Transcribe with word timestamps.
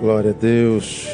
Glória 0.00 0.30
a 0.30 0.32
Deus. 0.32 1.08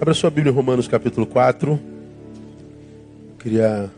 Abra 0.00 0.14
sua 0.14 0.30
Bíblia 0.30 0.50
em 0.50 0.54
Romanos 0.54 0.88
capítulo 0.88 1.26
4. 1.26 1.72
Eu 1.72 3.36
queria, 3.38 3.90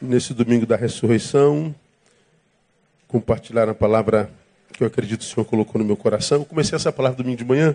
nesse 0.00 0.32
domingo 0.32 0.64
da 0.64 0.76
ressurreição, 0.76 1.74
compartilhar 3.08 3.68
a 3.68 3.74
palavra 3.74 4.30
que 4.72 4.84
eu 4.84 4.86
acredito 4.86 5.18
que 5.18 5.26
o 5.26 5.28
Senhor 5.28 5.44
colocou 5.44 5.80
no 5.80 5.84
meu 5.84 5.96
coração. 5.96 6.42
Eu 6.42 6.44
comecei 6.44 6.76
essa 6.76 6.92
palavra 6.92 7.18
domingo 7.18 7.38
de 7.38 7.44
manhã. 7.44 7.74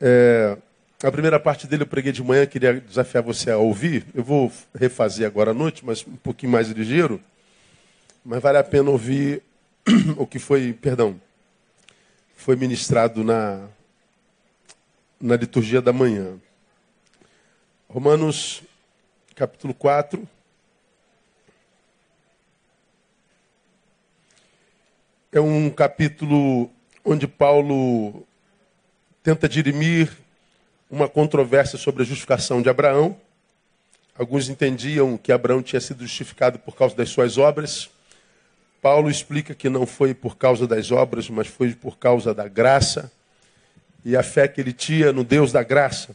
É, 0.00 0.56
a 1.02 1.10
primeira 1.10 1.40
parte 1.40 1.66
dele 1.66 1.82
eu 1.82 1.88
preguei 1.88 2.12
de 2.12 2.22
manhã, 2.22 2.46
queria 2.46 2.74
desafiar 2.74 3.24
você 3.24 3.50
a 3.50 3.58
ouvir. 3.58 4.06
Eu 4.14 4.22
vou 4.22 4.52
refazer 4.72 5.26
agora 5.26 5.50
à 5.50 5.54
noite, 5.54 5.84
mas 5.84 6.06
um 6.06 6.14
pouquinho 6.14 6.52
mais 6.52 6.68
ligeiro. 6.68 7.20
Mas 8.24 8.40
vale 8.40 8.58
a 8.58 8.62
pena 8.62 8.88
ouvir 8.88 9.42
o 10.16 10.26
que 10.26 10.38
foi, 10.38 10.72
perdão, 10.72 11.20
foi 12.36 12.56
ministrado 12.56 13.24
na, 13.24 13.68
na 15.20 15.36
liturgia 15.36 15.80
da 15.80 15.92
manhã. 15.92 16.38
Romanos 17.88 18.62
capítulo 19.34 19.72
4. 19.72 20.28
É 25.30 25.40
um 25.40 25.70
capítulo 25.70 26.70
onde 27.04 27.26
Paulo 27.26 28.26
tenta 29.22 29.48
dirimir 29.48 30.10
uma 30.90 31.08
controvérsia 31.08 31.78
sobre 31.78 32.02
a 32.02 32.06
justificação 32.06 32.60
de 32.60 32.68
Abraão. 32.68 33.18
Alguns 34.18 34.48
entendiam 34.48 35.16
que 35.16 35.30
Abraão 35.30 35.62
tinha 35.62 35.80
sido 35.80 36.00
justificado 36.02 36.58
por 36.58 36.74
causa 36.74 36.96
das 36.96 37.10
suas 37.10 37.38
obras. 37.38 37.90
Paulo 38.80 39.10
explica 39.10 39.54
que 39.54 39.68
não 39.68 39.86
foi 39.86 40.14
por 40.14 40.36
causa 40.36 40.66
das 40.66 40.90
obras, 40.90 41.28
mas 41.28 41.46
foi 41.46 41.74
por 41.74 41.98
causa 41.98 42.32
da 42.32 42.46
graça 42.46 43.10
e 44.04 44.16
a 44.16 44.22
fé 44.22 44.46
que 44.46 44.60
ele 44.60 44.72
tinha 44.72 45.12
no 45.12 45.24
Deus 45.24 45.52
da 45.52 45.62
graça. 45.62 46.14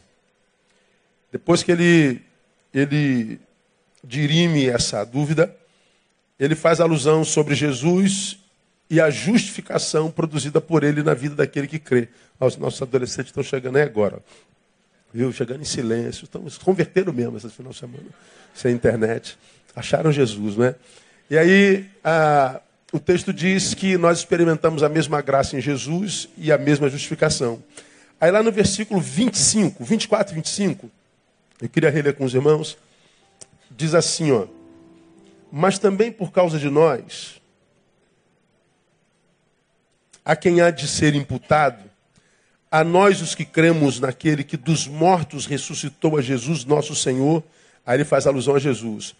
Depois 1.30 1.62
que 1.62 1.72
ele, 1.72 2.22
ele 2.72 3.38
dirime 4.02 4.66
essa 4.66 5.04
dúvida, 5.04 5.54
ele 6.38 6.54
faz 6.54 6.80
alusão 6.80 7.24
sobre 7.24 7.54
Jesus 7.54 8.38
e 8.88 9.00
a 9.00 9.10
justificação 9.10 10.10
produzida 10.10 10.60
por 10.60 10.82
ele 10.84 11.02
na 11.02 11.14
vida 11.14 11.34
daquele 11.34 11.66
que 11.66 11.78
crê. 11.78 12.08
Os 12.40 12.56
nossos 12.56 12.80
adolescentes 12.82 13.30
estão 13.30 13.42
chegando 13.42 13.76
aí 13.76 13.82
agora. 13.82 14.20
Viu? 15.12 15.32
Chegando 15.32 15.62
em 15.62 15.64
silêncio. 15.64 16.24
Estão 16.24 16.48
se 16.48 16.58
converteram 16.58 17.12
mesmo 17.12 17.36
esse 17.36 17.48
final 17.50 17.72
de 17.72 17.78
semana, 17.78 18.08
sem 18.54 18.74
internet. 18.74 19.38
Acharam 19.74 20.10
Jesus, 20.10 20.56
né? 20.56 20.74
E 21.30 21.38
aí, 21.38 21.86
o 22.92 23.00
texto 23.00 23.32
diz 23.32 23.72
que 23.72 23.96
nós 23.96 24.18
experimentamos 24.18 24.82
a 24.82 24.88
mesma 24.90 25.22
graça 25.22 25.56
em 25.56 25.60
Jesus 25.60 26.28
e 26.36 26.52
a 26.52 26.58
mesma 26.58 26.88
justificação. 26.88 27.62
Aí 28.20 28.30
lá 28.30 28.42
no 28.42 28.52
versículo 28.52 29.00
25, 29.00 29.82
24 29.82 30.32
e 30.32 30.36
25, 30.36 30.90
eu 31.62 31.68
queria 31.68 31.90
reler 31.90 32.14
com 32.14 32.24
os 32.24 32.34
irmãos, 32.34 32.76
diz 33.70 33.94
assim, 33.94 34.32
ó. 34.32 34.46
Mas 35.50 35.78
também 35.78 36.12
por 36.12 36.30
causa 36.30 36.58
de 36.58 36.68
nós, 36.68 37.40
a 40.24 40.36
quem 40.36 40.60
há 40.60 40.70
de 40.70 40.86
ser 40.86 41.14
imputado, 41.14 41.82
a 42.70 42.84
nós 42.84 43.22
os 43.22 43.34
que 43.34 43.44
cremos 43.44 43.98
naquele 43.98 44.44
que 44.44 44.56
dos 44.56 44.86
mortos 44.86 45.46
ressuscitou 45.46 46.18
a 46.18 46.22
Jesus, 46.22 46.64
nosso 46.64 46.94
Senhor, 46.94 47.42
aí 47.86 47.96
ele 47.96 48.04
faz 48.04 48.26
alusão 48.26 48.54
a 48.54 48.58
Jesus 48.58 49.14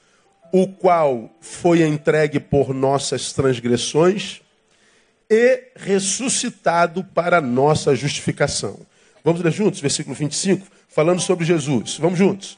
o 0.57 0.69
qual 0.69 1.37
foi 1.41 1.83
entregue 1.83 2.39
por 2.39 2.73
nossas 2.73 3.33
transgressões 3.33 4.41
e 5.29 5.65
ressuscitado 5.75 7.03
para 7.03 7.41
nossa 7.41 7.93
justificação. 7.97 8.79
Vamos 9.25 9.41
ler 9.41 9.51
juntos, 9.53 9.81
versículo 9.81 10.15
25, 10.15 10.65
falando 10.87 11.21
sobre 11.21 11.45
Jesus. 11.45 11.99
Vamos 11.99 12.21
juntos. 12.21 12.57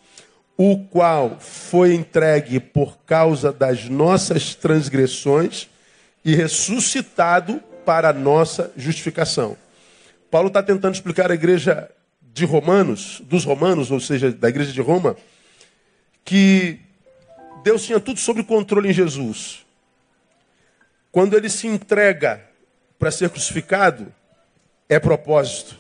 O 0.58 0.84
qual 0.90 1.38
foi 1.40 1.94
entregue 1.94 2.60
por 2.60 2.98
causa 3.06 3.50
das 3.50 3.88
nossas 3.88 4.54
transgressões 4.54 5.66
e 6.22 6.34
ressuscitado 6.34 7.62
para 7.86 8.12
nossa 8.12 8.70
justificação. 8.76 9.56
Paulo 10.30 10.48
está 10.48 10.62
tentando 10.62 10.92
explicar 10.92 11.30
à 11.30 11.34
igreja 11.34 11.90
de 12.20 12.44
Romanos, 12.44 13.22
dos 13.24 13.42
Romanos, 13.44 13.90
ou 13.90 14.00
seja, 14.00 14.30
da 14.30 14.50
igreja 14.50 14.70
de 14.70 14.82
Roma, 14.82 15.16
que 16.22 16.84
Deus 17.66 17.84
tinha 17.84 17.98
tudo 17.98 18.20
sob 18.20 18.44
controle 18.44 18.90
em 18.90 18.92
Jesus. 18.92 19.66
Quando 21.10 21.36
ele 21.36 21.48
se 21.48 21.66
entrega 21.66 22.40
para 22.96 23.10
ser 23.10 23.28
crucificado, 23.28 24.14
é 24.88 25.00
propósito. 25.00 25.76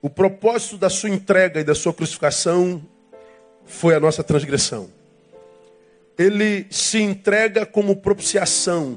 O 0.00 0.08
propósito 0.08 0.78
da 0.78 0.88
sua 0.88 1.10
entrega 1.10 1.58
e 1.58 1.64
da 1.64 1.74
sua 1.74 1.92
crucificação 1.92 2.80
foi 3.64 3.96
a 3.96 4.00
nossa 4.00 4.22
transgressão. 4.22 4.88
Ele 6.16 6.68
se 6.70 7.02
entrega 7.02 7.66
como 7.66 7.96
propiciação, 7.96 8.96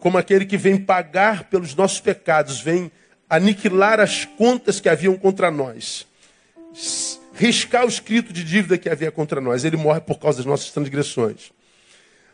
como 0.00 0.18
aquele 0.18 0.44
que 0.44 0.56
vem 0.56 0.76
pagar 0.76 1.44
pelos 1.44 1.72
nossos 1.72 2.00
pecados, 2.00 2.60
vem 2.60 2.90
aniquilar 3.30 4.00
as 4.00 4.24
contas 4.24 4.80
que 4.80 4.88
haviam 4.88 5.16
contra 5.16 5.52
nós 5.52 6.04
riscar 7.38 7.86
o 7.86 7.88
escrito 7.88 8.32
de 8.32 8.42
dívida 8.42 8.76
que 8.76 8.88
havia 8.88 9.10
contra 9.10 9.40
nós. 9.40 9.64
Ele 9.64 9.76
morre 9.76 10.00
por 10.00 10.18
causa 10.18 10.38
das 10.38 10.46
nossas 10.46 10.70
transgressões. 10.70 11.52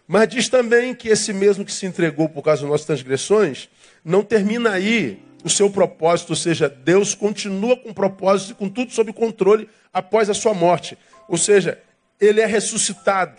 Mas 0.08 0.28
diz 0.28 0.48
também 0.48 0.94
que 0.94 1.08
esse 1.08 1.32
mesmo 1.32 1.64
que 1.64 1.72
se 1.72 1.86
entregou 1.86 2.28
por 2.28 2.42
causa 2.42 2.62
das 2.62 2.70
nossas 2.70 2.86
transgressões, 2.86 3.68
não 4.04 4.22
termina 4.22 4.70
aí 4.70 5.22
o 5.44 5.50
seu 5.50 5.70
propósito, 5.70 6.30
ou 6.30 6.36
seja, 6.36 6.68
Deus 6.68 7.14
continua 7.14 7.76
com 7.76 7.92
propósito 7.92 8.52
e 8.52 8.54
com 8.54 8.68
tudo 8.68 8.92
sob 8.92 9.12
controle 9.12 9.68
após 9.92 10.30
a 10.30 10.34
sua 10.34 10.54
morte. 10.54 10.96
Ou 11.28 11.36
seja, 11.36 11.78
ele 12.20 12.40
é 12.40 12.46
ressuscitado. 12.46 13.36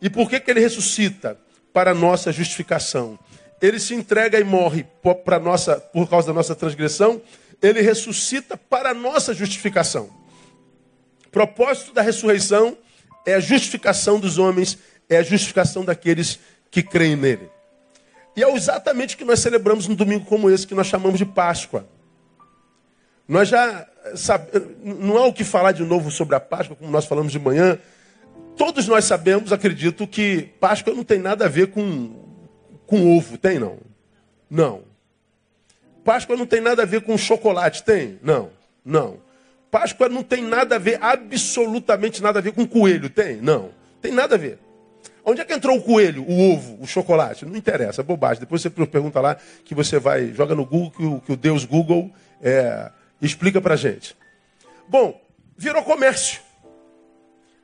E 0.00 0.08
por 0.08 0.30
que, 0.30 0.38
que 0.38 0.50
ele 0.50 0.60
ressuscita? 0.60 1.36
Para 1.72 1.94
nossa 1.94 2.32
justificação. 2.32 3.18
Ele 3.60 3.78
se 3.78 3.94
entrega 3.94 4.38
e 4.38 4.44
morre 4.44 4.86
para 5.24 5.38
nossa, 5.38 5.76
por 5.76 6.08
causa 6.08 6.28
da 6.28 6.32
nossa 6.32 6.54
transgressão, 6.54 7.20
ele 7.62 7.80
ressuscita 7.82 8.56
para 8.56 8.94
nossa 8.94 9.34
justificação. 9.34 10.10
Propósito 11.30 11.92
da 11.92 12.02
ressurreição 12.02 12.76
é 13.26 13.34
a 13.34 13.40
justificação 13.40 14.18
dos 14.18 14.38
homens, 14.38 14.78
é 15.08 15.18
a 15.18 15.22
justificação 15.22 15.84
daqueles 15.84 16.38
que 16.70 16.82
creem 16.82 17.16
nele. 17.16 17.48
E 18.36 18.42
é 18.42 18.54
exatamente 18.54 19.14
o 19.14 19.18
que 19.18 19.24
nós 19.24 19.40
celebramos 19.40 19.86
num 19.86 19.94
domingo 19.94 20.24
como 20.24 20.50
esse, 20.50 20.66
que 20.66 20.74
nós 20.74 20.86
chamamos 20.86 21.18
de 21.18 21.24
Páscoa. 21.24 21.86
Nós 23.26 23.48
já 23.48 23.86
sabemos, 24.14 24.70
não 24.82 25.16
há 25.18 25.26
o 25.26 25.32
que 25.32 25.44
falar 25.44 25.72
de 25.72 25.84
novo 25.84 26.10
sobre 26.10 26.34
a 26.34 26.40
Páscoa, 26.40 26.76
como 26.76 26.90
nós 26.90 27.04
falamos 27.04 27.32
de 27.32 27.38
manhã. 27.38 27.78
Todos 28.56 28.86
nós 28.88 29.04
sabemos, 29.04 29.52
acredito, 29.52 30.06
que 30.06 30.50
Páscoa 30.58 30.94
não 30.94 31.04
tem 31.04 31.18
nada 31.18 31.44
a 31.44 31.48
ver 31.48 31.68
com, 31.68 32.14
com 32.86 33.16
ovo, 33.16 33.38
tem 33.38 33.58
não? 33.58 33.78
Não. 34.48 34.82
Páscoa 36.04 36.36
não 36.36 36.46
tem 36.46 36.60
nada 36.60 36.82
a 36.82 36.86
ver 36.86 37.02
com 37.02 37.16
chocolate, 37.16 37.84
tem? 37.84 38.18
Não, 38.22 38.50
não. 38.84 39.18
Páscoa 39.70 40.08
não 40.08 40.22
tem 40.22 40.42
nada 40.42 40.76
a 40.76 40.78
ver, 40.78 40.98
absolutamente 41.00 42.22
nada 42.22 42.38
a 42.38 42.42
ver 42.42 42.52
com 42.52 42.66
coelho. 42.66 43.08
Tem? 43.08 43.36
Não. 43.36 43.70
Tem 44.02 44.12
nada 44.12 44.34
a 44.34 44.38
ver. 44.38 44.58
Onde 45.24 45.40
é 45.40 45.44
que 45.44 45.52
entrou 45.52 45.76
o 45.76 45.82
coelho, 45.82 46.24
o 46.26 46.52
ovo, 46.52 46.78
o 46.80 46.86
chocolate? 46.86 47.44
Não 47.44 47.56
interessa, 47.56 48.00
é 48.00 48.04
bobagem. 48.04 48.40
Depois 48.40 48.62
você 48.62 48.70
pergunta 48.70 49.20
lá 49.20 49.36
que 49.64 49.74
você 49.74 49.98
vai, 49.98 50.32
joga 50.32 50.54
no 50.54 50.64
Google, 50.64 50.90
que 50.90 51.04
o, 51.04 51.20
que 51.20 51.32
o 51.32 51.36
Deus 51.36 51.64
Google 51.64 52.10
é, 52.42 52.90
explica 53.20 53.60
pra 53.60 53.76
gente. 53.76 54.16
Bom, 54.88 55.20
virou 55.56 55.82
comércio. 55.82 56.40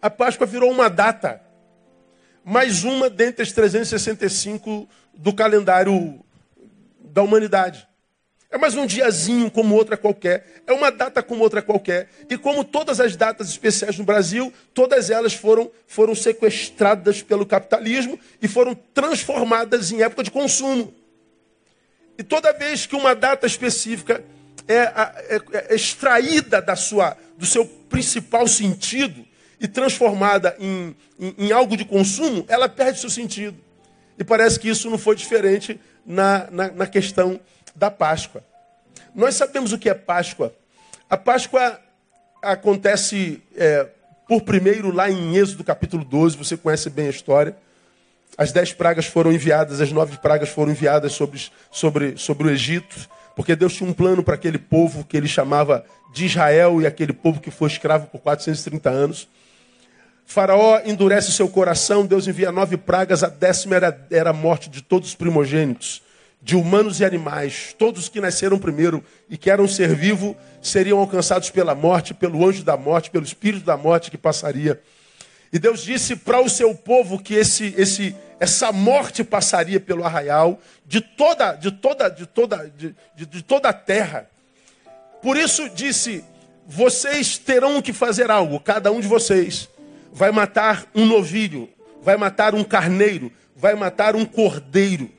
A 0.01 0.11
Páscoa 0.11 0.47
virou 0.47 0.71
uma 0.71 0.89
data. 0.89 1.41
Mais 2.45 2.85
uma 2.85 3.11
dentre 3.11 3.43
as 3.43 3.51
365 3.51 4.89
do 5.15 5.33
calendário 5.33 6.21
da 7.01 7.23
humanidade. 7.23 7.89
É 8.57 8.59
mais 8.59 8.75
um 8.75 8.87
diazinho 8.87 9.51
como 9.51 9.75
outra 9.75 9.99
qualquer. 9.99 10.63
É 10.67 10.73
uma 10.73 10.91
data 10.91 11.23
como 11.23 11.43
outra 11.43 11.61
qualquer. 11.61 12.09
E 12.31 12.39
como 12.39 12.65
todas 12.65 13.01
as 13.01 13.15
datas 13.15 13.51
especiais 13.51 13.99
no 13.99 14.05
Brasil, 14.05 14.51
todas 14.73 15.11
elas 15.11 15.35
foram, 15.35 15.71
foram 15.87 16.15
sequestradas 16.15 17.21
pelo 17.21 17.45
capitalismo 17.45 18.19
e 18.41 18.49
foram 18.49 18.75
transformadas 18.95 19.93
em 19.93 20.01
época 20.01 20.23
de 20.23 20.31
consumo. 20.31 20.95
E 22.17 22.23
toda 22.23 22.51
vez 22.55 22.87
que 22.87 22.97
uma 22.97 23.15
data 23.15 23.47
específica 23.47 24.25
é, 24.67 24.75
é, 24.75 25.43
é 25.53 25.75
extraída 25.75 26.63
da 26.63 26.75
sua, 26.75 27.15
do 27.37 27.45
seu 27.45 27.67
principal 27.67 28.49
sentido 28.49 29.23
e 29.61 29.69
transformada 29.69 30.57
em, 30.59 30.97
em, 31.21 31.35
em 31.37 31.53
algo 31.53 31.77
de 31.77 31.85
consumo, 31.85 32.43
ela 32.49 32.71
perde 32.71 33.01
seu 33.01 33.11
sentido. 33.11 33.66
E 34.19 34.25
parece 34.25 34.59
que 34.59 34.69
isso 34.69 34.91
não 34.91 34.99
foi 34.99 35.15
diferente 35.17 35.81
na, 36.05 36.49
na, 36.51 36.71
na 36.71 36.87
questão 36.87 37.39
da 37.75 37.91
Páscoa. 37.91 38.43
Nós 39.15 39.35
sabemos 39.35 39.73
o 39.73 39.79
que 39.79 39.89
é 39.89 39.95
Páscoa. 39.95 40.53
A 41.09 41.17
Páscoa 41.17 41.81
acontece 42.43 43.43
é, 43.57 43.87
por 44.29 44.43
primeiro 44.43 44.93
lá 44.93 45.11
em 45.11 45.37
Êxodo 45.37 45.65
capítulo 45.65 46.05
12, 46.05 46.37
você 46.37 46.57
conhece 46.57 46.91
bem 46.91 47.07
a 47.07 47.11
história. 47.11 47.57
as 48.37 48.53
dez 48.53 48.73
pragas 48.73 49.07
foram 49.07 49.33
enviadas, 49.33 49.81
as 49.81 49.93
nove 49.93 50.19
pragas 50.19 50.49
foram 50.49 50.73
enviadas 50.73 51.13
sobre, 51.13 51.41
sobre, 51.71 52.17
sobre 52.17 52.49
o 52.49 52.51
Egito, 52.51 53.09
porque 53.35 53.55
Deus 53.55 53.75
tinha 53.75 53.89
um 53.89 53.93
plano 53.93 54.23
para 54.23 54.35
aquele 54.35 54.59
povo 54.59 55.05
que 55.05 55.17
ele 55.17 55.29
chamava 55.29 55.85
de 56.13 56.27
Israel 56.27 56.81
e 56.81 56.87
aquele 56.87 57.13
povo 57.13 57.41
que 57.41 57.51
foi 57.51 57.69
escravo 57.69 58.07
por 58.07 58.21
430 58.21 58.91
anos. 58.91 59.29
Faraó 60.27 60.81
endurece 60.85 61.31
seu 61.31 61.49
coração, 61.49 62.05
Deus 62.05 62.27
envia 62.27 62.51
nove 62.51 62.77
pragas, 62.77 63.23
a 63.23 63.29
décima 63.29 63.77
era, 63.77 64.07
era 64.11 64.31
a 64.31 64.33
morte 64.33 64.69
de 64.69 64.83
todos 64.83 65.11
os 65.11 65.15
primogênitos, 65.15 66.03
de 66.43 66.57
humanos 66.57 66.99
e 66.99 67.05
animais. 67.05 67.75
Todos 67.79 68.09
que 68.09 68.21
nasceram 68.21 68.59
primeiro 68.59 69.03
e 69.31 69.39
que 69.39 69.49
eram 69.49 69.69
ser 69.69 69.95
vivo 69.95 70.37
seriam 70.61 70.99
alcançados 70.99 71.49
pela 71.49 71.77
morte, 71.77 72.13
pelo 72.13 72.45
anjo 72.45 72.65
da 72.65 72.77
morte, 72.77 73.09
pelo 73.09 73.25
espírito 73.25 73.65
da 73.65 73.77
morte 73.77 74.11
que 74.11 74.19
passaria. 74.19 74.81
E 75.53 75.61
Deus 75.61 75.85
disse 75.85 76.17
para 76.17 76.41
o 76.41 76.51
seu 76.51 76.75
povo 76.75 77.23
que 77.23 77.35
esse, 77.35 77.73
esse, 77.79 78.15
essa 78.41 78.73
morte 78.73 79.23
passaria 79.23 79.79
pelo 79.79 80.05
arraial 80.05 80.61
de 80.85 81.01
toda, 81.01 81.55
de 81.55 81.71
toda, 81.71 82.09
de 82.09 82.27
toda, 82.27 82.71
de, 82.77 82.95
de, 83.15 83.27
de 83.27 83.43
toda 83.43 83.69
a 83.69 83.73
terra. 83.73 84.29
Por 85.23 85.37
isso 85.37 85.69
disse: 85.71 86.25
vocês 86.67 87.39
terão 87.39 87.81
que 87.81 87.93
fazer 87.93 88.29
algo, 88.29 88.59
cada 88.59 88.91
um 88.91 89.01
de 89.01 89.07
vocês 89.07 89.69
vai 90.17 90.33
matar 90.33 90.87
um 90.95 91.05
novilho, 91.05 91.69
vai 92.01 92.17
matar 92.17 92.55
um 92.55 92.65
carneiro, 92.65 93.31
vai 93.55 93.75
matar 93.75 94.17
um 94.17 94.25
cordeiro. 94.25 95.11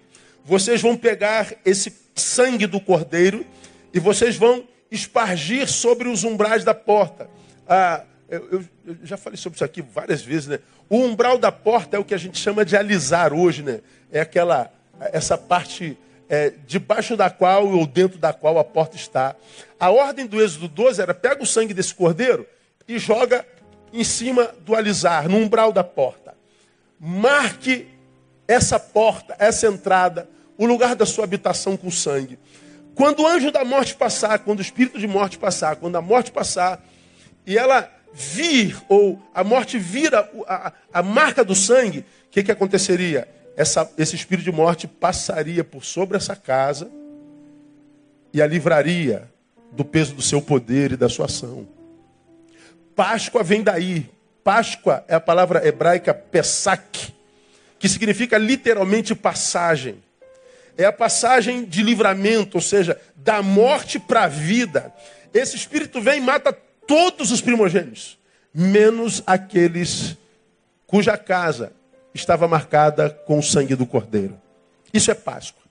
Vocês 0.44 0.82
vão 0.82 0.98
pegar 0.98 1.54
esse 1.64 1.96
sangue 2.16 2.66
do 2.66 2.82
cordeiro 2.82 3.46
e 3.94 4.00
vocês 4.00 4.36
vão 4.36 4.68
espargir 4.90 5.68
sobre 5.68 6.10
os 6.10 6.24
umbrais 6.24 6.64
da 6.64 6.74
porta. 6.74 7.30
Ah, 7.70 8.06
eu, 8.28 8.48
eu, 8.52 8.66
eu, 8.88 8.98
já 9.04 9.18
falei 9.18 9.38
sobre 9.38 9.58
isso 9.58 9.64
aqui 9.64 9.84
várias 9.84 10.24
vezes, 10.24 10.48
né? 10.48 10.60
O 10.90 10.98
umbral 10.98 11.38
da 11.38 11.52
porta 11.52 11.96
é 11.96 12.00
o 12.00 12.04
que 12.04 12.16
a 12.16 12.18
gente 12.18 12.40
chama 12.40 12.66
de 12.66 12.76
alisar 12.76 13.34
hoje, 13.34 13.62
né? 13.62 13.82
É 14.12 14.20
aquela, 14.20 14.74
essa 15.14 15.38
parte 15.38 15.96
é, 16.28 16.54
debaixo 16.66 17.16
da 17.16 17.30
qual 17.30 17.68
ou 17.68 17.86
dentro 17.86 18.18
da 18.18 18.34
qual 18.34 18.58
a 18.58 18.64
porta 18.64 18.96
está. 18.96 19.36
A 19.80 19.92
ordem 19.92 20.26
do 20.26 20.42
Êxodo 20.42 20.68
12 20.68 21.00
era: 21.04 21.14
pega 21.14 21.44
o 21.44 21.46
sangue 21.46 21.72
desse 21.72 21.94
cordeiro 21.94 22.48
e 22.88 22.98
joga 22.98 23.46
em 23.94 24.04
cima 24.04 24.50
do 24.66 24.76
alizar, 24.76 25.30
no 25.30 25.38
umbral 25.38 25.72
da 25.72 25.84
porta. 25.84 26.36
Marque 27.00 27.88
essa 28.48 28.80
porta, 28.80 29.36
essa 29.38 29.68
entrada, 29.68 30.30
o 30.58 30.66
lugar 30.66 30.96
da 30.96 31.06
sua 31.06 31.24
habitação 31.24 31.76
com 31.78 31.92
sangue. 31.92 32.40
Quando 32.96 33.22
o 33.22 33.28
anjo 33.28 33.52
da 33.52 33.64
morte 33.64 33.96
passar, 33.96 34.40
quando 34.40 34.60
o 34.60 34.62
espírito 34.62 34.98
de 34.98 35.08
morte 35.08 35.38
passar, 35.38 35.76
quando 35.76 35.96
a 35.98 36.02
morte 36.02 36.32
passar, 36.32 36.84
e 37.46 37.58
ela 37.58 37.92
vir, 38.14 38.76
ou 38.90 39.22
a 39.34 39.44
morte 39.44 39.78
vira 39.78 40.30
a, 40.48 40.74
a 40.92 41.04
marca 41.04 41.44
do 41.44 41.54
sangue, 41.54 42.00
o 42.00 42.30
que, 42.32 42.44
que 42.44 42.52
aconteceria? 42.52 43.28
Essa, 43.56 43.90
esse 43.98 44.16
espírito 44.16 44.46
de 44.46 44.52
morte 44.52 44.88
passaria 44.88 45.64
por 45.64 45.84
sobre 45.84 46.18
essa 46.18 46.36
casa 46.36 46.90
e 48.34 48.42
a 48.42 48.48
livraria 48.48 49.30
do 49.72 49.84
peso 49.86 50.14
do 50.14 50.22
seu 50.22 50.42
poder 50.42 50.94
e 50.94 50.98
da 50.98 51.10
sua 51.10 51.26
ação. 51.26 51.68
Páscoa 52.98 53.44
vem 53.44 53.62
daí. 53.62 54.10
Páscoa 54.44 55.06
é 55.08 55.14
a 55.14 55.20
palavra 55.20 55.66
hebraica 55.68 56.16
Pesach, 56.16 57.14
que 57.78 57.88
significa 57.88 58.40
literalmente 58.40 59.14
passagem. 59.14 60.04
É 60.76 60.84
a 60.84 60.92
passagem 60.92 61.64
de 61.64 61.84
livramento, 61.84 62.58
ou 62.58 62.62
seja, 62.62 63.00
da 63.16 63.44
morte 63.44 64.00
para 64.00 64.24
a 64.24 64.28
vida. 64.28 64.92
Esse 65.32 65.56
espírito 65.56 66.02
vem 66.02 66.18
e 66.18 66.22
mata 66.22 66.52
todos 66.52 67.32
os 67.32 67.40
primogênitos, 67.40 68.18
menos 68.52 69.22
aqueles 69.28 70.18
cuja 70.88 71.16
casa 71.18 71.72
estava 72.16 72.48
marcada 72.48 73.12
com 73.12 73.38
o 73.38 73.44
sangue 73.44 73.76
do 73.76 73.86
cordeiro. 73.86 74.42
Isso 74.92 75.12
é 75.12 75.14
Páscoa. 75.14 75.62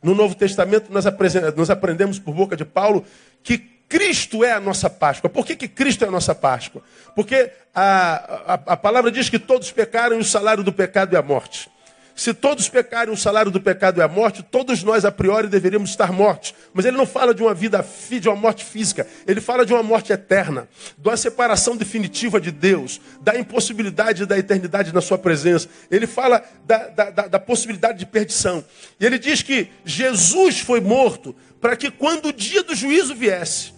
No 0.00 0.14
Novo 0.14 0.36
Testamento, 0.36 0.92
nós 0.92 1.70
aprendemos 1.70 2.20
por 2.20 2.32
boca 2.32 2.56
de 2.56 2.64
Paulo 2.64 3.04
que 3.42 3.73
Cristo 3.88 4.44
é 4.44 4.52
a 4.52 4.60
nossa 4.60 4.88
Páscoa. 4.90 5.30
Por 5.30 5.46
que, 5.46 5.54
que 5.54 5.68
Cristo 5.68 6.04
é 6.04 6.08
a 6.08 6.10
nossa 6.10 6.34
Páscoa? 6.34 6.82
Porque 7.14 7.50
a, 7.74 8.54
a, 8.54 8.54
a 8.72 8.76
palavra 8.76 9.10
diz 9.10 9.28
que 9.28 9.38
todos 9.38 9.70
pecaram 9.70 10.16
e 10.16 10.20
o 10.20 10.24
salário 10.24 10.62
do 10.62 10.72
pecado 10.72 11.14
é 11.14 11.18
a 11.18 11.22
morte. 11.22 11.70
Se 12.16 12.32
todos 12.32 12.68
pecarem, 12.68 13.12
o 13.12 13.16
salário 13.16 13.50
do 13.50 13.60
pecado 13.60 14.00
é 14.00 14.04
a 14.04 14.08
morte, 14.08 14.42
todos 14.42 14.84
nós, 14.84 15.04
a 15.04 15.10
priori, 15.10 15.48
deveríamos 15.48 15.90
estar 15.90 16.12
mortos. 16.12 16.54
Mas 16.72 16.84
ele 16.84 16.96
não 16.96 17.06
fala 17.06 17.34
de 17.34 17.42
uma 17.42 17.52
vida, 17.52 17.84
de 18.08 18.28
uma 18.28 18.36
morte 18.36 18.64
física, 18.64 19.04
ele 19.26 19.40
fala 19.40 19.66
de 19.66 19.72
uma 19.72 19.82
morte 19.82 20.12
eterna, 20.12 20.68
de 20.96 21.08
uma 21.08 21.16
separação 21.16 21.76
definitiva 21.76 22.40
de 22.40 22.52
Deus, 22.52 23.00
da 23.20 23.36
impossibilidade 23.36 24.26
da 24.26 24.38
eternidade 24.38 24.94
na 24.94 25.00
sua 25.00 25.18
presença. 25.18 25.68
Ele 25.90 26.06
fala 26.06 26.44
da, 26.64 26.88
da, 26.88 27.10
da, 27.10 27.26
da 27.26 27.38
possibilidade 27.40 27.98
de 27.98 28.06
perdição. 28.06 28.64
E 29.00 29.04
ele 29.04 29.18
diz 29.18 29.42
que 29.42 29.68
Jesus 29.84 30.60
foi 30.60 30.80
morto 30.80 31.34
para 31.64 31.76
que 31.76 31.90
quando 31.90 32.26
o 32.26 32.32
dia 32.34 32.62
do 32.62 32.74
juízo 32.74 33.14
viesse, 33.14 33.72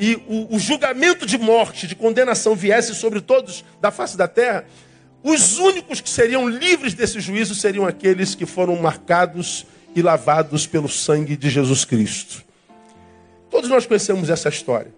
e 0.00 0.16
o, 0.26 0.56
o 0.56 0.58
julgamento 0.58 1.24
de 1.24 1.38
morte, 1.38 1.86
de 1.86 1.94
condenação 1.94 2.56
viesse 2.56 2.92
sobre 2.92 3.20
todos 3.20 3.64
da 3.80 3.92
face 3.92 4.16
da 4.16 4.26
terra, 4.26 4.64
os 5.22 5.56
únicos 5.56 6.00
que 6.00 6.10
seriam 6.10 6.48
livres 6.48 6.92
desse 6.92 7.20
juízo 7.20 7.54
seriam 7.54 7.86
aqueles 7.86 8.34
que 8.34 8.44
foram 8.44 8.74
marcados 8.74 9.64
e 9.94 10.02
lavados 10.02 10.66
pelo 10.66 10.88
sangue 10.88 11.36
de 11.36 11.48
Jesus 11.48 11.84
Cristo. 11.84 12.44
Todos 13.48 13.70
nós 13.70 13.86
conhecemos 13.86 14.28
essa 14.28 14.48
história. 14.48 14.92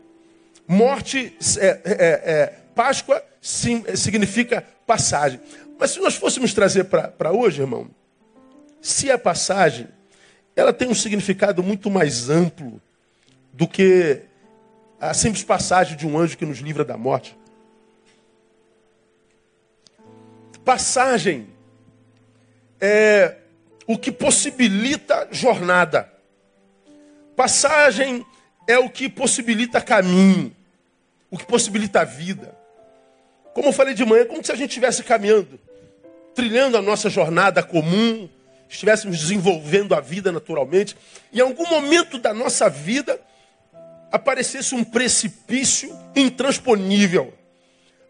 Morte, 0.67 1.37
é, 1.59 1.67
é, 1.67 1.83
é, 1.85 2.47
Páscoa 2.75 3.23
sim, 3.43 3.85
significa 3.95 4.65
passagem. 4.87 5.39
Mas 5.79 5.91
se 5.91 6.01
nós 6.01 6.15
fôssemos 6.15 6.55
trazer 6.55 6.85
para 6.85 7.31
hoje, 7.31 7.61
irmão, 7.61 7.91
se 8.81 9.11
a 9.11 9.19
passagem, 9.19 9.87
ela 10.55 10.73
tem 10.73 10.89
um 10.89 10.95
significado 10.95 11.63
muito 11.63 11.91
mais 11.91 12.29
amplo 12.29 12.81
do 13.53 13.67
que 13.67 14.23
a 15.01 15.13
simples 15.15 15.43
passagem 15.43 15.97
de 15.97 16.07
um 16.07 16.19
anjo 16.19 16.37
que 16.37 16.47
nos 16.47 16.59
livra 16.59 16.85
da 16.85 16.97
morte. 16.97 17.37
Passagem 20.65 21.49
é 22.81 23.37
o 23.87 23.99
que 23.99 24.13
possibilita 24.13 25.29
jornada. 25.31 26.11
Passagem 27.35 28.25
é 28.67 28.79
o 28.79 28.89
que 28.89 29.09
possibilita 29.09 29.81
caminho, 29.81 30.55
o 31.31 31.37
que 31.37 31.45
possibilita 31.45 32.05
vida. 32.05 32.57
Como 33.55 33.69
eu 33.69 33.73
falei 33.73 33.95
de 33.95 34.05
manhã, 34.05 34.25
como 34.25 34.45
se 34.45 34.53
a 34.53 34.55
gente 34.55 34.71
estivesse 34.71 35.03
caminhando, 35.03 35.59
trilhando 36.35 36.77
a 36.77 36.83
nossa 36.83 37.11
jornada 37.11 37.63
comum, 37.63 38.29
estivéssemos 38.73 39.19
desenvolvendo 39.19 39.95
a 39.95 40.01
vida 40.01 40.33
naturalmente. 40.33 40.97
Em 41.33 41.41
algum 41.41 41.69
momento 41.69 42.19
da 42.19 42.33
nossa 42.33 42.71
vida, 42.71 43.21
aparecesse 44.11 44.75
um 44.75 44.83
precipício 44.83 45.95
intransponível, 46.17 47.35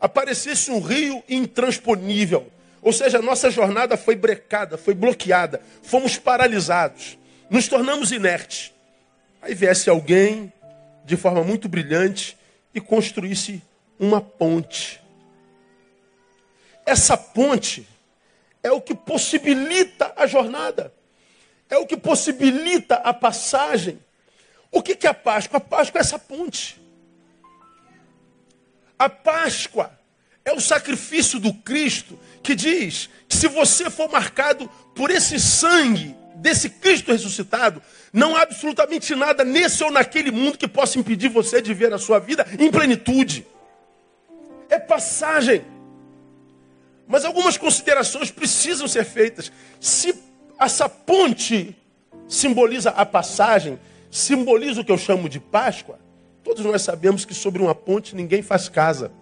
aparecesse 0.01 0.71
um 0.71 0.81
rio 0.81 1.23
intransponível. 1.29 2.51
Ou 2.81 2.93
seja, 2.93 3.19
a 3.19 3.23
nossa 3.23 3.51
jornada 3.51 3.97
foi 3.97 4.15
brecada, 4.15 4.79
foi 4.79 4.95
bloqueada, 4.95 5.61
fomos 5.83 6.17
paralisados, 6.17 7.19
nos 7.51 7.67
tornamos 7.67 8.13
inertes. 8.13 8.73
Aí 9.41 9.55
viesse 9.55 9.91
alguém 9.91 10.53
de 11.05 11.17
forma 11.17 11.43
muito 11.43 11.69
brilhante 11.69 12.37
e 12.73 12.81
construísse 12.81 13.61
uma 13.99 14.21
ponte. 14.21 15.01
Essa 16.87 17.17
ponte 17.17 17.87
é 18.63 18.71
o 18.71 18.81
que 18.81 18.95
possibilita 18.95 20.13
a 20.17 20.27
jornada, 20.27 20.93
é 21.69 21.77
o 21.77 21.87
que 21.87 21.97
possibilita 21.97 22.97
a 22.97 23.13
passagem 23.13 23.99
o 24.73 24.83
que 24.83 25.07
é 25.07 25.11
a 25.11 25.15
Páscoa? 25.15 25.59
A 25.59 25.61
Páscoa 25.61 25.99
é 25.99 26.01
essa 26.01 26.19
ponte. 26.19 26.81
A 28.99 29.09
Páscoa 29.09 29.93
é 30.45 30.53
o 30.53 30.61
sacrifício 30.61 31.39
do 31.39 31.53
Cristo 31.53 32.19
que 32.43 32.55
diz 32.55 33.11
que 33.29 33.37
se 33.37 33.47
você 33.49 33.91
for 33.91 34.11
marcado 34.11 34.69
por 34.95 35.11
esse 35.11 35.39
sangue 35.39 36.17
desse 36.37 36.71
Cristo 36.71 37.13
ressuscitado, 37.13 37.83
não 38.13 38.35
há 38.35 38.43
absolutamente 38.43 39.15
nada 39.15 39.45
nesse 39.45 39.85
ou 39.85 39.91
naquele 39.91 40.31
mundo 40.31 40.57
que 40.57 40.67
possa 40.67 40.99
impedir 40.99 41.29
você 41.29 41.61
de 41.61 41.75
ver 41.75 41.93
a 41.93 41.99
sua 41.99 42.19
vida 42.19 42.47
em 42.59 42.71
plenitude. 42.71 43.47
É 44.71 44.79
passagem. 44.79 45.63
Mas 47.07 47.25
algumas 47.25 47.57
considerações 47.57 48.31
precisam 48.31 48.89
ser 48.89 49.05
feitas. 49.05 49.53
Se 49.81 50.15
essa 50.59 50.89
ponte 50.89 51.77
simboliza 52.29 52.91
a 52.91 53.05
passagem, 53.05 53.79
simboliza 54.11 54.81
o 54.81 54.85
que 54.85 54.93
eu 54.93 54.99
chamo 54.99 55.29
de 55.29 55.41
Páscoa, 55.41 55.99
todos 56.43 56.65
nós 56.65 56.83
sabemos 56.83 57.25
que 57.25 57.35
sobre 57.35 57.63
uma 57.63 57.75
ponte 57.75 58.15
ninguém 58.15 58.43
faz 58.43 58.69
casa. 58.69 59.13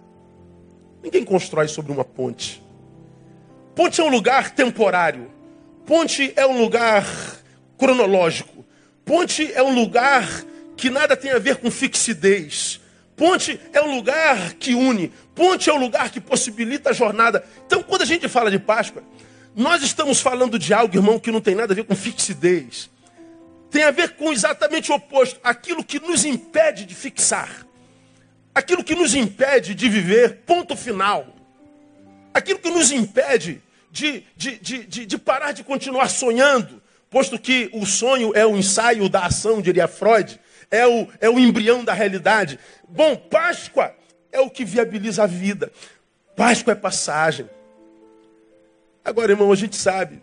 Ninguém 1.03 1.23
constrói 1.23 1.67
sobre 1.67 1.91
uma 1.91 2.05
ponte. 2.05 2.61
Ponte 3.75 4.01
é 4.01 4.03
um 4.03 4.09
lugar 4.09 4.51
temporário. 4.51 5.31
Ponte 5.85 6.33
é 6.35 6.45
um 6.45 6.61
lugar 6.61 7.05
cronológico. 7.77 8.65
Ponte 9.03 9.51
é 9.53 9.63
um 9.63 9.73
lugar 9.73 10.27
que 10.75 10.89
nada 10.89 11.15
tem 11.15 11.31
a 11.31 11.39
ver 11.39 11.57
com 11.57 11.71
fixidez. 11.71 12.80
Ponte 13.21 13.59
é 13.71 13.79
um 13.79 13.93
lugar 13.97 14.55
que 14.55 14.73
une. 14.73 15.09
Ponte 15.35 15.69
é 15.69 15.73
um 15.73 15.77
lugar 15.77 16.09
que 16.09 16.19
possibilita 16.19 16.89
a 16.89 16.93
jornada. 16.93 17.45
Então, 17.67 17.83
quando 17.83 18.01
a 18.01 18.05
gente 18.05 18.27
fala 18.27 18.49
de 18.49 18.57
Páscoa, 18.57 19.03
Nós 19.55 19.83
estamos 19.83 20.19
falando 20.19 20.57
de 20.57 20.73
algo, 20.73 20.95
irmão, 20.95 21.19
que 21.19 21.31
não 21.31 21.39
tem 21.39 21.53
nada 21.53 21.71
a 21.71 21.75
ver 21.75 21.83
com 21.83 21.95
fixidez. 21.95 22.89
Tem 23.69 23.83
a 23.83 23.91
ver 23.91 24.15
com 24.15 24.33
exatamente 24.33 24.91
o 24.91 24.95
oposto. 24.95 25.39
Aquilo 25.43 25.83
que 25.83 25.99
nos 25.99 26.25
impede 26.25 26.83
de 26.83 26.95
fixar. 26.95 27.63
Aquilo 28.55 28.83
que 28.83 28.95
nos 28.95 29.13
impede 29.13 29.75
de 29.75 29.87
viver, 29.87 30.37
ponto 30.43 30.75
final. 30.75 31.27
Aquilo 32.33 32.57
que 32.57 32.71
nos 32.71 32.91
impede 32.91 33.61
de, 33.91 34.23
de, 34.35 34.57
de, 34.57 34.83
de, 34.83 35.05
de 35.05 35.17
parar 35.19 35.51
de 35.51 35.63
continuar 35.63 36.09
sonhando, 36.09 36.81
posto 37.07 37.37
que 37.37 37.69
o 37.71 37.85
sonho 37.85 38.31
é 38.33 38.47
o 38.47 38.57
ensaio 38.57 39.07
da 39.07 39.25
ação, 39.25 39.61
diria 39.61 39.87
Freud, 39.87 40.39
é 40.71 40.87
o, 40.87 41.07
é 41.19 41.29
o 41.29 41.37
embrião 41.37 41.83
da 41.83 41.93
realidade. 41.93 42.57
Bom, 42.91 43.15
Páscoa 43.15 43.93
é 44.31 44.39
o 44.41 44.49
que 44.49 44.65
viabiliza 44.65 45.23
a 45.23 45.27
vida. 45.27 45.71
Páscoa 46.35 46.73
é 46.73 46.75
passagem. 46.75 47.49
Agora, 49.03 49.31
irmão, 49.31 49.51
a 49.51 49.55
gente 49.55 49.75
sabe 49.75 50.21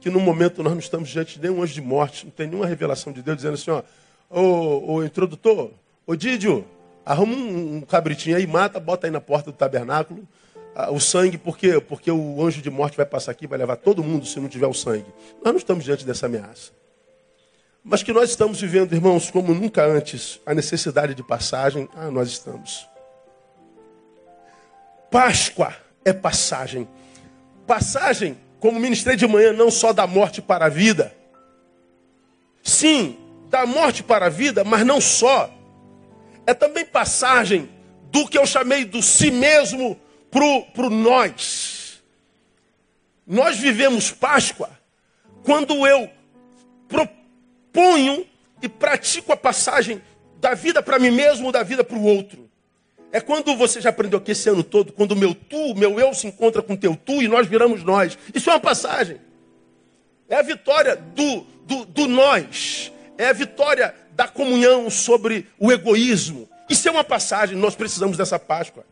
que 0.00 0.10
no 0.10 0.20
momento 0.20 0.62
nós 0.62 0.72
não 0.72 0.80
estamos 0.80 1.08
diante 1.08 1.38
de 1.38 1.48
nenhum 1.48 1.62
anjo 1.62 1.74
de 1.74 1.80
morte, 1.80 2.26
não 2.26 2.32
tem 2.32 2.46
nenhuma 2.46 2.66
revelação 2.66 3.12
de 3.12 3.22
Deus 3.22 3.36
dizendo 3.38 3.54
assim, 3.54 3.70
ó, 3.70 3.82
ô, 4.28 4.94
ô 4.94 5.04
introdutor, 5.04 5.70
ô 6.06 6.14
Didio, 6.14 6.66
arruma 7.04 7.34
um, 7.34 7.76
um 7.76 7.80
cabritinho 7.80 8.36
aí, 8.36 8.46
mata, 8.46 8.78
bota 8.78 9.06
aí 9.06 9.10
na 9.10 9.20
porta 9.20 9.50
do 9.50 9.56
tabernáculo, 9.56 10.26
o 10.90 11.00
sangue, 11.00 11.38
por 11.38 11.56
quê? 11.56 11.80
Porque 11.80 12.10
o 12.10 12.44
anjo 12.44 12.60
de 12.60 12.68
morte 12.68 12.96
vai 12.96 13.06
passar 13.06 13.32
aqui, 13.32 13.46
vai 13.46 13.58
levar 13.58 13.76
todo 13.76 14.04
mundo 14.04 14.26
se 14.26 14.38
não 14.38 14.48
tiver 14.48 14.66
o 14.66 14.74
sangue. 14.74 15.06
Nós 15.42 15.52
não 15.52 15.56
estamos 15.56 15.84
diante 15.84 16.04
dessa 16.04 16.26
ameaça. 16.26 16.72
Mas 17.88 18.02
que 18.02 18.12
nós 18.12 18.30
estamos 18.30 18.60
vivendo, 18.60 18.92
irmãos, 18.92 19.30
como 19.30 19.54
nunca 19.54 19.86
antes, 19.86 20.40
a 20.44 20.52
necessidade 20.52 21.14
de 21.14 21.22
passagem, 21.22 21.88
ah, 21.94 22.10
nós 22.10 22.30
estamos. 22.30 22.84
Páscoa 25.08 25.72
é 26.04 26.12
passagem. 26.12 26.88
Passagem, 27.64 28.36
como 28.58 28.80
ministrei 28.80 29.14
de 29.14 29.24
manhã, 29.24 29.52
não 29.52 29.70
só 29.70 29.92
da 29.92 30.04
morte 30.04 30.42
para 30.42 30.66
a 30.66 30.68
vida. 30.68 31.14
Sim, 32.60 33.16
da 33.48 33.64
morte 33.64 34.02
para 34.02 34.26
a 34.26 34.30
vida, 34.30 34.64
mas 34.64 34.84
não 34.84 35.00
só. 35.00 35.48
É 36.44 36.52
também 36.52 36.84
passagem 36.84 37.70
do 38.10 38.26
que 38.26 38.36
eu 38.36 38.46
chamei 38.46 38.84
do 38.84 39.00
si 39.00 39.30
mesmo 39.30 39.96
para 40.28 40.86
o 40.86 40.90
nós. 40.90 42.02
Nós 43.24 43.56
vivemos 43.56 44.10
Páscoa 44.10 44.70
quando 45.44 45.86
eu 45.86 46.10
proponho 47.76 48.26
e 48.62 48.68
pratico 48.70 49.32
a 49.32 49.36
passagem 49.36 50.00
da 50.40 50.54
vida 50.54 50.82
para 50.82 50.98
mim 50.98 51.10
mesmo, 51.10 51.52
da 51.52 51.62
vida 51.62 51.84
para 51.84 51.98
o 51.98 52.02
outro. 52.02 52.48
É 53.12 53.20
quando 53.20 53.54
você 53.54 53.80
já 53.80 53.90
aprendeu 53.90 54.18
aqui 54.18 54.32
esse 54.32 54.48
ano 54.48 54.64
todo, 54.64 54.92
quando 54.92 55.12
o 55.12 55.16
meu 55.16 55.34
tu, 55.34 55.74
meu 55.74 56.00
eu 56.00 56.14
se 56.14 56.26
encontra 56.26 56.62
com 56.62 56.72
o 56.72 56.76
teu 56.76 56.96
tu 56.96 57.22
e 57.22 57.28
nós 57.28 57.46
viramos 57.46 57.84
nós. 57.84 58.18
Isso 58.34 58.48
é 58.48 58.54
uma 58.54 58.60
passagem. 58.60 59.20
É 60.28 60.36
a 60.36 60.42
vitória 60.42 60.96
do, 60.96 61.46
do, 61.66 61.84
do 61.84 62.08
nós. 62.08 62.90
É 63.18 63.28
a 63.28 63.32
vitória 63.32 63.94
da 64.12 64.26
comunhão 64.26 64.88
sobre 64.90 65.46
o 65.58 65.70
egoísmo. 65.70 66.48
Isso 66.68 66.88
é 66.88 66.90
uma 66.90 67.04
passagem, 67.04 67.56
nós 67.56 67.76
precisamos 67.76 68.16
dessa 68.16 68.38
Páscoa. 68.38 68.84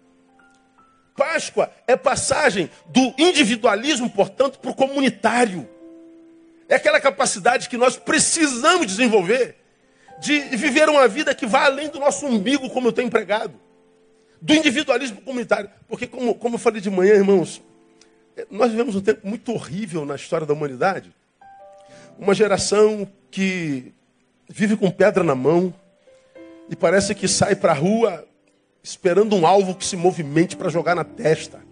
Páscoa 1.16 1.70
é 1.86 1.96
passagem 1.96 2.70
do 2.86 3.14
individualismo, 3.18 4.10
portanto, 4.10 4.58
para 4.58 4.70
o 4.70 4.74
comunitário. 4.74 5.68
É 6.68 6.76
aquela 6.76 7.00
capacidade 7.00 7.68
que 7.68 7.76
nós 7.76 7.96
precisamos 7.96 8.86
desenvolver 8.86 9.56
de 10.20 10.40
viver 10.56 10.88
uma 10.88 11.06
vida 11.08 11.34
que 11.34 11.46
vá 11.46 11.64
além 11.64 11.88
do 11.88 11.98
nosso 11.98 12.26
umbigo, 12.26 12.70
como 12.70 12.88
eu 12.88 12.92
tenho 12.92 13.06
empregado. 13.06 13.54
Do 14.40 14.54
individualismo 14.54 15.20
comunitário. 15.22 15.70
Porque, 15.88 16.06
como, 16.06 16.34
como 16.34 16.54
eu 16.54 16.58
falei 16.58 16.80
de 16.80 16.90
manhã, 16.90 17.14
irmãos, 17.14 17.62
nós 18.50 18.70
vivemos 18.70 18.94
um 18.94 19.00
tempo 19.00 19.26
muito 19.26 19.52
horrível 19.52 20.04
na 20.04 20.14
história 20.14 20.46
da 20.46 20.52
humanidade. 20.52 21.12
Uma 22.18 22.34
geração 22.34 23.08
que 23.30 23.92
vive 24.48 24.76
com 24.76 24.90
pedra 24.90 25.24
na 25.24 25.34
mão 25.34 25.74
e 26.68 26.76
parece 26.76 27.14
que 27.14 27.26
sai 27.26 27.56
para 27.56 27.72
a 27.72 27.74
rua 27.74 28.26
esperando 28.82 29.34
um 29.34 29.46
alvo 29.46 29.74
que 29.74 29.84
se 29.84 29.96
movimente 29.96 30.56
para 30.56 30.68
jogar 30.68 30.94
na 30.94 31.04
testa. 31.04 31.62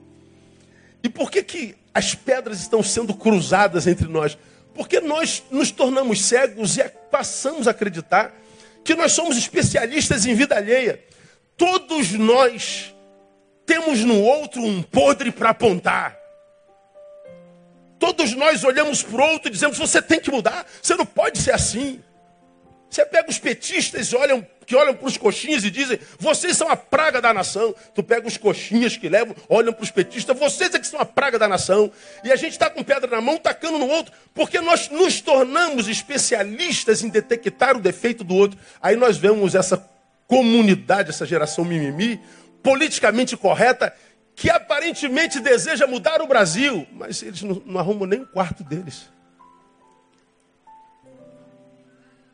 E 1.03 1.09
por 1.09 1.31
que, 1.31 1.43
que 1.43 1.75
as 1.93 2.15
pedras 2.15 2.61
estão 2.61 2.83
sendo 2.83 3.13
cruzadas 3.13 3.87
entre 3.87 4.09
nós? 4.09 4.39
Porque 4.75 5.01
nós 5.01 5.43
nos 5.51 5.71
tornamos 5.71 6.25
cegos 6.25 6.79
e 6.79 6.89
passamos 7.11 7.69
a 7.69 7.73
acreditar 7.73 8.35
que 8.85 8.95
nós 8.95 9.13
somos 9.13 9.37
especialistas 9.37 10.27
em 10.27 10.35
vida 10.35 10.57
alheia. 10.57 11.03
Todos 11.57 12.13
nós 12.13 12.95
temos 13.67 14.01
no 14.01 14.21
outro 14.21 14.63
um 14.63 14.83
podre 14.83 15.31
para 15.31 15.51
apontar. 15.51 16.19
Todos 17.99 18.35
nós 18.35 18.65
olhamos 18.65 19.03
para 19.03 19.21
o 19.21 19.31
outro 19.31 19.49
e 19.49 19.53
dizemos: 19.53 19.79
você 19.79 20.03
tem 20.03 20.19
que 20.19 20.31
mudar, 20.31 20.67
você 20.83 20.97
não 20.97 21.07
pode 21.07 21.39
ser 21.39 21.53
assim. 21.53 22.03
Você 22.93 23.07
pega 23.07 23.31
os 23.31 23.39
petistas 23.39 24.13
olham, 24.13 24.47
que 24.67 24.77
olham 24.77 24.95
para 24.95 25.07
os 25.07 25.17
coxinhas 25.17 25.65
e 25.65 25.71
dizem, 25.71 25.99
vocês 26.19 26.55
são 26.59 26.69
a 26.69 26.77
praga 26.77 27.23
da 27.23 27.33
nação. 27.33 27.75
Tu 27.95 28.03
pega 28.03 28.29
os 28.29 28.37
coxinhas 28.37 28.99
que 28.99 29.09
levam, 29.09 29.35
olham 29.49 29.73
para 29.73 29.83
os 29.83 29.91
petistas, 29.91 30.39
vocês 30.39 30.75
é 30.75 30.79
que 30.79 30.87
são 30.87 31.01
a 31.01 31.07
praga 31.07 31.39
da 31.39 31.49
nação. 31.49 31.91
E 32.23 32.31
a 32.31 32.37
gente 32.37 32.53
está 32.53 32.69
com 32.69 32.83
pedra 32.83 33.11
na 33.11 33.23
mão, 33.23 33.39
tacando 33.39 33.79
no 33.79 33.89
outro, 33.89 34.13
porque 34.35 34.61
nós 34.61 34.91
nos 34.91 35.23
tornamos 35.23 35.89
especialistas 35.89 37.03
em 37.03 37.09
detectar 37.09 37.75
o 37.79 37.81
defeito 37.81 38.23
do 38.23 38.35
outro. 38.35 38.59
Aí 38.83 38.95
nós 38.95 39.17
vemos 39.17 39.55
essa 39.55 39.83
comunidade, 40.27 41.09
essa 41.09 41.25
geração 41.25 41.65
mimimi, 41.65 42.21
politicamente 42.63 43.39
correta, 43.39 43.91
que 44.37 44.51
aparentemente 44.51 45.41
deseja 45.41 45.87
mudar 45.87 46.21
o 46.21 46.27
Brasil, 46.27 46.87
mas 46.93 47.23
eles 47.23 47.41
não, 47.41 47.63
não 47.65 47.81
arrumam 47.81 48.07
nem 48.07 48.21
o 48.21 48.27
quarto 48.27 48.63
deles. 48.63 49.11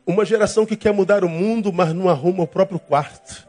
Uma 0.09 0.25
geração 0.25 0.65
que 0.65 0.75
quer 0.75 0.91
mudar 0.91 1.23
o 1.23 1.29
mundo, 1.29 1.71
mas 1.71 1.93
não 1.93 2.09
arruma 2.09 2.41
o 2.41 2.47
próprio 2.47 2.79
quarto. 2.79 3.47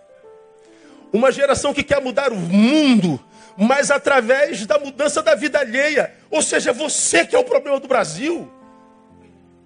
Uma 1.10 1.32
geração 1.32 1.72
que 1.72 1.82
quer 1.82 2.02
mudar 2.02 2.34
o 2.34 2.36
mundo, 2.36 3.18
mas 3.56 3.90
através 3.90 4.66
da 4.66 4.78
mudança 4.78 5.22
da 5.22 5.34
vida 5.34 5.58
alheia. 5.58 6.12
Ou 6.30 6.42
seja, 6.42 6.70
você 6.70 7.24
que 7.24 7.34
é 7.34 7.38
o 7.38 7.44
problema 7.44 7.80
do 7.80 7.88
Brasil. 7.88 8.52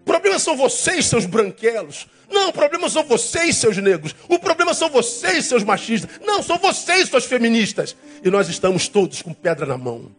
O 0.03 0.05
problema 0.05 0.39
são 0.39 0.57
vocês, 0.57 1.07
seus 1.07 1.27
branquelos. 1.27 2.07
Não, 2.31 2.51
o 2.51 2.53
problema 2.53 2.89
são 2.89 3.03
vocês, 3.03 3.57
seus 3.57 3.77
negros. 3.79 4.15
O 4.29 4.39
problema 4.39 4.73
são 4.73 4.89
vocês, 4.89 5.47
seus 5.47 5.65
machistas. 5.65 6.21
Não, 6.25 6.45
são 6.45 6.59
vocês, 6.59 7.09
suas 7.09 7.25
feministas. 7.25 7.97
E 8.23 8.31
nós 8.31 8.49
estamos 8.49 8.87
todos 8.87 9.21
com 9.21 9.33
pedra 9.33 9.67
na 9.67 9.77
mão. 9.77 10.15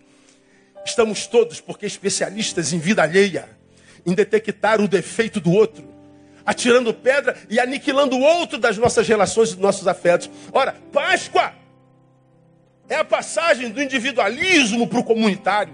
Estamos 0.85 1.25
todos 1.25 1.61
porque 1.61 1.85
especialistas 1.85 2.73
em 2.73 2.79
vida 2.79 3.01
alheia, 3.01 3.47
em 4.05 4.13
detectar 4.13 4.81
o 4.81 4.89
defeito 4.89 5.39
do 5.39 5.53
outro 5.53 5.94
atirando 6.45 6.93
pedra 6.93 7.35
e 7.49 7.59
aniquilando 7.59 8.15
o 8.15 8.21
outro 8.21 8.57
das 8.57 8.77
nossas 8.77 9.07
relações 9.07 9.49
e 9.49 9.53
dos 9.53 9.61
nossos 9.61 9.87
afetos. 9.87 10.29
Ora, 10.53 10.75
Páscoa 10.91 11.53
é 12.87 12.95
a 12.95 13.03
passagem 13.03 13.69
do 13.69 13.81
individualismo 13.81 14.87
para 14.87 14.99
o 14.99 15.03
comunitário. 15.03 15.73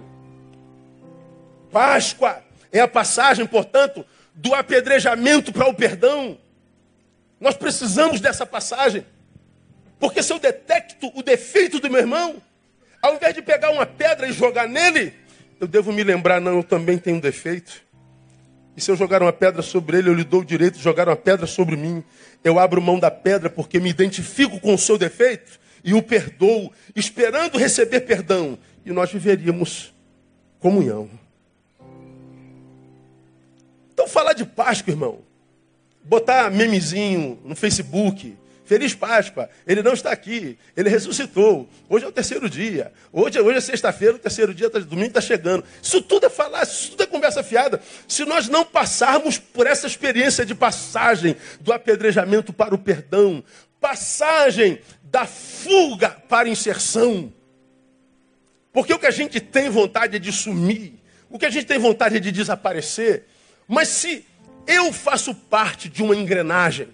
Páscoa 1.72 2.42
é 2.72 2.80
a 2.80 2.88
passagem, 2.88 3.46
portanto, 3.46 4.06
do 4.34 4.54
apedrejamento 4.54 5.52
para 5.52 5.68
o 5.68 5.74
perdão. 5.74 6.38
Nós 7.40 7.56
precisamos 7.56 8.22
dessa 8.22 8.46
passagem. 8.46 9.06
Porque 10.00 10.24
se 10.24 10.32
eu 10.32 10.40
detecto 10.40 11.12
o 11.14 11.22
defeito 11.22 11.80
do 11.80 11.90
meu 11.90 12.00
irmão, 12.00 12.42
ao 13.02 13.16
invés 13.16 13.36
de 13.36 13.42
pegar 13.42 13.72
uma 13.72 13.86
pedra 13.86 14.28
e 14.28 14.32
jogar 14.32 14.68
nele, 14.68 15.14
eu 15.60 15.68
devo 15.68 15.92
me 15.92 16.04
lembrar, 16.04 16.40
não, 16.40 16.58
eu 16.58 16.64
também 16.64 16.98
tenho 16.98 17.18
um 17.18 17.20
defeito. 17.20 17.84
E 18.76 18.82
se 18.82 18.90
eu 18.90 18.96
jogar 18.96 19.22
uma 19.22 19.34
pedra 19.34 19.62
sobre 19.62 19.98
ele, 19.98 20.10
eu 20.10 20.14
lhe 20.14 20.24
dou 20.24 20.42
o 20.42 20.46
direito 20.46 20.78
de 20.78 20.84
jogar 20.84 21.08
uma 21.10 21.16
pedra 21.16 21.46
sobre 21.46 21.76
mim. 21.76 22.04
Eu 22.44 22.58
abro 22.58 22.82
mão 22.82 23.00
da 23.00 23.12
pedra 23.12 23.50
porque 23.50 23.80
me 23.80 23.90
identifico 23.90 24.60
com 24.60 24.74
o 24.74 24.78
seu 24.78 24.98
defeito 24.98 25.60
e 25.84 25.94
o 25.94 26.02
perdoo, 26.02 26.72
esperando 26.96 27.58
receber 27.58 28.02
perdão. 28.02 28.58
E 28.86 28.92
nós 28.92 29.12
viveríamos 29.12 29.94
comunhão. 30.60 31.10
Então, 33.94 34.08
falar 34.08 34.34
de 34.34 34.46
Páscoa, 34.46 34.92
irmão, 34.92 35.20
botar 36.04 36.50
memezinho 36.50 37.40
no 37.44 37.56
Facebook, 37.56 38.36
Feliz 38.72 38.96
Páscoa. 38.96 39.50
Ele 39.68 39.84
não 39.84 39.92
está 39.92 40.14
aqui. 40.14 40.58
Ele 40.78 40.88
ressuscitou. 40.88 41.70
Hoje 41.90 42.06
é 42.06 42.08
o 42.08 42.12
terceiro 42.12 42.50
dia. 42.50 42.94
Hoje, 43.12 43.38
hoje 43.38 43.58
é 43.58 43.60
sexta-feira, 43.60 44.16
o 44.16 44.18
terceiro 44.18 44.54
dia, 44.54 44.70
tá, 44.70 44.80
domingo 44.80 45.10
está 45.10 45.20
chegando. 45.20 45.66
Isso 45.84 46.02
tudo 46.02 46.28
é 46.28 46.30
falar, 46.30 46.64
isso 46.64 46.92
tudo 46.92 47.04
é 47.04 47.06
conversa 47.06 47.44
fiada. 47.44 47.82
Se 48.08 48.24
nós 48.24 48.48
não 48.48 48.64
passarmos 48.64 49.38
por 49.38 49.68
essa 49.68 49.88
experiência 49.88 50.46
de 50.46 50.56
passagem 50.56 51.36
do 51.60 51.74
apedrejamento 51.74 52.54
para 52.54 52.74
o 52.74 52.78
perdão, 52.78 53.44
passagem 53.78 54.80
da 55.04 55.26
fuga 55.26 56.12
para 56.30 56.48
a 56.48 56.50
inserção. 56.50 57.34
Porque 58.72 58.94
o 58.94 59.00
que 59.00 59.08
a 59.08 59.12
gente 59.12 59.42
tem 59.42 59.70
vontade 59.70 60.16
é 60.16 60.20
de 60.20 60.32
sumir. 60.32 60.94
O 61.30 61.38
que 61.38 61.46
a 61.46 61.50
gente 61.50 61.66
tem 61.66 61.78
vontade 61.78 62.16
é 62.16 62.20
de 62.22 62.32
desaparecer. 62.32 63.26
Mas 63.68 63.90
se 63.90 64.26
eu 64.66 64.94
faço 64.94 65.36
parte 65.36 65.90
de 65.90 66.02
uma 66.02 66.16
engrenagem, 66.16 66.88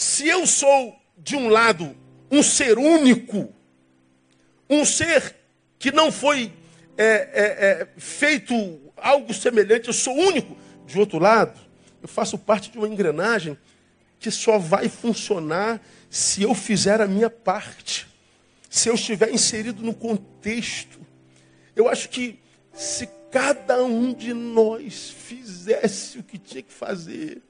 se 0.00 0.26
eu 0.26 0.46
sou, 0.46 0.98
de 1.18 1.36
um 1.36 1.50
lado, 1.50 1.94
um 2.30 2.42
ser 2.42 2.78
único, 2.78 3.52
um 4.66 4.82
ser 4.82 5.36
que 5.78 5.92
não 5.92 6.10
foi 6.10 6.50
é, 6.96 7.04
é, 7.04 7.44
é, 7.82 7.88
feito 7.98 8.54
algo 8.96 9.34
semelhante, 9.34 9.88
eu 9.88 9.92
sou 9.92 10.16
único. 10.16 10.56
De 10.86 10.98
outro 10.98 11.18
lado, 11.18 11.60
eu 12.00 12.08
faço 12.08 12.38
parte 12.38 12.70
de 12.70 12.78
uma 12.78 12.88
engrenagem 12.88 13.58
que 14.18 14.30
só 14.30 14.58
vai 14.58 14.88
funcionar 14.88 15.82
se 16.08 16.44
eu 16.44 16.54
fizer 16.54 17.02
a 17.02 17.06
minha 17.06 17.28
parte, 17.28 18.08
se 18.70 18.88
eu 18.88 18.94
estiver 18.94 19.30
inserido 19.30 19.82
no 19.82 19.92
contexto. 19.92 20.98
Eu 21.76 21.90
acho 21.90 22.08
que 22.08 22.40
se 22.72 23.06
cada 23.30 23.84
um 23.84 24.14
de 24.14 24.32
nós 24.32 25.10
fizesse 25.10 26.20
o 26.20 26.22
que 26.22 26.38
tinha 26.38 26.62
que 26.62 26.72
fazer. 26.72 27.42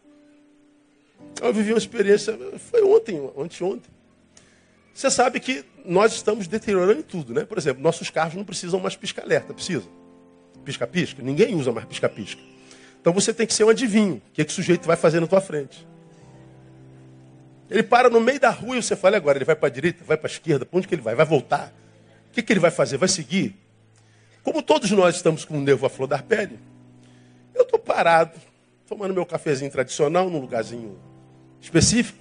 Eu 1.40 1.52
vivi 1.52 1.72
uma 1.72 1.78
experiência, 1.78 2.36
foi 2.70 2.82
ontem, 2.82 3.30
anteontem. 3.36 3.90
Você 4.92 5.10
sabe 5.10 5.40
que 5.40 5.64
nós 5.84 6.12
estamos 6.12 6.46
deteriorando 6.46 7.02
tudo, 7.02 7.32
né? 7.32 7.44
Por 7.44 7.56
exemplo, 7.56 7.82
nossos 7.82 8.10
carros 8.10 8.34
não 8.34 8.44
precisam 8.44 8.78
mais 8.80 8.96
pisca-alerta, 8.96 9.54
precisa? 9.54 9.86
Pisca-pisca? 10.64 11.22
Ninguém 11.22 11.54
usa 11.54 11.72
mais 11.72 11.86
pisca-pisca. 11.86 12.40
Então 13.00 13.12
você 13.12 13.32
tem 13.32 13.46
que 13.46 13.54
ser 13.54 13.64
um 13.64 13.70
adivinho. 13.70 14.16
O 14.16 14.32
que, 14.32 14.42
é 14.42 14.44
que 14.44 14.50
o 14.50 14.54
sujeito 14.54 14.86
vai 14.86 14.96
fazer 14.96 15.20
na 15.20 15.26
tua 15.26 15.40
frente? 15.40 15.86
Ele 17.70 17.82
para 17.82 18.10
no 18.10 18.20
meio 18.20 18.40
da 18.40 18.50
rua 18.50 18.76
e 18.76 18.82
você 18.82 18.96
fala 18.96 19.16
agora, 19.16 19.38
ele 19.38 19.44
vai 19.44 19.56
para 19.56 19.68
a 19.68 19.70
direita, 19.70 20.04
vai 20.04 20.16
para 20.16 20.28
a 20.28 20.32
esquerda, 20.32 20.66
para 20.66 20.76
onde 20.76 20.88
que 20.88 20.94
ele 20.94 21.02
vai? 21.02 21.14
Vai 21.14 21.24
voltar? 21.24 21.72
O 22.28 22.32
que, 22.32 22.42
que 22.42 22.52
ele 22.52 22.60
vai 22.60 22.70
fazer? 22.70 22.96
Vai 22.96 23.08
seguir? 23.08 23.56
Como 24.42 24.62
todos 24.62 24.90
nós 24.90 25.16
estamos 25.16 25.44
com 25.44 25.56
o 25.56 25.60
nervo 25.60 25.86
à 25.86 25.88
flor 25.88 26.08
da 26.08 26.18
pele, 26.18 26.58
eu 27.54 27.62
estou 27.62 27.78
parado, 27.78 28.38
tomando 28.86 29.14
meu 29.14 29.24
cafezinho 29.24 29.70
tradicional 29.70 30.28
num 30.28 30.40
lugarzinho 30.40 30.98
específico. 31.60 32.18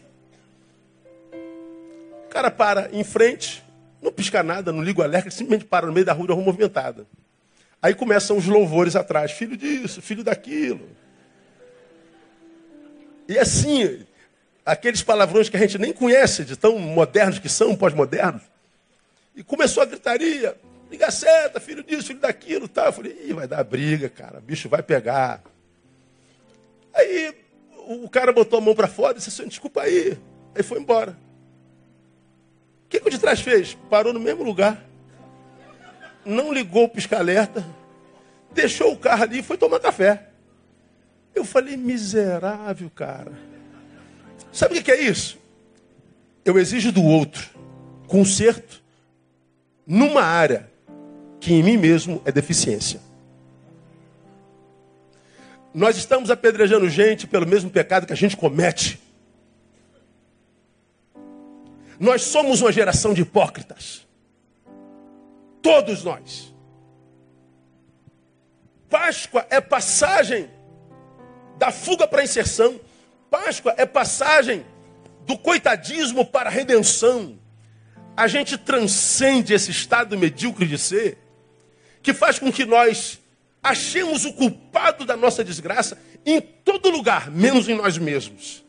O 2.25 2.29
cara 2.29 2.51
para 2.51 2.89
em 2.93 3.03
frente, 3.03 3.63
não 4.01 4.11
pisca 4.11 4.43
nada, 4.43 4.71
não 4.71 4.83
liga 4.83 5.01
o 5.01 5.03
alerta, 5.03 5.31
simplesmente 5.31 5.65
para 5.65 5.87
no 5.87 5.93
meio 5.93 6.05
da 6.05 6.13
rua, 6.13 6.27
da 6.27 6.33
rua 6.33 6.43
movimentada. 6.43 7.05
Aí 7.81 7.95
começam 7.95 8.37
os 8.37 8.45
louvores 8.45 8.95
atrás, 8.95 9.31
filho 9.31 9.55
disso, 9.55 10.01
filho 10.01 10.23
daquilo. 10.23 10.89
E 13.27 13.37
assim, 13.37 14.05
aqueles 14.65 15.01
palavrões 15.01 15.49
que 15.49 15.57
a 15.57 15.59
gente 15.59 15.77
nem 15.77 15.93
conhece, 15.93 16.43
de 16.43 16.55
tão 16.55 16.77
modernos 16.77 17.39
que 17.39 17.47
são, 17.47 17.75
pós-modernos. 17.75 18.41
E 19.35 19.43
começou 19.43 19.81
a 19.81 19.85
gritaria, 19.85 20.55
liga 20.91 21.09
seta, 21.09 21.59
filho 21.59 21.83
disso, 21.83 22.07
filho 22.07 22.19
daquilo, 22.19 22.67
tal. 22.67 22.87
Eu 22.87 22.93
falei, 22.93 23.17
Ih, 23.25 23.33
vai 23.33 23.47
dar 23.47 23.63
briga, 23.63 24.09
cara, 24.09 24.41
bicho 24.41 24.67
vai 24.67 24.83
pegar. 24.83 25.41
Aí 26.93 27.33
o 27.89 28.07
cara 28.07 28.31
botou 28.31 28.59
a 28.59 28.61
mão 28.61 28.75
para 28.75 28.87
fora 28.87 29.13
e 29.13 29.15
disse 29.15 29.29
assim, 29.29 29.49
desculpa 29.49 29.81
aí. 29.81 30.15
Aí 30.53 30.61
foi 30.61 30.79
embora. 30.79 31.17
O 32.85 32.89
que, 32.89 32.99
que 32.99 33.07
o 33.07 33.11
de 33.11 33.17
trás 33.17 33.41
fez? 33.41 33.75
Parou 33.89 34.13
no 34.13 34.19
mesmo 34.19 34.43
lugar. 34.43 34.85
Não 36.23 36.53
ligou 36.53 36.83
o 36.83 36.89
pisca-alerta. 36.89 37.65
Deixou 38.51 38.93
o 38.93 38.97
carro 38.97 39.23
ali 39.23 39.39
e 39.39 39.43
foi 39.43 39.57
tomar 39.57 39.79
café. 39.79 40.27
Eu 41.33 41.43
falei, 41.43 41.75
miserável, 41.75 42.91
cara. 42.91 43.31
Sabe 44.51 44.77
o 44.77 44.83
que 44.83 44.91
é 44.91 45.01
isso? 45.01 45.39
Eu 46.45 46.59
exijo 46.59 46.91
do 46.91 47.03
outro 47.03 47.49
conserto 48.07 48.83
numa 49.85 50.21
área 50.21 50.69
que 51.39 51.53
em 51.53 51.63
mim 51.63 51.77
mesmo 51.77 52.21
é 52.25 52.31
deficiência. 52.31 52.99
Nós 55.73 55.97
estamos 55.97 56.31
apedrejando 56.31 56.89
gente 56.89 57.27
pelo 57.27 57.45
mesmo 57.45 57.69
pecado 57.69 58.07
que 58.07 58.13
a 58.13 58.15
gente 58.15 58.35
comete. 58.35 58.99
Nós 61.99 62.23
somos 62.23 62.61
uma 62.61 62.71
geração 62.71 63.13
de 63.13 63.21
hipócritas. 63.21 64.07
Todos 65.61 66.03
nós. 66.03 66.53
Páscoa 68.89 69.45
é 69.49 69.61
passagem 69.61 70.49
da 71.57 71.71
fuga 71.71 72.07
para 72.07 72.21
a 72.21 72.23
inserção. 72.23 72.79
Páscoa 73.29 73.75
é 73.77 73.85
passagem 73.85 74.65
do 75.25 75.37
coitadismo 75.37 76.25
para 76.25 76.49
a 76.49 76.51
redenção. 76.51 77.37
A 78.17 78.27
gente 78.27 78.57
transcende 78.57 79.53
esse 79.53 79.69
estado 79.69 80.17
medíocre 80.17 80.65
de 80.65 80.77
ser, 80.77 81.17
que 82.01 82.13
faz 82.13 82.39
com 82.39 82.51
que 82.51 82.65
nós 82.65 83.18
achemos 83.61 84.25
o 84.25 84.33
culpado 84.33 85.05
da 85.05 85.15
nossa 85.15 85.43
desgraça 85.43 85.97
em 86.25 86.41
todo 86.41 86.89
lugar, 86.89 87.29
menos 87.29 87.67
em 87.67 87.75
nós 87.75 87.97
mesmos. 87.97 88.63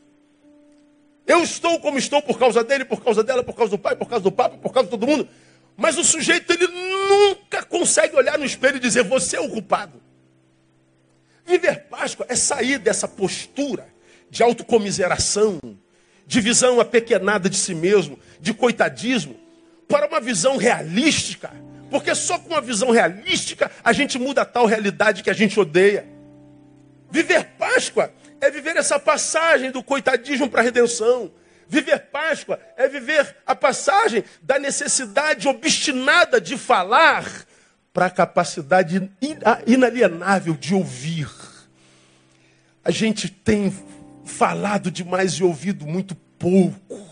Eu 1.27 1.43
estou 1.43 1.79
como 1.79 1.99
estou 1.99 2.21
por 2.21 2.39
causa 2.39 2.65
dele, 2.65 2.85
por 2.85 3.03
causa 3.03 3.23
dela, 3.23 3.43
por 3.43 3.55
causa 3.55 3.71
do 3.71 3.79
pai, 3.79 3.95
por 3.95 4.09
causa 4.09 4.23
do 4.23 4.33
papo, 4.33 4.59
por 4.59 4.73
causa 4.73 4.87
de 4.87 4.91
todo 4.91 5.07
mundo. 5.07 5.29
Mas 5.77 5.97
o 5.97 6.05
sujeito 6.05 6.53
ele 6.53 6.67
nunca 6.67 7.63
consegue 7.63 8.17
olhar 8.17 8.37
no 8.39 8.45
espelho 8.45 8.77
e 8.77 8.81
dizer: 8.81 9.05
Você 9.05 9.37
é 9.37 9.41
o 9.41 9.49
culpado. 9.49 10.01
Viver 11.47 11.85
Páscoa 11.89 12.27
é 12.29 12.37
sair 12.37 12.79
dessa 12.79 13.09
postura 13.09 13.87
de 14.29 14.43
autocomiseração, 14.43 15.61
de 16.27 16.41
visão 16.41 16.81
apequenada 16.81 17.49
de 17.49 17.57
si 17.57 17.75
mesmo, 17.75 18.19
de 18.41 18.55
coitadismo, 18.55 19.37
para 19.89 20.07
uma 20.07 20.21
visão 20.21 20.57
realística. 20.57 21.51
Porque 21.91 22.15
só 22.15 22.39
com 22.39 22.51
uma 22.51 22.61
visão 22.61 22.91
realística 22.91 23.71
a 23.83 23.93
gente 23.93 24.19
muda 24.19 24.43
a 24.43 24.47
tal 24.47 24.65
realidade 24.67 25.23
que 25.23 25.31
a 25.31 25.35
gente 25.35 25.59
odeia. 25.59 26.07
Viver 27.11 27.45
Páscoa 27.59 28.13
é 28.41 28.51
viver 28.51 28.77
essa 28.77 28.99
passagem 28.99 29.71
do 29.71 29.83
coitadismo 29.83 30.49
para 30.49 30.61
a 30.61 30.65
redenção. 30.65 31.33
Viver 31.69 31.99
Páscoa 32.07 32.59
é 32.77 32.89
viver 32.89 33.37
a 33.45 33.55
passagem 33.55 34.25
da 34.43 34.59
necessidade 34.59 35.49
obstinada 35.49 36.41
de 36.41 36.57
falar 36.57 37.25
para 37.93 38.07
a 38.07 38.11
capacidade 38.11 39.11
inalienável 39.67 40.55
de 40.55 40.75
ouvir. 40.75 41.29
A 42.85 42.91
gente 42.91 43.29
tem 43.29 43.75
falado 44.25 44.91
demais 44.91 45.35
e 45.35 45.45
ouvido 45.45 45.87
muito 45.87 46.15
pouco. 46.39 47.10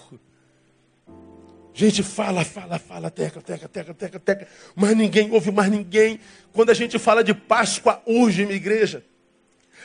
Gente 1.79 2.03
fala, 2.03 2.45
fala, 2.45 2.77
fala, 2.77 3.09
teca, 3.09 3.41
teca, 3.41 3.69
teca, 3.69 3.95
teca, 3.95 4.19
teca, 4.19 4.49
mas 4.75 4.97
ninguém 4.97 5.31
ouve 5.31 5.53
mais 5.53 5.71
ninguém. 5.71 6.19
Quando 6.53 6.71
a 6.71 6.75
gente 6.75 6.99
fala 6.99 7.23
de 7.23 7.33
Páscoa 7.33 8.03
hoje, 8.05 8.45
minha 8.45 8.57
igreja, 8.57 9.05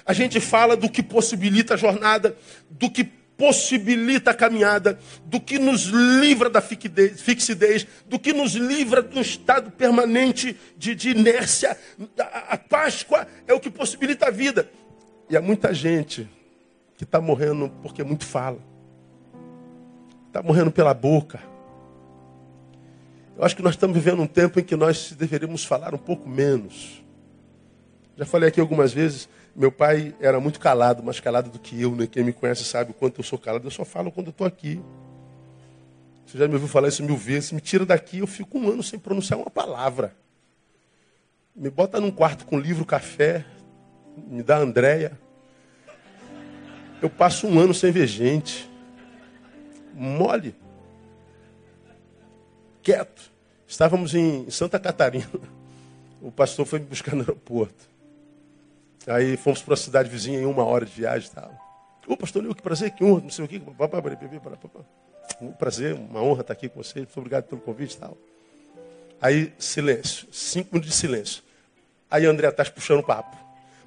a 0.03 0.11
gente 0.11 0.39
fala 0.39 0.75
do 0.75 0.89
que 0.89 1.03
possibilita 1.03 1.75
a 1.75 1.77
jornada, 1.77 2.35
do 2.67 2.89
que 2.89 3.03
possibilita 3.03 4.31
a 4.31 4.33
caminhada, 4.33 4.97
do 5.27 5.39
que 5.39 5.59
nos 5.59 5.83
livra 5.83 6.49
da 6.49 6.61
fixidez, 6.61 7.85
do 8.07 8.17
que 8.17 8.33
nos 8.33 8.53
livra 8.53 8.99
do 8.99 9.21
estado 9.21 9.69
permanente 9.69 10.57
de, 10.75 10.95
de 10.95 11.11
inércia. 11.11 11.77
A, 12.19 12.55
a 12.55 12.57
Páscoa 12.57 13.27
é 13.45 13.53
o 13.53 13.59
que 13.59 13.69
possibilita 13.69 14.29
a 14.29 14.31
vida. 14.31 14.67
E 15.29 15.37
há 15.37 15.41
muita 15.43 15.71
gente 15.71 16.27
que 16.97 17.03
está 17.03 17.21
morrendo 17.21 17.71
porque 17.83 18.03
muito 18.03 18.25
fala. 18.25 18.57
Está 20.25 20.41
morrendo 20.41 20.71
pela 20.71 20.95
boca. 20.95 21.52
Eu 23.35 23.43
acho 23.43 23.55
que 23.55 23.63
nós 23.63 23.73
estamos 23.73 23.95
vivendo 23.95 24.21
um 24.21 24.27
tempo 24.27 24.59
em 24.59 24.63
que 24.63 24.75
nós 24.75 25.11
deveríamos 25.11 25.65
falar 25.65 25.93
um 25.95 25.97
pouco 25.97 26.29
menos. 26.29 27.03
Já 28.15 28.25
falei 28.25 28.49
aqui 28.49 28.59
algumas 28.59 28.93
vezes, 28.93 29.27
meu 29.55 29.71
pai 29.71 30.15
era 30.19 30.39
muito 30.39 30.59
calado, 30.59 31.01
mais 31.01 31.19
calado 31.19 31.49
do 31.49 31.57
que 31.57 31.81
eu, 31.81 31.95
né? 31.95 32.05
Quem 32.05 32.23
me 32.23 32.31
conhece 32.31 32.63
sabe 32.63 32.91
o 32.91 32.93
quanto 32.93 33.19
eu 33.19 33.23
sou 33.23 33.39
calado, 33.39 33.65
eu 33.65 33.71
só 33.71 33.83
falo 33.83 34.11
quando 34.11 34.27
eu 34.27 34.31
estou 34.31 34.45
aqui. 34.45 34.79
Você 36.25 36.37
já 36.37 36.47
me 36.47 36.53
ouviu 36.53 36.67
falar 36.67 36.89
isso 36.89 37.03
mil 37.03 37.17
vezes, 37.17 37.51
me 37.51 37.59
tira 37.59 37.85
daqui, 37.85 38.19
eu 38.19 38.27
fico 38.27 38.59
um 38.59 38.69
ano 38.69 38.83
sem 38.83 38.99
pronunciar 38.99 39.39
uma 39.39 39.49
palavra. 39.49 40.15
Me 41.55 41.69
bota 41.71 41.99
num 41.99 42.11
quarto 42.11 42.45
com 42.45 42.59
livro, 42.59 42.85
café, 42.85 43.45
me 44.15 44.43
dá 44.43 44.57
Andréia. 44.57 45.19
Eu 47.01 47.09
passo 47.09 47.47
um 47.47 47.59
ano 47.59 47.73
sem 47.73 47.91
ver 47.91 48.07
gente. 48.07 48.69
Mole. 49.93 50.55
Quieto. 52.83 53.31
Estávamos 53.65 54.13
em 54.13 54.49
Santa 54.51 54.77
Catarina. 54.77 55.25
O 56.21 56.31
pastor 56.31 56.65
foi 56.65 56.79
me 56.79 56.85
buscar 56.85 57.15
no 57.15 57.21
aeroporto. 57.21 57.87
Aí 59.07 59.37
fomos 59.37 59.61
para 59.61 59.73
a 59.73 59.77
cidade 59.77 60.09
vizinha 60.09 60.39
em 60.39 60.45
uma 60.45 60.63
hora 60.63 60.85
de 60.85 60.91
viagem 60.91 61.29
tal. 61.33 61.51
Ô, 62.05 62.17
pastor 62.17 62.43
Leo, 62.43 62.53
que 62.53 62.61
prazer, 62.61 62.91
que 62.91 63.03
honra, 63.03 63.21
não 63.21 63.29
sei 63.29 63.45
o 63.45 63.47
que. 63.47 63.61
Um 65.41 65.51
prazer, 65.53 65.95
uma 65.95 66.21
honra 66.21 66.41
estar 66.41 66.53
aqui 66.53 66.67
com 66.67 66.83
você. 66.83 66.99
Muito 66.99 67.17
obrigado 67.17 67.45
pelo 67.45 67.61
convite 67.61 67.97
tal. 67.97 68.17
Aí, 69.21 69.53
silêncio. 69.57 70.27
Cinco 70.31 70.69
minutos 70.73 70.91
de 70.91 70.97
silêncio. 70.97 71.41
Aí 72.11 72.25
André 72.25 72.49
está 72.49 72.65
puxando 72.65 72.99
o 72.99 73.03
papo. 73.03 73.37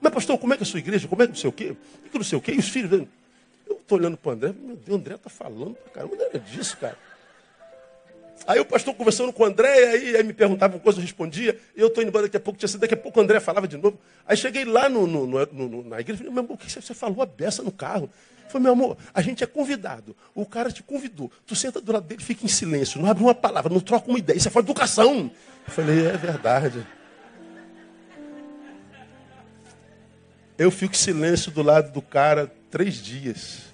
Mas, 0.01 0.13
pastor, 0.13 0.39
como 0.39 0.55
é 0.55 0.57
que 0.57 0.63
é 0.63 0.67
a 0.67 0.69
sua 0.69 0.79
igreja? 0.79 1.07
Como 1.07 1.23
é 1.23 1.27
que 1.27 1.33
não 1.33 1.39
sei 1.39 1.51
o 1.51 1.53
quê? 1.53 1.77
Que 2.11 2.17
não 2.17 2.25
sei 2.25 2.39
o 2.39 2.41
quê? 2.41 2.53
E 2.53 2.59
os 2.59 2.69
filhos? 2.69 3.07
Eu 3.67 3.77
estou 3.77 3.99
olhando 3.99 4.17
para 4.17 4.31
o 4.31 4.33
André, 4.33 4.55
meu 4.59 4.77
Deus, 4.77 4.89
o 4.89 4.95
André 4.95 5.15
está 5.15 5.29
falando 5.31 5.75
para 5.75 5.93
caramba, 5.93 6.17
não 6.17 6.27
era 6.27 6.39
disso, 6.39 6.77
cara. 6.79 6.99
Aí 8.47 8.61
o 8.61 8.65
pastor 8.65 8.95
conversando 8.95 9.33
com 9.33 9.43
o 9.43 9.47
André, 9.47 9.89
aí, 9.91 10.17
aí 10.17 10.23
me 10.23 10.33
perguntava 10.33 10.75
uma 10.75 10.81
coisa, 10.81 10.99
eu 10.99 11.03
respondia. 11.03 11.59
Eu 11.75 11.89
estou 11.89 12.03
indo 12.03 12.09
embora 12.09 12.25
daqui 12.25 12.37
a 12.37 12.41
pouco, 12.41 12.59
tinha 12.59 12.69
sido, 12.69 12.81
daqui 12.81 12.95
a 12.95 12.97
pouco 12.97 13.19
o 13.19 13.23
André 13.23 13.41
falava 13.41 13.67
de 13.67 13.77
novo. 13.77 13.99
Aí 14.27 14.37
cheguei 14.37 14.65
lá 14.65 14.89
no, 14.89 15.07
no, 15.07 15.27
no, 15.27 15.85
na 15.85 16.01
igreja 16.01 16.15
e 16.15 16.25
falei, 16.25 16.33
meu 16.33 16.45
amor, 16.45 16.55
o 16.55 16.59
que 16.59 16.71
você 16.71 16.95
falou 16.95 17.23
a 17.23 17.27
beça 17.27 17.63
no 17.63 17.73
carro? 17.73 18.11
Foi 18.49 18.61
meu 18.61 18.73
amor, 18.73 18.97
a 19.13 19.21
gente 19.21 19.43
é 19.43 19.47
convidado. 19.47 20.15
O 20.35 20.47
cara 20.47 20.71
te 20.71 20.83
convidou. 20.83 21.31
Tu 21.47 21.57
senta 21.57 21.81
do 21.81 21.93
lado 21.93 22.07
dele, 22.07 22.23
fica 22.23 22.45
em 22.45 22.49
silêncio, 22.49 23.01
não 23.01 23.11
abre 23.11 23.23
uma 23.23 23.35
palavra, 23.35 23.73
não 23.73 23.81
troca 23.81 24.09
uma 24.09 24.19
ideia. 24.19 24.37
Isso 24.37 24.49
é 24.49 24.51
fora 24.51 24.65
educação. 24.65 25.31
Eu 25.67 25.73
falei, 25.73 26.07
é 26.07 26.17
verdade. 26.17 26.87
Eu 30.57 30.71
fico 30.71 30.95
em 30.95 30.99
silêncio 30.99 31.51
do 31.51 31.63
lado 31.63 31.93
do 31.93 32.01
cara 32.01 32.53
três 32.71 32.95
dias. 32.95 33.66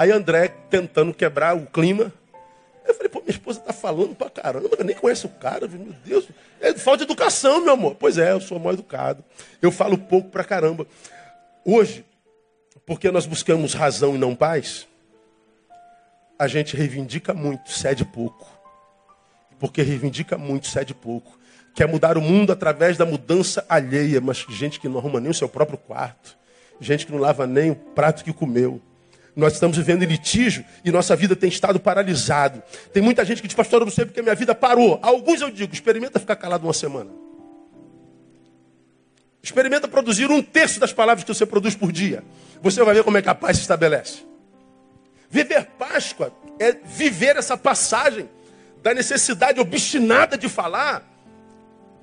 Aí 0.00 0.10
André 0.10 0.48
tentando 0.70 1.12
quebrar 1.12 1.54
o 1.54 1.66
clima. 1.66 2.10
Eu 2.86 2.94
falei, 2.94 3.10
pô, 3.10 3.20
minha 3.20 3.32
esposa 3.32 3.60
tá 3.60 3.70
falando 3.70 4.14
pra 4.14 4.30
caramba, 4.30 4.70
eu 4.78 4.82
nem 4.82 4.96
conheço 4.96 5.26
o 5.26 5.30
cara, 5.30 5.68
meu 5.68 5.94
Deus. 6.02 6.26
É 6.58 6.72
falta 6.72 7.04
de 7.04 7.12
educação, 7.12 7.62
meu 7.62 7.74
amor. 7.74 7.96
Pois 7.96 8.16
é, 8.16 8.32
eu 8.32 8.40
sou 8.40 8.58
mal 8.58 8.72
educado. 8.72 9.22
Eu 9.60 9.70
falo 9.70 9.98
pouco 9.98 10.30
pra 10.30 10.42
caramba. 10.42 10.86
Hoje, 11.66 12.02
porque 12.86 13.10
nós 13.10 13.26
buscamos 13.26 13.74
razão 13.74 14.14
e 14.14 14.18
não 14.18 14.34
paz, 14.34 14.88
a 16.38 16.48
gente 16.48 16.74
reivindica 16.74 17.34
muito, 17.34 17.70
cede 17.70 18.02
pouco. 18.02 18.48
Porque 19.58 19.82
reivindica 19.82 20.38
muito, 20.38 20.66
cede 20.66 20.94
pouco. 20.94 21.38
Quer 21.74 21.86
mudar 21.86 22.16
o 22.16 22.22
mundo 22.22 22.52
através 22.52 22.96
da 22.96 23.04
mudança 23.04 23.66
alheia, 23.68 24.18
mas 24.18 24.46
gente 24.48 24.80
que 24.80 24.88
não 24.88 24.96
arruma 24.96 25.20
nem 25.20 25.30
o 25.30 25.34
seu 25.34 25.46
próprio 25.46 25.76
quarto. 25.76 26.38
Gente 26.80 27.04
que 27.04 27.12
não 27.12 27.18
lava 27.18 27.46
nem 27.46 27.70
o 27.70 27.76
prato 27.76 28.24
que 28.24 28.32
comeu. 28.32 28.80
Nós 29.34 29.54
estamos 29.54 29.76
vivendo 29.76 30.02
em 30.02 30.06
litígio 30.06 30.64
e 30.84 30.90
nossa 30.90 31.14
vida 31.14 31.36
tem 31.36 31.48
estado 31.48 31.78
paralisado. 31.78 32.62
Tem 32.92 33.02
muita 33.02 33.24
gente 33.24 33.40
que 33.40 33.48
diz, 33.48 33.54
pastor, 33.54 33.82
eu 33.82 33.86
não 33.86 33.92
sei 33.92 34.04
porque 34.04 34.22
minha 34.22 34.34
vida 34.34 34.54
parou. 34.54 34.98
alguns 35.02 35.40
eu 35.40 35.50
digo, 35.50 35.72
experimenta 35.72 36.18
ficar 36.18 36.36
calado 36.36 36.66
uma 36.66 36.72
semana. 36.72 37.10
Experimenta 39.42 39.88
produzir 39.88 40.30
um 40.30 40.42
terço 40.42 40.78
das 40.78 40.92
palavras 40.92 41.24
que 41.24 41.32
você 41.32 41.46
produz 41.46 41.74
por 41.74 41.90
dia. 41.90 42.22
Você 42.60 42.82
vai 42.82 42.94
ver 42.94 43.04
como 43.04 43.16
é 43.16 43.22
que 43.22 43.28
a 43.28 43.34
paz 43.34 43.56
se 43.56 43.62
estabelece. 43.62 44.24
Viver 45.30 45.64
Páscoa 45.78 46.32
é 46.58 46.72
viver 46.72 47.36
essa 47.36 47.56
passagem 47.56 48.28
da 48.82 48.92
necessidade 48.92 49.60
obstinada 49.60 50.36
de 50.36 50.48
falar 50.48 51.08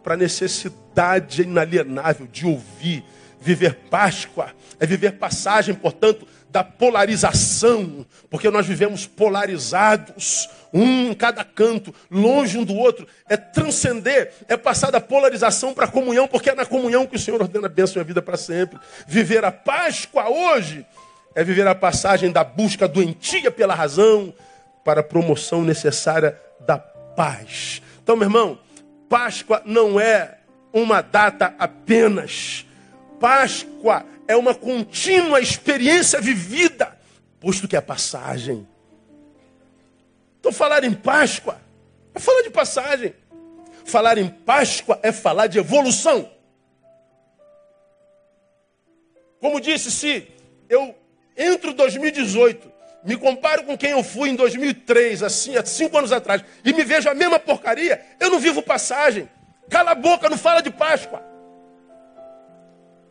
para 0.01 0.13
a 0.13 0.17
necessidade 0.17 1.41
inalienável 1.41 2.25
de 2.25 2.45
ouvir. 2.45 3.03
Viver 3.39 3.75
Páscoa 3.89 4.55
é 4.79 4.85
viver 4.85 5.13
passagem, 5.13 5.75
portanto, 5.75 6.25
da 6.49 6.63
polarização, 6.63 8.05
porque 8.29 8.49
nós 8.49 8.65
vivemos 8.65 9.05
polarizados, 9.05 10.49
um 10.73 11.11
em 11.11 11.13
cada 11.13 11.43
canto, 11.43 11.93
longe 12.09 12.57
um 12.57 12.63
do 12.63 12.75
outro. 12.75 13.07
É 13.27 13.35
transcender, 13.35 14.33
é 14.47 14.55
passar 14.55 14.91
da 14.91 15.01
polarização 15.01 15.73
para 15.73 15.85
a 15.85 15.91
comunhão, 15.91 16.27
porque 16.27 16.49
é 16.49 16.55
na 16.55 16.65
comunhão 16.65 17.05
que 17.05 17.15
o 17.15 17.19
Senhor 17.19 17.41
ordena 17.41 17.67
a 17.67 17.69
bênção 17.69 17.99
e 17.99 18.01
a 18.01 18.05
vida 18.05 18.21
para 18.21 18.37
sempre. 18.37 18.79
Viver 19.07 19.43
a 19.43 19.51
Páscoa 19.51 20.29
hoje 20.29 20.85
é 21.35 21.43
viver 21.43 21.67
a 21.67 21.75
passagem 21.75 22.31
da 22.31 22.43
busca 22.43 22.87
doentia 22.87 23.51
pela 23.51 23.75
razão 23.75 24.33
para 24.83 25.01
a 25.01 25.03
promoção 25.03 25.63
necessária 25.63 26.39
da 26.65 26.77
paz. 26.77 27.81
Então, 28.01 28.15
meu 28.15 28.25
irmão, 28.25 28.57
Páscoa 29.09 29.61
não 29.65 29.99
é 29.99 30.37
uma 30.73 31.01
data 31.01 31.53
apenas. 31.59 32.65
Páscoa 33.19 34.05
é 34.27 34.35
uma 34.35 34.53
contínua 34.53 35.39
experiência 35.39 36.19
vivida, 36.19 36.97
posto 37.39 37.67
que 37.67 37.77
é 37.77 37.81
passagem. 37.81 38.67
Então, 40.39 40.51
falar 40.51 40.83
em 40.83 40.93
Páscoa 40.93 41.59
é 42.13 42.19
falar 42.19 42.41
de 42.41 42.49
passagem. 42.49 43.15
Falar 43.85 44.17
em 44.17 44.27
Páscoa 44.27 44.99
é 45.01 45.11
falar 45.11 45.47
de 45.47 45.59
evolução. 45.59 46.29
Como 49.39 49.61
disse, 49.61 49.91
se 49.91 50.27
eu 50.67 50.95
entro 51.37 51.73
2018, 51.73 52.71
me 53.03 53.15
comparo 53.15 53.63
com 53.63 53.77
quem 53.77 53.91
eu 53.91 54.03
fui 54.03 54.29
em 54.29 54.35
2003, 54.35 55.23
assim, 55.23 55.55
há 55.55 55.65
cinco 55.65 55.97
anos 55.97 56.11
atrás, 56.11 56.43
e 56.65 56.73
me 56.73 56.83
vejo 56.83 57.07
a 57.09 57.13
mesma 57.13 57.39
porcaria, 57.39 58.03
eu 58.19 58.29
não 58.29 58.39
vivo 58.39 58.61
passagem. 58.61 59.29
Cala 59.69 59.91
a 59.91 59.95
boca, 59.95 60.29
não 60.29 60.37
fala 60.37 60.61
de 60.61 60.71
Páscoa. 60.71 61.23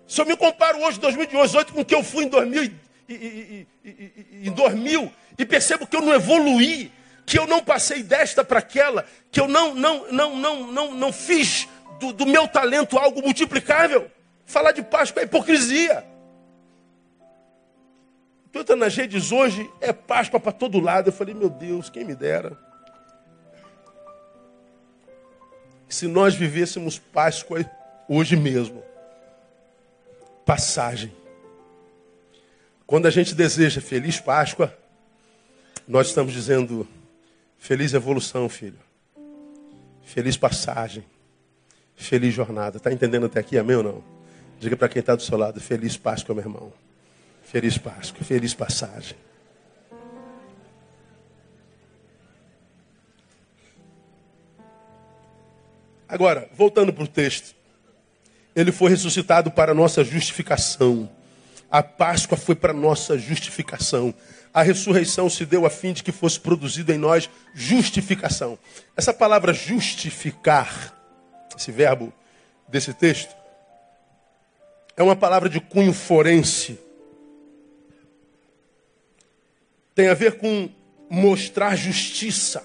Se 0.06 0.20
eu 0.20 0.26
me 0.26 0.36
comparo 0.36 0.78
hoje, 0.82 1.00
2018, 1.00 1.72
com 1.72 1.80
o 1.80 1.84
que 1.84 1.94
eu 1.94 2.02
fui 2.02 2.24
em 2.24 2.28
2000, 2.28 2.62
e, 3.08 3.14
e, 3.14 3.66
e, 3.84 4.48
em 4.48 4.52
2000 4.52 5.12
e 5.38 5.44
percebo 5.44 5.86
que 5.86 5.96
eu 5.96 6.00
não 6.00 6.14
evoluí, 6.14 6.92
que 7.24 7.38
eu 7.38 7.46
não 7.46 7.62
passei 7.62 8.02
desta 8.02 8.44
para 8.44 8.60
aquela, 8.60 9.04
que 9.30 9.40
eu 9.40 9.48
não, 9.48 9.74
não, 9.74 10.10
não, 10.12 10.36
não, 10.36 10.72
não, 10.72 10.94
não 10.94 11.12
fiz 11.12 11.68
do, 11.98 12.12
do 12.12 12.26
meu 12.26 12.46
talento 12.46 12.98
algo 12.98 13.20
multiplicável. 13.20 14.10
Falar 14.44 14.72
de 14.72 14.82
Páscoa 14.82 15.22
é 15.22 15.24
hipocrisia. 15.24 16.04
Tu 18.52 18.60
entra 18.60 18.76
nas 18.76 18.96
redes 18.96 19.32
hoje, 19.32 19.68
é 19.80 19.92
Páscoa 19.92 20.38
para 20.38 20.52
todo 20.52 20.80
lado. 20.80 21.08
Eu 21.08 21.12
falei, 21.12 21.34
meu 21.34 21.50
Deus, 21.50 21.90
quem 21.90 22.04
me 22.04 22.14
dera. 22.14 22.56
Se 25.88 26.06
nós 26.06 26.34
vivêssemos 26.34 26.98
Páscoa 26.98 27.68
hoje 28.08 28.36
mesmo. 28.36 28.82
Passagem. 30.46 31.12
Quando 32.86 33.06
a 33.06 33.10
gente 33.10 33.34
deseja 33.34 33.80
feliz 33.80 34.20
Páscoa, 34.20 34.72
nós 35.88 36.06
estamos 36.06 36.32
dizendo 36.32 36.86
feliz 37.58 37.92
evolução, 37.94 38.48
filho. 38.48 38.78
Feliz 40.04 40.36
passagem. 40.36 41.04
Feliz 41.96 42.32
jornada. 42.32 42.76
Está 42.76 42.92
entendendo 42.92 43.26
até 43.26 43.40
aqui, 43.40 43.58
amém 43.58 43.74
ou 43.74 43.82
não? 43.82 44.04
Diga 44.60 44.76
para 44.76 44.88
quem 44.88 45.00
está 45.00 45.16
do 45.16 45.22
seu 45.22 45.36
lado, 45.36 45.60
feliz 45.60 45.96
Páscoa, 45.96 46.32
meu 46.32 46.44
irmão. 46.44 46.72
Feliz 47.42 47.76
Páscoa, 47.76 48.24
feliz 48.24 48.54
passagem. 48.54 49.16
Agora, 56.08 56.48
voltando 56.54 56.92
para 56.92 57.02
o 57.02 57.08
texto. 57.08 57.55
Ele 58.56 58.72
foi 58.72 58.90
ressuscitado 58.90 59.50
para 59.50 59.74
nossa 59.74 60.02
justificação. 60.02 61.08
A 61.70 61.82
Páscoa 61.82 62.36
foi 62.36 62.54
para 62.54 62.72
nossa 62.72 63.18
justificação. 63.18 64.12
A 64.52 64.62
ressurreição 64.62 65.28
se 65.28 65.44
deu 65.44 65.66
a 65.66 65.70
fim 65.70 65.92
de 65.92 66.02
que 66.02 66.10
fosse 66.10 66.40
produzido 66.40 66.90
em 66.92 66.98
nós 66.98 67.28
justificação. 67.54 68.58
Essa 68.96 69.12
palavra 69.12 69.52
justificar, 69.52 70.94
esse 71.56 71.70
verbo 71.70 72.12
desse 72.66 72.94
texto, 72.94 73.36
é 74.96 75.02
uma 75.02 75.14
palavra 75.14 75.50
de 75.50 75.60
cunho 75.60 75.92
forense 75.92 76.78
tem 79.96 80.08
a 80.08 80.14
ver 80.14 80.36
com 80.36 80.68
mostrar 81.08 81.74
justiça, 81.74 82.62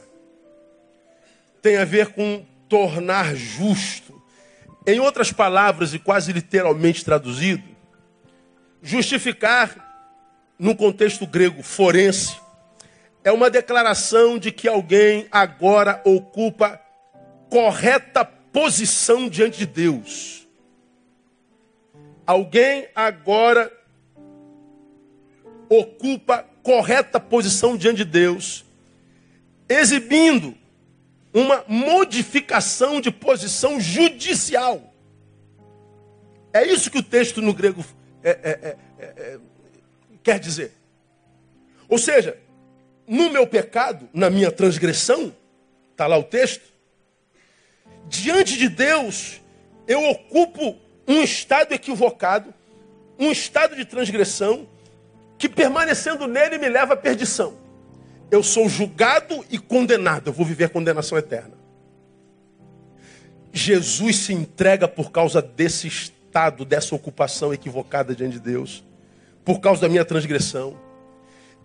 tem 1.61 1.77
a 1.77 1.85
ver 1.85 2.07
com 2.07 2.45
tornar 2.67 3.33
justo. 3.33 4.20
Em 4.85 4.99
outras 4.99 5.31
palavras, 5.31 5.93
e 5.93 5.99
quase 5.99 6.33
literalmente 6.33 7.05
traduzido, 7.05 7.63
justificar, 8.81 9.89
no 10.57 10.75
contexto 10.75 11.25
grego 11.25 11.63
forense, 11.63 12.39
é 13.23 13.31
uma 13.31 13.49
declaração 13.49 14.37
de 14.37 14.51
que 14.51 14.67
alguém 14.67 15.27
agora 15.31 16.01
ocupa 16.05 16.79
correta 17.49 18.25
posição 18.25 19.29
diante 19.29 19.59
de 19.59 19.65
Deus. 19.65 20.47
Alguém 22.25 22.87
agora 22.95 23.71
ocupa 25.69 26.45
correta 26.63 27.19
posição 27.19 27.77
diante 27.77 27.97
de 27.97 28.05
Deus, 28.05 28.65
exibindo 29.69 30.55
uma 31.33 31.63
modificação 31.67 32.99
de 32.99 33.11
posição 33.11 33.79
judicial. 33.79 34.93
É 36.53 36.65
isso 36.65 36.91
que 36.91 36.97
o 36.97 37.03
texto 37.03 37.41
no 37.41 37.53
grego 37.53 37.83
é, 38.23 38.29
é, 38.29 38.35
é, 38.49 38.77
é, 38.99 39.05
é 39.05 39.39
quer 40.21 40.39
dizer. 40.39 40.73
Ou 41.87 41.97
seja, 41.97 42.37
no 43.07 43.29
meu 43.29 43.47
pecado, 43.47 44.09
na 44.13 44.29
minha 44.29 44.51
transgressão, 44.51 45.33
está 45.91 46.07
lá 46.07 46.17
o 46.17 46.23
texto, 46.23 46.63
diante 48.07 48.57
de 48.57 48.69
Deus, 48.69 49.41
eu 49.87 50.03
ocupo 50.09 50.77
um 51.07 51.21
estado 51.21 51.73
equivocado, 51.73 52.53
um 53.17 53.31
estado 53.31 53.75
de 53.75 53.85
transgressão, 53.85 54.67
que 55.37 55.49
permanecendo 55.49 56.27
nele 56.27 56.57
me 56.57 56.69
leva 56.69 56.93
à 56.93 56.97
perdição. 56.97 57.60
Eu 58.31 58.41
sou 58.41 58.69
julgado 58.69 59.45
e 59.51 59.59
condenado, 59.59 60.29
eu 60.29 60.33
vou 60.33 60.45
viver 60.45 60.69
condenação 60.69 61.17
eterna. 61.17 61.53
Jesus 63.51 64.15
se 64.15 64.33
entrega 64.33 64.87
por 64.87 65.11
causa 65.11 65.41
desse 65.41 65.87
estado, 65.89 66.63
dessa 66.63 66.95
ocupação 66.95 67.53
equivocada 67.53 68.15
diante 68.15 68.33
de 68.33 68.39
Deus, 68.39 68.85
por 69.43 69.59
causa 69.59 69.81
da 69.81 69.89
minha 69.89 70.05
transgressão. 70.05 70.79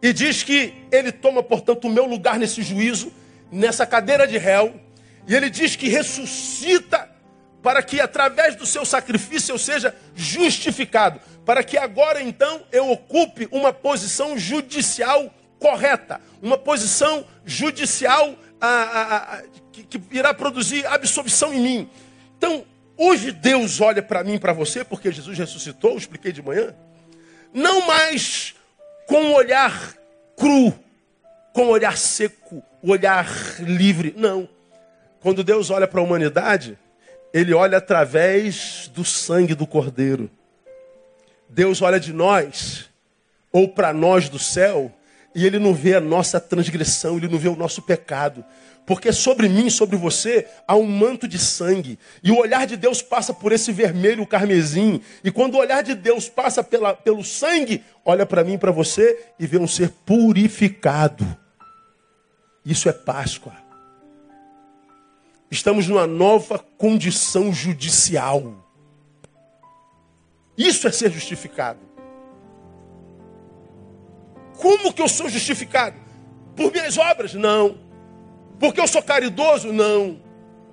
E 0.03 0.13
diz 0.13 0.43
que 0.43 0.75
ele 0.91 1.13
toma, 1.13 1.41
portanto, 1.41 1.87
o 1.87 1.91
meu 1.91 2.05
lugar 2.05 2.37
nesse 2.37 2.63
juízo, 2.63 3.13
nessa 3.51 3.87
cadeira 3.87 4.27
de 4.27 4.37
réu, 4.37 4.75
e 5.29 5.37
ele 5.37 5.49
diz 5.49 5.77
que 5.77 5.89
ressuscita 5.89 7.09
para 7.63 7.81
que 7.81 8.01
através 8.01 8.57
do 8.57 8.67
seu 8.67 8.85
sacrifício 8.85 9.53
eu 9.53 9.59
seja 9.59 9.95
justificado, 10.17 11.21
para 11.45 11.63
que 11.63 11.79
agora 11.79 12.21
então 12.21 12.63
eu 12.73 12.91
ocupe 12.91 13.49
uma 13.53 13.73
posição 13.73 14.37
judicial 14.37 15.33
correta, 15.59 16.21
uma 16.43 16.59
posição 16.59 17.25
judicial 17.45 18.35
a, 18.61 18.67
a, 18.67 19.17
a, 19.17 19.43
que, 19.73 19.83
que 19.85 20.01
irá 20.11 20.33
produzir 20.33 20.87
absolvição 20.87 21.53
em 21.53 21.61
mim. 21.61 21.91
Então, 22.37 22.65
Hoje 22.99 23.31
Deus 23.31 23.81
olha 23.81 24.03
para 24.03 24.25
mim 24.25 24.35
e 24.35 24.39
para 24.39 24.55
você, 24.55 24.83
porque 24.83 25.13
Jesus 25.13 25.37
ressuscitou, 25.37 25.99
expliquei 25.99 26.33
de 26.33 26.41
manhã, 26.41 26.75
não 27.53 27.87
mais 27.87 28.55
com 29.07 29.21
um 29.21 29.35
olhar 29.35 29.95
cru, 30.35 30.73
com 31.53 31.67
um 31.67 31.69
olhar 31.69 31.97
seco, 31.99 32.63
o 32.83 32.89
um 32.89 32.91
olhar 32.91 33.29
livre. 33.61 34.15
Não. 34.17 34.49
Quando 35.21 35.45
Deus 35.45 35.69
olha 35.69 35.87
para 35.87 36.01
a 36.01 36.05
humanidade, 36.05 36.79
Ele 37.35 37.53
olha 37.53 37.77
através 37.77 38.91
do 38.95 39.05
sangue 39.05 39.55
do 39.55 39.67
Cordeiro. 39.67 40.31
Deus 41.47 41.83
olha 41.83 42.01
de 42.01 42.15
nós, 42.15 42.89
ou 43.53 43.69
para 43.69 43.93
nós 43.93 44.31
do 44.31 44.39
céu, 44.39 44.91
e 45.37 45.45
Ele 45.45 45.59
não 45.59 45.75
vê 45.75 45.95
a 45.95 46.01
nossa 46.01 46.41
transgressão, 46.41 47.19
Ele 47.19 47.29
não 47.29 47.39
vê 47.39 47.47
o 47.47 47.55
nosso 47.55 47.83
pecado. 47.83 48.43
Porque 48.87 49.13
sobre 49.13 49.51
mim, 49.51 49.69
sobre 49.69 49.95
você, 49.95 50.49
há 50.67 50.75
um 50.75 50.87
manto 50.87 51.29
de 51.29 51.39
sangue. 51.39 51.99
E 52.25 52.33
o 52.33 52.39
olhar 52.39 52.67
de 52.67 52.75
Deus 52.75 53.03
passa 53.03 53.35
por 53.35 53.53
esse 53.53 53.71
vermelho 53.71 54.27
carmesim. 54.27 54.99
E 55.23 55.31
quando 55.31 55.57
o 55.57 55.59
olhar 55.59 55.83
de 55.83 55.95
Deus 55.95 56.27
passa 56.27 56.65
pela, 56.65 56.95
pelo 56.95 57.23
sangue, 57.23 57.85
olha 58.03 58.25
para 58.25 58.43
mim 58.43 58.57
para 58.57 58.73
você 58.73 59.27
e 59.39 59.47
vê 59.47 59.59
um 59.59 59.69
ser 59.69 59.91
purificado. 60.07 61.27
Isso 62.65 62.89
é 62.89 62.93
Páscoa. 62.93 63.53
Estamos 65.51 65.87
numa 65.87 66.07
nova 66.07 66.59
condição 66.59 67.53
judicial. 67.53 68.65
Isso 70.57 70.89
é 70.89 70.93
ser 70.93 71.13
justificado. 71.13 71.81
Como 74.59 74.93
que 74.93 75.03
eu 75.03 75.09
sou 75.09 75.29
justificado? 75.29 75.97
Por 76.55 76.73
minhas 76.73 76.97
obras? 76.97 77.35
Não. 77.35 77.79
Porque 78.59 78.81
eu 78.81 78.89
sou 78.89 79.03
caridoso? 79.03 79.73
Não. 79.73 80.21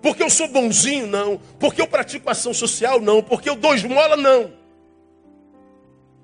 Porque 0.02 0.24
eu 0.24 0.30
sou 0.30 0.48
bonzinho? 0.48 1.08
Não. 1.08 1.40
Porque 1.60 1.82
eu 1.82 1.88
pratico 1.88 2.30
ação 2.30 2.54
social? 2.54 3.00
Não. 3.00 3.22
Porque 3.22 3.50
eu 3.50 3.56
dou 3.56 3.76
esmola? 3.76 4.16
Não. 4.16 4.52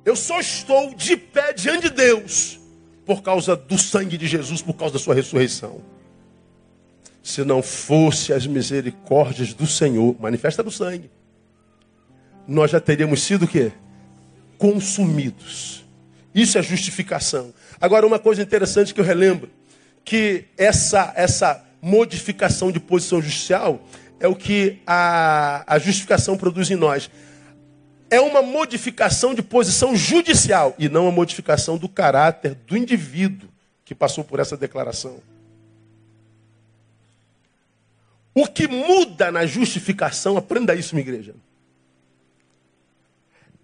Eu 0.05 0.15
só 0.15 0.39
estou 0.39 0.93
de 0.95 1.17
pé 1.17 1.53
diante 1.53 1.89
de 1.89 1.95
Deus 1.95 2.59
por 3.05 3.21
causa 3.21 3.55
do 3.55 3.77
sangue 3.77 4.17
de 4.17 4.27
Jesus, 4.27 4.61
por 4.61 4.73
causa 4.73 4.93
da 4.93 4.99
sua 4.99 5.15
ressurreição. 5.15 5.81
Se 7.21 7.43
não 7.43 7.61
fosse 7.61 8.31
as 8.31 8.47
misericórdias 8.47 9.53
do 9.53 9.67
Senhor, 9.67 10.15
manifesta 10.19 10.63
no 10.63 10.71
sangue, 10.71 11.11
nós 12.47 12.71
já 12.71 12.79
teríamos 12.79 13.21
sido 13.21 13.45
o 13.45 13.47
quê? 13.47 13.71
Consumidos. 14.57 15.85
Isso 16.39 16.57
é 16.57 16.63
justificação. 16.63 17.53
Agora, 17.81 18.07
uma 18.07 18.17
coisa 18.17 18.41
interessante 18.41 18.93
que 18.93 19.01
eu 19.01 19.03
relembro 19.03 19.49
que 20.05 20.45
essa, 20.57 21.11
essa 21.13 21.65
modificação 21.81 22.71
de 22.71 22.79
posição 22.79 23.21
judicial 23.21 23.85
é 24.21 24.27
o 24.27 24.33
que 24.33 24.79
a, 24.87 25.65
a 25.67 25.77
justificação 25.77 26.37
produz 26.37 26.71
em 26.71 26.77
nós. 26.77 27.11
É 28.09 28.21
uma 28.21 28.41
modificação 28.41 29.35
de 29.35 29.41
posição 29.41 29.97
judicial 29.97 30.73
e 30.79 30.87
não 30.87 31.03
uma 31.03 31.11
modificação 31.11 31.77
do 31.77 31.89
caráter 31.89 32.55
do 32.55 32.77
indivíduo 32.77 33.49
que 33.83 33.93
passou 33.93 34.23
por 34.23 34.39
essa 34.39 34.55
declaração. 34.55 35.19
O 38.33 38.47
que 38.47 38.65
muda 38.65 39.29
na 39.29 39.45
justificação, 39.45 40.37
aprenda 40.37 40.73
isso, 40.73 40.95
minha 40.95 41.05
igreja, 41.05 41.35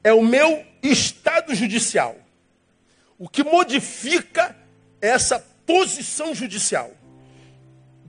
é 0.03 0.13
o 0.13 0.21
meu 0.21 0.65
estado 0.83 1.55
judicial. 1.55 2.24
O 3.17 3.29
que 3.29 3.43
modifica 3.43 4.55
essa 5.01 5.39
posição 5.65 6.33
judicial 6.33 6.91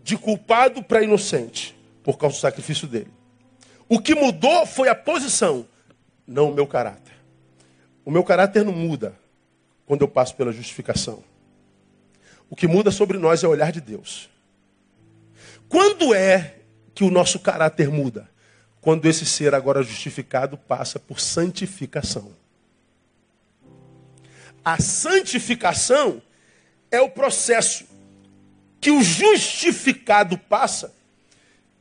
de 0.02 0.16
culpado 0.16 0.82
para 0.82 1.02
inocente 1.02 1.76
por 2.02 2.16
causa 2.16 2.36
do 2.36 2.40
sacrifício 2.40 2.86
dele. 2.86 3.10
O 3.88 4.00
que 4.00 4.14
mudou 4.14 4.64
foi 4.64 4.88
a 4.88 4.94
posição, 4.94 5.66
não 6.26 6.50
o 6.50 6.54
meu 6.54 6.66
caráter. 6.66 7.14
O 8.04 8.10
meu 8.10 8.22
caráter 8.22 8.64
não 8.64 8.72
muda 8.72 9.18
quando 9.84 10.02
eu 10.02 10.08
passo 10.08 10.36
pela 10.36 10.52
justificação. 10.52 11.24
O 12.48 12.54
que 12.54 12.68
muda 12.68 12.92
sobre 12.92 13.18
nós 13.18 13.42
é 13.42 13.48
o 13.48 13.50
olhar 13.50 13.72
de 13.72 13.80
Deus. 13.80 14.30
Quando 15.68 16.14
é 16.14 16.58
que 16.94 17.02
o 17.02 17.10
nosso 17.10 17.40
caráter 17.40 17.90
muda? 17.90 18.30
Quando 18.80 19.06
esse 19.06 19.26
ser 19.26 19.54
agora 19.54 19.82
justificado 19.82 20.56
passa 20.56 21.00
por 21.00 21.18
santificação. 21.18 22.30
A 24.66 24.80
santificação 24.80 26.20
é 26.90 27.00
o 27.00 27.08
processo 27.08 27.84
que 28.80 28.90
o 28.90 29.00
justificado 29.00 30.36
passa, 30.36 30.92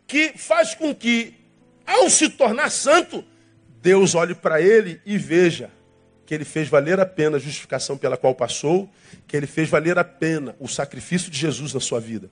que 0.05 0.33
faz 0.37 0.75
com 0.75 0.93
que, 0.93 1.33
ao 1.83 2.11
se 2.11 2.29
tornar 2.29 2.69
santo, 2.69 3.25
Deus 3.81 4.13
olhe 4.13 4.35
para 4.35 4.61
ele 4.61 5.01
e 5.03 5.17
veja 5.17 5.71
que 6.27 6.35
ele 6.35 6.45
fez 6.45 6.69
valer 6.69 6.99
a 6.99 7.07
pena 7.07 7.37
a 7.37 7.39
justificação 7.39 7.97
pela 7.97 8.17
qual 8.17 8.35
passou, 8.35 8.87
que 9.27 9.35
ele 9.35 9.47
fez 9.47 9.67
valer 9.67 9.97
a 9.97 10.03
pena 10.03 10.55
o 10.59 10.67
sacrifício 10.67 11.31
de 11.31 11.39
Jesus 11.39 11.73
na 11.73 11.79
sua 11.79 11.99
vida. 11.99 12.29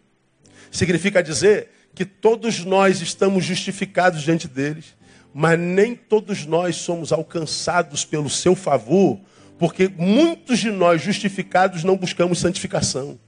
Significa 0.71 1.23
dizer 1.23 1.69
que 1.95 2.05
todos 2.05 2.63
nós 2.63 3.01
estamos 3.01 3.43
justificados 3.43 4.21
diante 4.21 4.47
deles, 4.47 4.95
mas 5.33 5.57
nem 5.57 5.95
todos 5.95 6.45
nós 6.45 6.75
somos 6.75 7.11
alcançados 7.11 8.05
pelo 8.05 8.29
seu 8.29 8.55
favor 8.55 9.19
porque 9.57 9.87
muitos 9.87 10.59
de 10.59 10.71
nós 10.71 11.01
justificados 11.01 11.83
não 11.83 11.95
buscamos 11.95 12.39
santificação. 12.39 13.19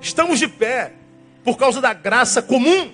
Estamos 0.00 0.38
de 0.38 0.46
pé 0.46 0.92
por 1.42 1.56
causa 1.56 1.80
da 1.80 1.92
graça 1.92 2.42
comum. 2.42 2.92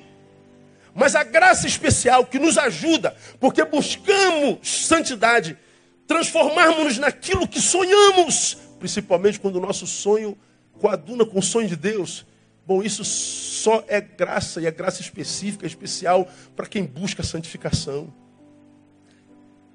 Mas 0.95 1.17
a 1.17 1.25
graça 1.25 1.67
especial 1.67 2.25
que 2.25 2.39
nos 2.39 2.57
ajuda, 2.57 3.17
porque 3.41 3.65
buscamos 3.65 4.87
santidade, 4.87 5.59
transformarmos-nos 6.07 6.99
naquilo 6.99 7.49
que 7.49 7.61
sonhamos, 7.61 8.57
principalmente 8.79 9.41
quando 9.41 9.57
o 9.57 9.61
nosso 9.61 9.89
sonho 9.89 10.39
coaduna 10.79 11.27
com 11.27 11.41
o 11.41 11.43
sonho 11.43 11.67
de 11.67 11.75
Deus. 11.75 12.25
Bom, 12.65 12.81
isso 12.81 13.05
só 13.05 13.85
é 13.89 14.01
graça, 14.01 14.61
e 14.61 14.67
é 14.67 14.71
graça 14.71 15.03
específica, 15.03 15.67
especial, 15.67 16.29
para 16.55 16.67
quem 16.67 16.85
busca 16.85 17.25
santificação. 17.25 18.13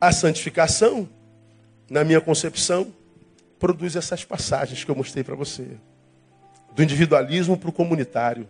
A 0.02 0.14
santificação, 0.14 1.10
na 1.90 2.06
minha 2.06 2.22
concepção, 2.22 2.94
produz 3.60 3.98
essas 3.98 4.24
passagens 4.24 4.84
que 4.84 4.90
eu 4.90 4.96
mostrei 4.96 5.26
para 5.26 5.36
você. 5.36 5.68
Do 6.74 6.82
individualismo 6.82 7.58
para 7.58 7.70
o 7.70 7.74
comunitário, 7.74 8.48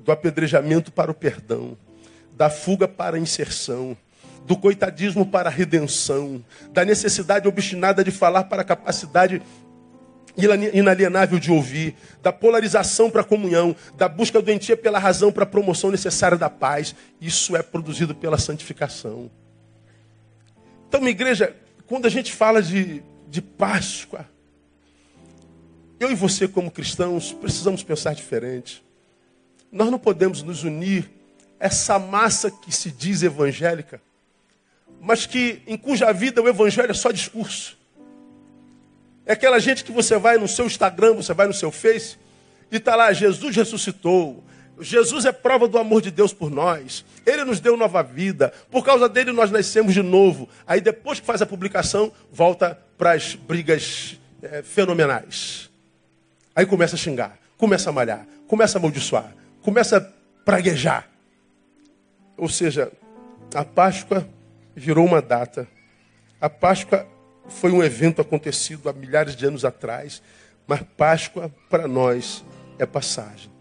do 0.00 0.12
apedrejamento 0.12 0.92
para 0.92 1.10
o 1.10 1.14
perdão, 1.14 1.76
da 2.32 2.48
fuga 2.48 2.86
para 2.86 3.16
a 3.16 3.18
inserção, 3.18 3.96
do 4.46 4.56
coitadismo 4.56 5.26
para 5.26 5.48
a 5.48 5.52
redenção, 5.52 6.44
da 6.70 6.84
necessidade 6.84 7.48
obstinada 7.48 8.04
de 8.04 8.12
falar 8.12 8.44
para 8.44 8.62
a 8.62 8.64
capacidade 8.64 9.42
inalienável 10.72 11.40
de 11.40 11.50
ouvir, 11.50 11.96
da 12.22 12.32
polarização 12.32 13.10
para 13.10 13.22
a 13.22 13.24
comunhão, 13.24 13.74
da 13.96 14.08
busca 14.08 14.40
doentia 14.40 14.76
pela 14.76 15.00
razão 15.00 15.32
para 15.32 15.42
a 15.42 15.46
promoção 15.46 15.90
necessária 15.90 16.38
da 16.38 16.48
paz. 16.48 16.94
Isso 17.20 17.56
é 17.56 17.62
produzido 17.62 18.14
pela 18.14 18.38
santificação. 18.38 19.28
Então, 20.88 21.00
minha 21.00 21.10
igreja, 21.10 21.54
quando 21.86 22.06
a 22.06 22.08
gente 22.10 22.32
fala 22.32 22.62
de, 22.62 23.02
de 23.28 23.42
Páscoa, 23.42 24.28
eu 25.98 26.10
e 26.10 26.14
você, 26.14 26.46
como 26.46 26.70
cristãos, 26.70 27.32
precisamos 27.32 27.82
pensar 27.82 28.14
diferente. 28.14 28.84
Nós 29.72 29.90
não 29.90 29.98
podemos 29.98 30.42
nos 30.42 30.62
unir 30.62 31.10
essa 31.58 31.98
massa 31.98 32.50
que 32.50 32.70
se 32.70 32.90
diz 32.90 33.22
evangélica, 33.22 34.00
mas 35.00 35.26
que 35.26 35.62
em 35.66 35.76
cuja 35.76 36.12
vida 36.12 36.42
o 36.42 36.48
evangelho 36.48 36.90
é 36.90 36.94
só 36.94 37.10
discurso. 37.10 37.78
É 39.24 39.32
aquela 39.32 39.58
gente 39.58 39.84
que 39.84 39.90
você 39.90 40.18
vai 40.18 40.38
no 40.38 40.46
seu 40.46 40.66
Instagram, 40.66 41.14
você 41.14 41.34
vai 41.34 41.46
no 41.46 41.54
seu 41.54 41.72
Face 41.72 42.16
e 42.70 42.76
está 42.76 42.94
lá, 42.94 43.12
Jesus 43.12 43.56
ressuscitou, 43.56 44.44
Jesus 44.80 45.24
é 45.24 45.32
prova 45.32 45.66
do 45.66 45.78
amor 45.78 46.02
de 46.02 46.10
Deus 46.10 46.32
por 46.32 46.50
nós. 46.50 47.04
Ele 47.24 47.44
nos 47.44 47.60
deu 47.60 47.76
nova 47.76 48.02
vida. 48.02 48.52
Por 48.70 48.84
causa 48.84 49.08
dele 49.08 49.32
nós 49.32 49.50
nascemos 49.50 49.94
de 49.94 50.02
novo. 50.02 50.48
Aí 50.66 50.80
depois 50.80 51.18
que 51.18 51.26
faz 51.26 51.40
a 51.40 51.46
publicação, 51.46 52.12
volta 52.30 52.78
para 52.98 53.12
as 53.12 53.34
brigas 53.34 54.18
é, 54.42 54.62
fenomenais. 54.62 55.70
Aí 56.54 56.66
começa 56.66 56.94
a 56.94 56.98
xingar, 56.98 57.38
começa 57.56 57.90
a 57.90 57.92
malhar, 57.92 58.26
começa 58.46 58.76
a 58.76 58.78
amaldiçoar, 58.78 59.34
começa 59.62 59.96
a 59.98 60.00
praguejar. 60.44 61.08
Ou 62.36 62.48
seja, 62.48 62.92
a 63.54 63.64
Páscoa 63.64 64.28
virou 64.74 65.06
uma 65.06 65.22
data. 65.22 65.66
A 66.40 66.50
Páscoa 66.50 67.06
foi 67.48 67.72
um 67.72 67.82
evento 67.82 68.20
acontecido 68.20 68.88
há 68.88 68.92
milhares 68.92 69.34
de 69.34 69.46
anos 69.46 69.64
atrás. 69.64 70.22
Mas 70.66 70.82
Páscoa 70.96 71.50
para 71.70 71.88
nós 71.88 72.44
é 72.78 72.84
passagem. 72.84 73.55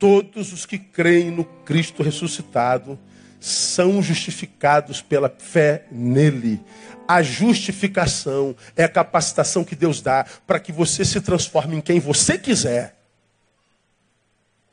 Todos 0.00 0.52
os 0.52 0.66
que 0.66 0.78
creem 0.78 1.30
no 1.30 1.44
Cristo 1.44 2.02
ressuscitado 2.02 2.98
são 3.38 4.02
justificados 4.02 5.00
pela 5.00 5.28
fé 5.28 5.84
nele. 5.92 6.60
A 7.06 7.22
justificação 7.22 8.56
é 8.74 8.82
a 8.82 8.88
capacitação 8.88 9.62
que 9.62 9.76
Deus 9.76 10.00
dá 10.00 10.24
para 10.46 10.58
que 10.58 10.72
você 10.72 11.04
se 11.04 11.20
transforme 11.20 11.76
em 11.76 11.80
quem 11.80 12.00
você 12.00 12.36
quiser. 12.36 12.96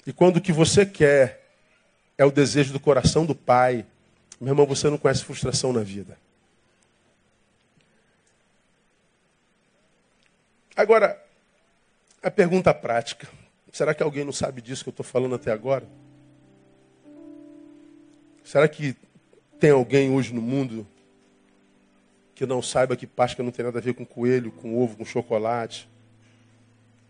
E 0.05 0.13
quando 0.13 0.37
o 0.37 0.41
que 0.41 0.53
você 0.53 0.85
quer 0.85 1.45
é 2.17 2.25
o 2.25 2.31
desejo 2.31 2.73
do 2.73 2.79
coração 2.79 3.25
do 3.25 3.35
Pai. 3.35 3.85
Meu 4.39 4.51
irmão, 4.51 4.65
você 4.65 4.89
não 4.89 4.97
conhece 4.97 5.23
frustração 5.23 5.71
na 5.71 5.81
vida. 5.81 6.17
Agora, 10.75 11.21
a 12.23 12.31
pergunta 12.31 12.73
prática: 12.73 13.27
será 13.77 13.93
que 13.93 14.01
alguém 14.01 14.25
não 14.25 14.31
sabe 14.31 14.59
disso 14.59 14.83
que 14.83 14.89
eu 14.89 14.91
estou 14.91 15.05
falando 15.05 15.35
até 15.35 15.51
agora? 15.51 15.87
Será 18.43 18.67
que 18.67 18.95
tem 19.59 19.69
alguém 19.69 20.09
hoje 20.09 20.33
no 20.33 20.41
mundo 20.41 20.87
que 22.33 22.43
não 22.47 22.59
saiba 22.59 22.95
que 22.95 23.05
Páscoa 23.05 23.45
não 23.45 23.51
tem 23.51 23.63
nada 23.63 23.77
a 23.77 23.81
ver 23.81 23.93
com 23.93 24.03
coelho, 24.03 24.51
com 24.51 24.81
ovo, 24.81 24.97
com 24.97 25.05
chocolate? 25.05 25.87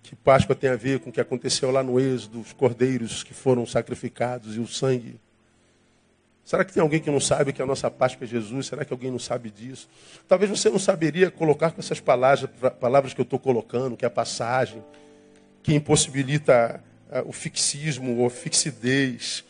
Que 0.03 0.13
Páscoa 0.13 0.53
tem 0.53 0.69
a 0.69 0.75
ver 0.75 0.99
com 0.99 1.10
o 1.10 1.13
que 1.13 1.21
aconteceu 1.21 1.71
lá 1.71 1.82
no 1.82 1.97
Êxodo, 2.01 2.41
os 2.41 2.51
cordeiros 2.51 3.23
que 3.23 3.34
foram 3.34 3.65
sacrificados 3.65 4.58
e 4.58 4.60
o 4.60 4.67
sangue. 4.67 5.21
Será 6.43 6.65
que 6.65 6.73
tem 6.73 6.84
alguém 6.84 6.99
que 6.99 7.10
não 7.10 7.21
sabe 7.21 7.53
que 7.53 7.62
a 7.62 7.65
nossa 7.65 7.89
Páscoa 7.89 8.25
é 8.25 8.27
Jesus? 8.27 8.67
Será 8.67 8.84
que 8.84 8.91
alguém 8.91 9.12
não 9.12 9.19
sabe 9.19 9.49
disso? 9.49 9.88
Talvez 10.27 10.49
você 10.49 10.69
não 10.69 10.80
saberia 10.80 11.32
colocar 11.32 11.71
com 11.71 11.80
essas 11.80 12.01
palavras, 12.01 12.49
palavras 12.77 13.13
que 13.13 13.21
eu 13.21 13.23
estou 13.23 13.39
colocando, 13.39 13.95
que 13.95 14.03
é 14.03 14.08
a 14.08 14.12
passagem, 14.12 14.84
que 15.67 15.75
impossibilita 15.75 16.82
uh, 17.10 17.27
o 17.27 17.34
fixismo 17.34 18.19
ou 18.19 18.30
fixidez. 18.30 19.43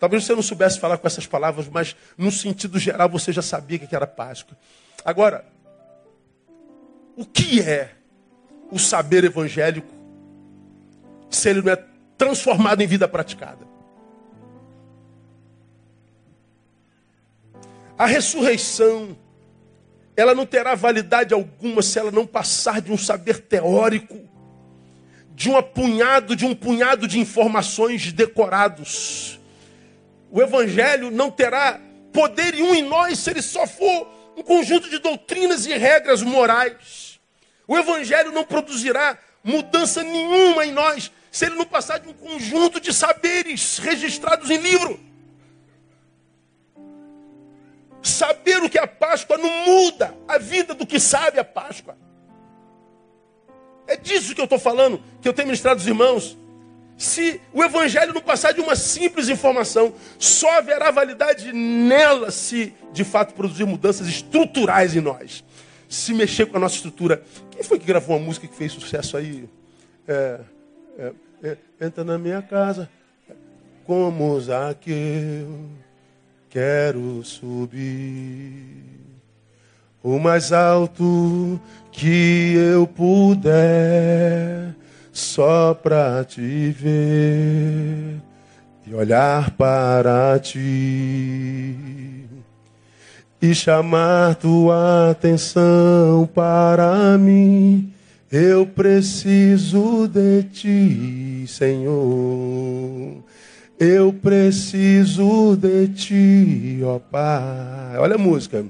Talvez 0.00 0.24
você 0.24 0.34
não 0.34 0.42
soubesse 0.42 0.80
falar 0.80 0.98
com 0.98 1.06
essas 1.06 1.28
palavras, 1.28 1.68
mas 1.68 1.94
no 2.18 2.32
sentido 2.32 2.76
geral 2.76 3.08
você 3.08 3.32
já 3.32 3.40
sabia 3.40 3.78
que 3.78 3.94
era 3.94 4.04
Páscoa. 4.04 4.58
Agora, 5.04 5.44
o 7.16 7.24
que 7.24 7.60
é 7.60 7.92
o 8.68 8.80
saber 8.80 9.22
evangélico 9.22 9.94
se 11.30 11.50
ele 11.50 11.62
não 11.62 11.72
é 11.72 11.84
transformado 12.18 12.80
em 12.80 12.86
vida 12.88 13.06
praticada? 13.06 13.64
A 17.96 18.06
ressurreição, 18.06 19.16
ela 20.16 20.34
não 20.34 20.46
terá 20.46 20.74
validade 20.74 21.32
alguma 21.32 21.80
se 21.80 21.96
ela 21.96 22.10
não 22.10 22.26
passar 22.26 22.80
de 22.80 22.90
um 22.90 22.98
saber 22.98 23.38
teórico, 23.38 24.33
de 25.34 25.50
um 25.50 25.56
apunhado, 25.56 26.36
de 26.36 26.46
um 26.46 26.54
punhado 26.54 27.08
de 27.08 27.18
informações 27.18 28.12
decorados. 28.12 29.38
O 30.30 30.40
evangelho 30.40 31.10
não 31.10 31.30
terá 31.30 31.80
poder 32.12 32.54
nenhum 32.54 32.74
em 32.74 32.82
nós 32.82 33.18
se 33.18 33.30
ele 33.30 33.42
só 33.42 33.66
for 33.66 34.08
um 34.36 34.42
conjunto 34.42 34.88
de 34.88 34.98
doutrinas 34.98 35.66
e 35.66 35.74
regras 35.76 36.22
morais. 36.22 37.20
O 37.66 37.76
evangelho 37.76 38.32
não 38.32 38.44
produzirá 38.44 39.18
mudança 39.42 40.02
nenhuma 40.02 40.64
em 40.64 40.72
nós 40.72 41.10
se 41.30 41.46
ele 41.46 41.56
não 41.56 41.64
passar 41.64 41.98
de 41.98 42.08
um 42.08 42.12
conjunto 42.12 42.80
de 42.80 42.94
saberes 42.94 43.78
registrados 43.78 44.50
em 44.50 44.58
livro. 44.58 45.00
Saber 48.00 48.62
o 48.62 48.70
que 48.70 48.78
é 48.78 48.82
a 48.82 48.86
Páscoa 48.86 49.36
não 49.36 49.50
muda 49.64 50.14
a 50.28 50.38
vida 50.38 50.74
do 50.74 50.86
que 50.86 51.00
sabe 51.00 51.40
a 51.40 51.44
Páscoa. 51.44 51.96
É 53.86 53.96
disso 53.96 54.34
que 54.34 54.40
eu 54.40 54.44
estou 54.44 54.58
falando, 54.58 55.00
que 55.20 55.28
eu 55.28 55.32
tenho 55.32 55.48
ministrado 55.48 55.78
aos 55.78 55.86
irmãos. 55.86 56.36
Se 56.96 57.40
o 57.52 57.62
Evangelho 57.62 58.14
não 58.14 58.20
passar 58.20 58.52
de 58.52 58.60
uma 58.60 58.76
simples 58.76 59.28
informação, 59.28 59.92
só 60.18 60.58
haverá 60.58 60.90
validade 60.90 61.52
nela 61.52 62.30
se 62.30 62.72
de 62.92 63.04
fato 63.04 63.34
produzir 63.34 63.64
mudanças 63.64 64.06
estruturais 64.06 64.94
em 64.94 65.00
nós. 65.00 65.44
Se 65.88 66.14
mexer 66.14 66.46
com 66.46 66.56
a 66.56 66.60
nossa 66.60 66.76
estrutura. 66.76 67.22
Quem 67.50 67.62
foi 67.62 67.78
que 67.78 67.86
gravou 67.86 68.16
uma 68.16 68.24
música 68.24 68.46
que 68.46 68.56
fez 68.56 68.72
sucesso 68.72 69.16
aí? 69.16 69.48
É, 70.06 70.40
é, 70.98 71.12
é, 71.42 71.56
entra 71.80 72.04
na 72.04 72.16
minha 72.16 72.40
casa, 72.40 72.88
como 73.84 74.40
Zaqueu. 74.40 75.68
Quero 76.48 77.24
subir 77.24 79.04
o 80.04 80.18
mais 80.18 80.52
alto 80.52 81.58
que 81.90 82.54
eu 82.56 82.86
puder, 82.86 84.76
só 85.10 85.72
para 85.72 86.22
te 86.24 86.70
ver 86.70 88.20
e 88.86 88.94
olhar 88.94 89.50
para 89.52 90.38
ti 90.38 91.74
e 93.40 93.54
chamar 93.54 94.34
tua 94.34 95.10
atenção 95.10 96.28
para 96.34 97.16
mim. 97.16 97.90
Eu 98.30 98.66
preciso 98.66 100.06
de 100.06 100.42
ti, 100.42 101.44
Senhor. 101.48 103.24
Eu 103.78 104.12
preciso 104.12 105.56
de 105.56 105.88
ti, 105.88 106.80
ó 106.84 106.98
Pai. 106.98 107.96
Olha 107.98 108.16
a 108.16 108.18
música. 108.18 108.66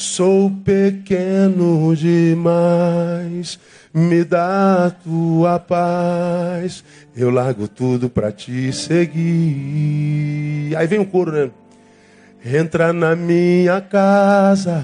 Sou 0.00 0.50
pequeno 0.64 1.94
demais, 1.94 3.60
me 3.92 4.24
dá 4.24 4.86
a 4.86 4.90
tua 4.90 5.58
paz. 5.58 6.82
Eu 7.14 7.28
largo 7.28 7.68
tudo 7.68 8.08
para 8.08 8.32
te 8.32 8.72
seguir. 8.72 10.74
Aí 10.74 10.86
vem 10.86 11.00
o 11.00 11.04
coro, 11.04 11.32
né? 11.32 11.50
Entra 12.42 12.94
na 12.94 13.14
minha 13.14 13.78
casa, 13.82 14.82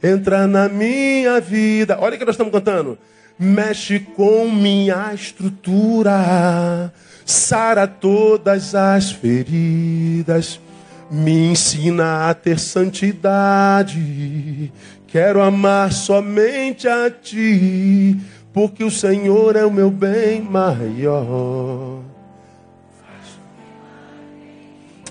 entra 0.00 0.46
na 0.46 0.68
minha 0.68 1.40
vida. 1.40 1.98
Olha 1.98 2.14
o 2.14 2.18
que 2.20 2.24
nós 2.24 2.34
estamos 2.34 2.52
cantando. 2.52 2.96
Mexe 3.36 3.98
com 3.98 4.48
minha 4.48 5.12
estrutura 5.12 6.92
sara 7.24 7.88
todas 7.88 8.76
as 8.76 9.10
feridas, 9.10 10.60
me 11.10 11.50
ensina 11.50 12.28
a 12.28 12.34
ter 12.34 12.58
santidade. 12.58 14.72
Quero 15.06 15.42
amar 15.42 15.92
somente 15.92 16.86
a 16.86 17.10
ti, 17.10 18.16
porque 18.52 18.84
o 18.84 18.90
Senhor 18.90 19.56
é 19.56 19.64
o 19.64 19.70
meu 19.70 19.90
bem 19.90 20.42
maior. 20.42 22.02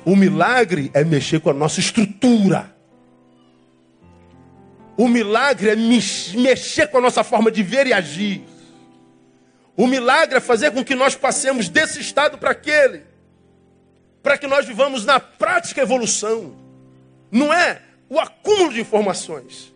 O 0.05 0.15
milagre 0.15 0.89
é 0.93 1.03
mexer 1.03 1.41
com 1.41 1.49
a 1.49 1.53
nossa 1.53 1.79
estrutura. 1.79 2.73
O 4.95 5.07
milagre 5.07 5.69
é 5.69 5.75
mexer 5.75 6.87
com 6.87 6.97
a 6.97 7.01
nossa 7.01 7.23
forma 7.23 7.51
de 7.51 7.61
ver 7.61 7.87
e 7.87 7.93
agir. 7.93 8.43
O 9.75 9.85
milagre 9.85 10.37
é 10.37 10.39
fazer 10.39 10.71
com 10.71 10.83
que 10.83 10.95
nós 10.95 11.15
passemos 11.15 11.69
desse 11.69 11.99
estado 11.99 12.37
para 12.37 12.51
aquele, 12.51 13.03
para 14.21 14.37
que 14.37 14.47
nós 14.47 14.65
vivamos 14.65 15.05
na 15.05 15.19
prática 15.19 15.81
evolução. 15.81 16.55
Não 17.31 17.53
é 17.53 17.81
o 18.09 18.19
acúmulo 18.19 18.73
de 18.73 18.81
informações. 18.81 19.73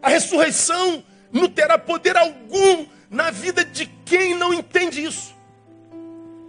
A 0.00 0.08
ressurreição 0.08 1.04
não 1.32 1.48
terá 1.48 1.78
poder 1.78 2.16
algum 2.16 2.86
na 3.10 3.30
vida 3.30 3.64
de 3.64 3.86
quem 4.04 4.36
não 4.36 4.52
entende 4.52 5.04
isso. 5.04 5.34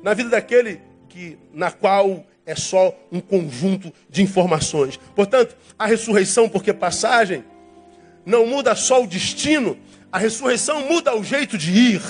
Na 0.02 0.14
vida 0.14 0.30
daquele 0.30 0.82
que 1.10 1.38
na 1.54 1.72
qual 1.72 2.26
é 2.46 2.56
só 2.56 2.94
um 3.12 3.20
conjunto 3.20 3.94
de 4.10 4.22
informações. 4.22 4.98
Portanto, 5.16 5.56
a 5.78 5.86
ressurreição, 5.86 6.50
porque 6.50 6.74
passagem, 6.74 7.44
não 8.26 8.46
muda 8.46 8.76
só 8.76 9.04
o 9.04 9.08
destino, 9.08 9.78
a 10.12 10.18
ressurreição 10.18 10.88
muda 10.88 11.16
o 11.16 11.24
jeito 11.24 11.58
de 11.58 11.72
ir. 11.72 12.02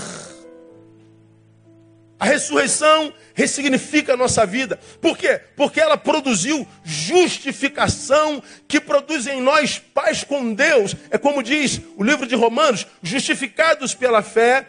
A 2.24 2.26
ressurreição 2.26 3.14
ressignifica 3.34 4.14
a 4.14 4.16
nossa 4.16 4.46
vida. 4.46 4.80
Por 5.02 5.18
quê? 5.18 5.42
Porque 5.58 5.82
ela 5.82 5.98
produziu 5.98 6.66
justificação 6.82 8.42
que 8.66 8.80
produz 8.80 9.28
em 9.28 9.42
nós 9.42 9.78
paz 9.78 10.24
com 10.24 10.54
Deus. 10.54 10.96
É 11.12 11.18
como 11.18 11.44
diz 11.44 11.82
o 11.98 12.02
livro 12.02 12.26
de 12.26 12.34
Romanos: 12.34 12.88
justificados 13.02 13.94
pela 13.94 14.22
fé, 14.22 14.66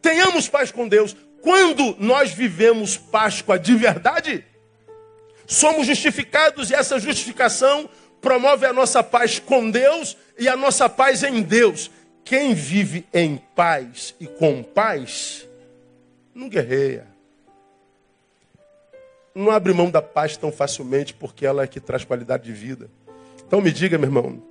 tenhamos 0.00 0.48
paz 0.48 0.72
com 0.72 0.88
Deus. 0.88 1.14
Quando 1.42 1.94
nós 1.98 2.30
vivemos 2.30 2.96
Páscoa 2.96 3.58
de 3.58 3.74
verdade, 3.74 4.42
somos 5.46 5.86
justificados 5.86 6.70
e 6.70 6.74
essa 6.74 6.98
justificação 6.98 7.86
promove 8.22 8.64
a 8.64 8.72
nossa 8.72 9.02
paz 9.02 9.38
com 9.38 9.70
Deus 9.70 10.16
e 10.38 10.48
a 10.48 10.56
nossa 10.56 10.88
paz 10.88 11.22
em 11.22 11.42
Deus. 11.42 11.90
Quem 12.24 12.54
vive 12.54 13.06
em 13.12 13.36
paz 13.54 14.14
e 14.18 14.26
com 14.26 14.62
paz, 14.62 15.46
não 16.34 16.48
guerreia. 16.48 17.06
Não 19.34 19.50
abre 19.50 19.72
mão 19.72 19.90
da 19.90 20.02
paz 20.02 20.36
tão 20.36 20.50
facilmente, 20.52 21.14
porque 21.14 21.46
ela 21.46 21.62
é 21.62 21.66
que 21.66 21.80
traz 21.80 22.04
qualidade 22.04 22.44
de 22.44 22.52
vida. 22.52 22.90
Então 23.46 23.60
me 23.60 23.72
diga, 23.72 23.98
meu 23.98 24.08
irmão, 24.08 24.42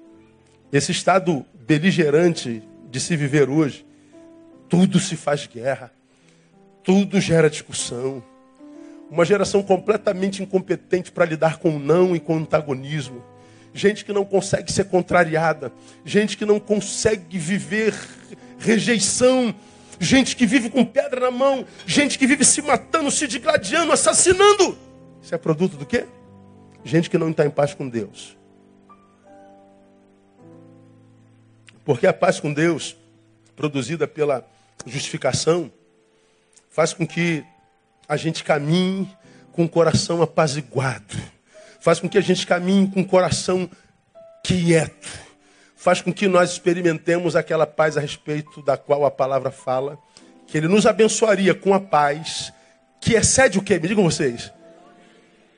esse 0.72 0.92
estado 0.92 1.46
beligerante 1.54 2.64
de 2.90 3.00
se 3.00 3.16
viver 3.16 3.50
hoje, 3.50 3.86
tudo 4.70 5.00
se 5.00 5.16
faz 5.16 5.48
guerra, 5.48 5.92
tudo 6.84 7.20
gera 7.20 7.50
discussão. 7.50 8.24
Uma 9.10 9.26
geração 9.26 9.62
completamente 9.62 10.42
incompetente 10.42 11.12
para 11.12 11.26
lidar 11.26 11.60
com 11.60 11.76
o 11.76 11.80
não 11.80 12.16
e 12.16 12.20
com 12.20 12.36
o 12.36 12.40
antagonismo 12.40 13.24
gente 13.74 14.06
que 14.06 14.14
não 14.14 14.24
consegue 14.24 14.72
ser 14.72 14.86
contrariada, 14.86 15.72
gente 16.06 16.38
que 16.38 16.46
não 16.46 16.60
consegue 16.60 17.38
viver 17.38 17.94
rejeição, 18.60 19.54
gente 20.00 20.36
que 20.36 20.46
vive 20.46 20.70
com 20.70 20.84
pedra 20.86 21.20
na 21.20 21.32
mão, 21.32 21.66
gente 21.86 22.18
que 22.18 22.28
vive 22.28 22.44
se 22.46 22.62
matando, 22.62 23.10
se 23.12 23.28
digladiando, 23.28 23.91
assassinando. 23.91 24.78
Isso 25.22 25.34
é 25.34 25.38
produto 25.38 25.78
do 25.78 25.86
quê? 25.86 26.06
Gente 26.84 27.10
que 27.10 27.18
não 27.18 27.32
está 27.32 27.46
em 27.46 27.50
paz 27.50 27.74
com 27.74 27.88
Deus. 27.88 28.38
Porque 31.86 32.08
a 32.08 32.14
paz 32.14 32.39
com 32.39 32.54
Deus, 32.54 32.96
produzida 33.56 34.08
pela 34.08 34.46
justificação, 34.86 35.72
faz 36.70 36.94
com 36.94 37.06
que 37.06 37.44
a 38.08 38.18
gente 38.18 38.44
caminhe 38.44 39.10
com 39.52 39.66
o 39.66 39.70
coração 39.70 40.22
apaziguado. 40.22 41.16
Faz 41.80 42.00
com 42.00 42.10
que 42.10 42.18
a 42.18 42.22
gente 42.22 42.48
caminhe 42.48 42.89
com 42.89 43.02
o 43.02 43.06
coração 43.06 43.70
quieto. 44.44 45.22
Faz 45.84 46.02
com 46.02 46.14
que 46.14 46.30
nós 46.30 46.52
experimentemos 46.52 47.36
aquela 47.36 47.68
paz 47.68 47.98
a 47.98 48.00
respeito 48.00 48.62
da 48.62 48.78
qual 48.78 49.06
a 49.06 49.12
palavra 49.12 49.52
fala, 49.52 50.00
que 50.48 50.58
ele 50.58 50.70
nos 50.70 50.86
abençoaria 50.86 51.54
com 51.54 51.74
a 51.74 51.80
paz 51.80 52.54
que 53.02 53.16
excede 53.16 53.60
o 53.60 53.62
quê? 53.62 53.78
Me 53.78 53.90
digam 53.90 54.06
vocês 54.06 54.50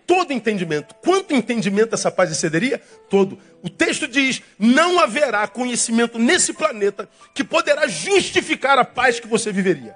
todo 0.08 0.34
entendimento. 0.34 0.96
Quanto 0.96 1.34
entendimento 1.34 1.94
essa 1.94 2.10
paz 2.10 2.32
excederia? 2.32 2.82
Todo. 3.08 3.38
O 3.62 3.70
texto 3.70 4.08
diz: 4.08 4.42
não 4.58 5.00
haverá 5.00 5.48
conhecimento 5.48 6.18
nesse 6.18 6.54
planeta 6.54 7.08
que 7.34 7.44
poderá 7.44 7.88
justificar 7.88 8.80
a 8.80 8.86
paz 8.86 9.20
que 9.20 9.28
você 9.28 9.52
viveria. 9.52 9.96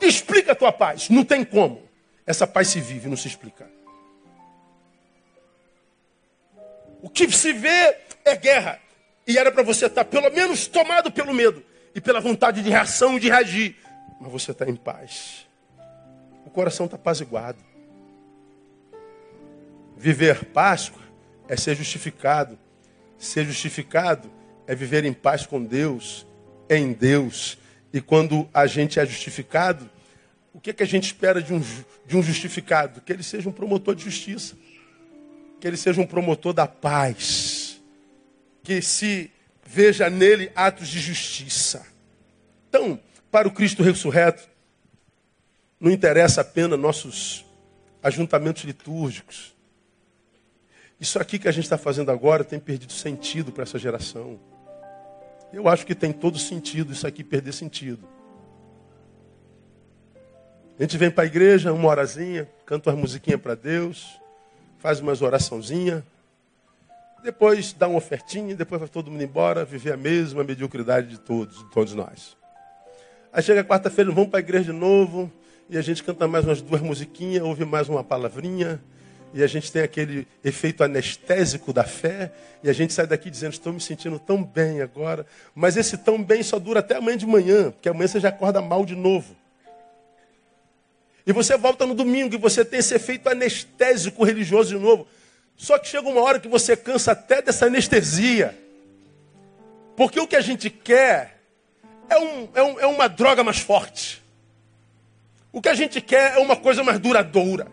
Explica 0.00 0.52
a 0.52 0.54
tua 0.54 0.72
paz. 0.72 1.10
Não 1.10 1.24
tem 1.24 1.44
como. 1.44 1.82
Essa 2.26 2.46
paz 2.46 2.68
se 2.68 2.80
vive, 2.80 3.06
não 3.06 3.18
se 3.18 3.28
explica. 3.28 3.75
O 7.06 7.08
que 7.08 7.30
se 7.30 7.52
vê 7.52 7.96
é 8.24 8.36
guerra. 8.36 8.80
E 9.26 9.38
era 9.38 9.50
para 9.50 9.62
você 9.62 9.86
estar 9.86 10.04
pelo 10.04 10.30
menos 10.30 10.66
tomado 10.66 11.10
pelo 11.10 11.32
medo 11.32 11.62
e 11.94 12.00
pela 12.00 12.20
vontade 12.20 12.62
de 12.62 12.70
reação 12.70 13.16
e 13.16 13.20
de 13.20 13.28
reagir. 13.28 13.76
Mas 14.20 14.30
você 14.30 14.50
está 14.50 14.68
em 14.68 14.76
paz 14.76 15.46
coração 16.56 16.86
está 16.86 16.96
apaziguado. 16.96 17.58
Viver 19.94 20.46
Páscoa 20.46 21.02
é 21.46 21.54
ser 21.54 21.76
justificado. 21.76 22.58
Ser 23.18 23.44
justificado 23.44 24.30
é 24.66 24.74
viver 24.74 25.04
em 25.04 25.12
paz 25.12 25.44
com 25.44 25.62
Deus, 25.62 26.26
em 26.70 26.94
Deus. 26.94 27.58
E 27.92 28.00
quando 28.00 28.48
a 28.54 28.66
gente 28.66 28.98
é 28.98 29.04
justificado, 29.04 29.90
o 30.54 30.58
que, 30.58 30.70
é 30.70 30.72
que 30.72 30.82
a 30.82 30.86
gente 30.86 31.04
espera 31.04 31.42
de 31.42 31.52
um, 31.52 31.60
de 32.06 32.16
um 32.16 32.22
justificado? 32.22 33.02
Que 33.02 33.12
ele 33.12 33.22
seja 33.22 33.50
um 33.50 33.52
promotor 33.52 33.94
de 33.94 34.04
justiça. 34.04 34.56
Que 35.60 35.66
ele 35.66 35.76
seja 35.76 36.00
um 36.00 36.06
promotor 36.06 36.52
da 36.52 36.66
paz. 36.66 37.80
Que 38.62 38.82
se 38.82 39.30
veja 39.64 40.08
nele 40.08 40.50
atos 40.54 40.88
de 40.88 41.00
justiça. 41.00 41.86
Então, 42.68 43.00
para 43.30 43.48
o 43.48 43.50
Cristo 43.50 43.82
ressurreto, 43.82 44.48
não 45.80 45.90
interessa 45.90 46.40
apenas 46.40 46.78
nossos 46.78 47.44
ajuntamentos 48.02 48.64
litúrgicos. 48.64 49.54
Isso 50.98 51.18
aqui 51.18 51.38
que 51.38 51.48
a 51.48 51.52
gente 51.52 51.64
está 51.64 51.76
fazendo 51.76 52.10
agora 52.10 52.42
tem 52.44 52.58
perdido 52.58 52.92
sentido 52.92 53.52
para 53.52 53.64
essa 53.64 53.78
geração. 53.78 54.40
Eu 55.52 55.68
acho 55.68 55.84
que 55.84 55.94
tem 55.94 56.12
todo 56.12 56.38
sentido 56.38 56.92
isso 56.92 57.06
aqui 57.06 57.22
perder 57.22 57.52
sentido. 57.52 58.06
A 60.78 60.82
gente 60.82 60.96
vem 60.96 61.10
para 61.10 61.24
a 61.24 61.26
igreja, 61.26 61.72
uma 61.72 61.88
horazinha, 61.88 62.48
canta 62.64 62.90
umas 62.90 63.00
musiquinhas 63.00 63.40
para 63.40 63.54
Deus, 63.54 64.20
faz 64.86 65.00
umas 65.00 65.20
oraçãozinhas, 65.20 66.00
depois 67.24 67.72
dá 67.72 67.88
uma 67.88 67.98
ofertinha, 67.98 68.54
depois 68.54 68.78
vai 68.78 68.88
todo 68.88 69.10
mundo 69.10 69.20
embora, 69.20 69.64
viver 69.64 69.92
a 69.92 69.96
mesma 69.96 70.44
mediocridade 70.44 71.08
de 71.08 71.18
todos, 71.18 71.58
de 71.58 71.64
todos 71.72 71.92
nós. 71.92 72.36
Aí 73.32 73.42
chega 73.42 73.64
quarta-feira, 73.64 74.12
vamos 74.12 74.30
para 74.30 74.38
a 74.38 74.42
igreja 74.42 74.72
de 74.72 74.78
novo, 74.78 75.28
e 75.68 75.76
a 75.76 75.82
gente 75.82 76.04
canta 76.04 76.28
mais 76.28 76.44
umas 76.44 76.62
duas 76.62 76.80
musiquinhas, 76.80 77.42
ouve 77.42 77.64
mais 77.64 77.88
uma 77.88 78.04
palavrinha, 78.04 78.80
e 79.34 79.42
a 79.42 79.48
gente 79.48 79.72
tem 79.72 79.82
aquele 79.82 80.24
efeito 80.44 80.84
anestésico 80.84 81.72
da 81.72 81.82
fé, 81.82 82.32
e 82.62 82.70
a 82.70 82.72
gente 82.72 82.92
sai 82.92 83.08
daqui 83.08 83.28
dizendo: 83.28 83.54
Estou 83.54 83.72
me 83.72 83.80
sentindo 83.80 84.20
tão 84.20 84.44
bem 84.44 84.82
agora. 84.82 85.26
Mas 85.52 85.76
esse 85.76 85.98
tão 85.98 86.22
bem 86.22 86.44
só 86.44 86.60
dura 86.60 86.78
até 86.78 86.94
amanhã 86.94 87.16
de 87.16 87.26
manhã, 87.26 87.72
porque 87.72 87.88
amanhã 87.88 88.06
você 88.06 88.20
já 88.20 88.28
acorda 88.28 88.62
mal 88.62 88.86
de 88.86 88.94
novo. 88.94 89.34
E 91.26 91.32
você 91.32 91.56
volta 91.56 91.84
no 91.84 91.94
domingo 91.94 92.34
e 92.34 92.38
você 92.38 92.64
tem 92.64 92.78
esse 92.78 92.94
efeito 92.94 93.28
anestésico 93.28 94.24
religioso 94.24 94.76
de 94.76 94.80
novo. 94.80 95.08
Só 95.56 95.76
que 95.76 95.88
chega 95.88 96.08
uma 96.08 96.20
hora 96.22 96.38
que 96.38 96.46
você 96.46 96.76
cansa 96.76 97.12
até 97.12 97.42
dessa 97.42 97.66
anestesia. 97.66 98.56
Porque 99.96 100.20
o 100.20 100.26
que 100.26 100.36
a 100.36 100.40
gente 100.40 100.70
quer 100.70 101.40
é, 102.08 102.18
um, 102.18 102.48
é, 102.54 102.62
um, 102.62 102.80
é 102.80 102.86
uma 102.86 103.08
droga 103.08 103.42
mais 103.42 103.58
forte. 103.58 104.22
O 105.52 105.60
que 105.60 105.68
a 105.68 105.74
gente 105.74 106.00
quer 106.00 106.36
é 106.36 106.38
uma 106.38 106.54
coisa 106.54 106.84
mais 106.84 106.98
duradoura. 107.00 107.66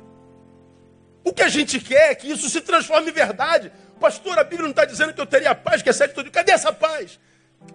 O 1.24 1.32
que 1.32 1.44
a 1.44 1.50
gente 1.50 1.80
quer 1.80 2.12
é 2.12 2.16
que 2.16 2.32
isso 2.32 2.50
se 2.50 2.62
transforme 2.62 3.12
em 3.12 3.14
verdade. 3.14 3.72
Pastor, 4.00 4.40
a 4.40 4.44
Bíblia 4.44 4.64
não 4.64 4.72
está 4.72 4.86
dizendo 4.86 5.14
que 5.14 5.22
eu 5.22 5.26
teria 5.26 5.54
paz, 5.54 5.82
que 5.82 5.90
é 5.90 5.94
certo 5.94 6.16
tudo. 6.16 6.32
Cadê 6.32 6.52
essa 6.52 6.74
paz? 6.74 7.20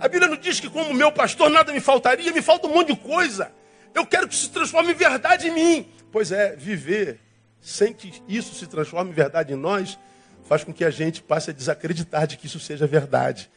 A 0.00 0.08
Bíblia 0.08 0.28
não 0.28 0.36
diz 0.36 0.58
que, 0.58 0.68
como 0.68 0.92
meu 0.92 1.12
pastor, 1.12 1.48
nada 1.48 1.72
me 1.72 1.80
faltaria, 1.80 2.32
me 2.32 2.42
falta 2.42 2.66
um 2.66 2.74
monte 2.74 2.92
de 2.92 2.96
coisa. 2.96 3.52
Eu 3.98 4.06
quero 4.06 4.28
que 4.28 4.34
se 4.34 4.50
transforme 4.50 4.92
em 4.92 4.94
verdade 4.94 5.48
em 5.48 5.52
mim. 5.52 5.88
Pois 6.10 6.32
é, 6.32 6.56
viver 6.56 7.20
sem 7.60 7.92
que 7.92 8.22
isso 8.28 8.54
se 8.54 8.66
transforme 8.66 9.10
em 9.10 9.14
verdade 9.14 9.52
em 9.52 9.56
nós, 9.56 9.98
faz 10.44 10.64
com 10.64 10.72
que 10.72 10.84
a 10.84 10.90
gente 10.90 11.22
passe 11.22 11.50
a 11.50 11.52
desacreditar 11.52 12.26
de 12.26 12.36
que 12.36 12.46
isso 12.46 12.60
seja 12.60 12.86
verdade. 12.86 13.50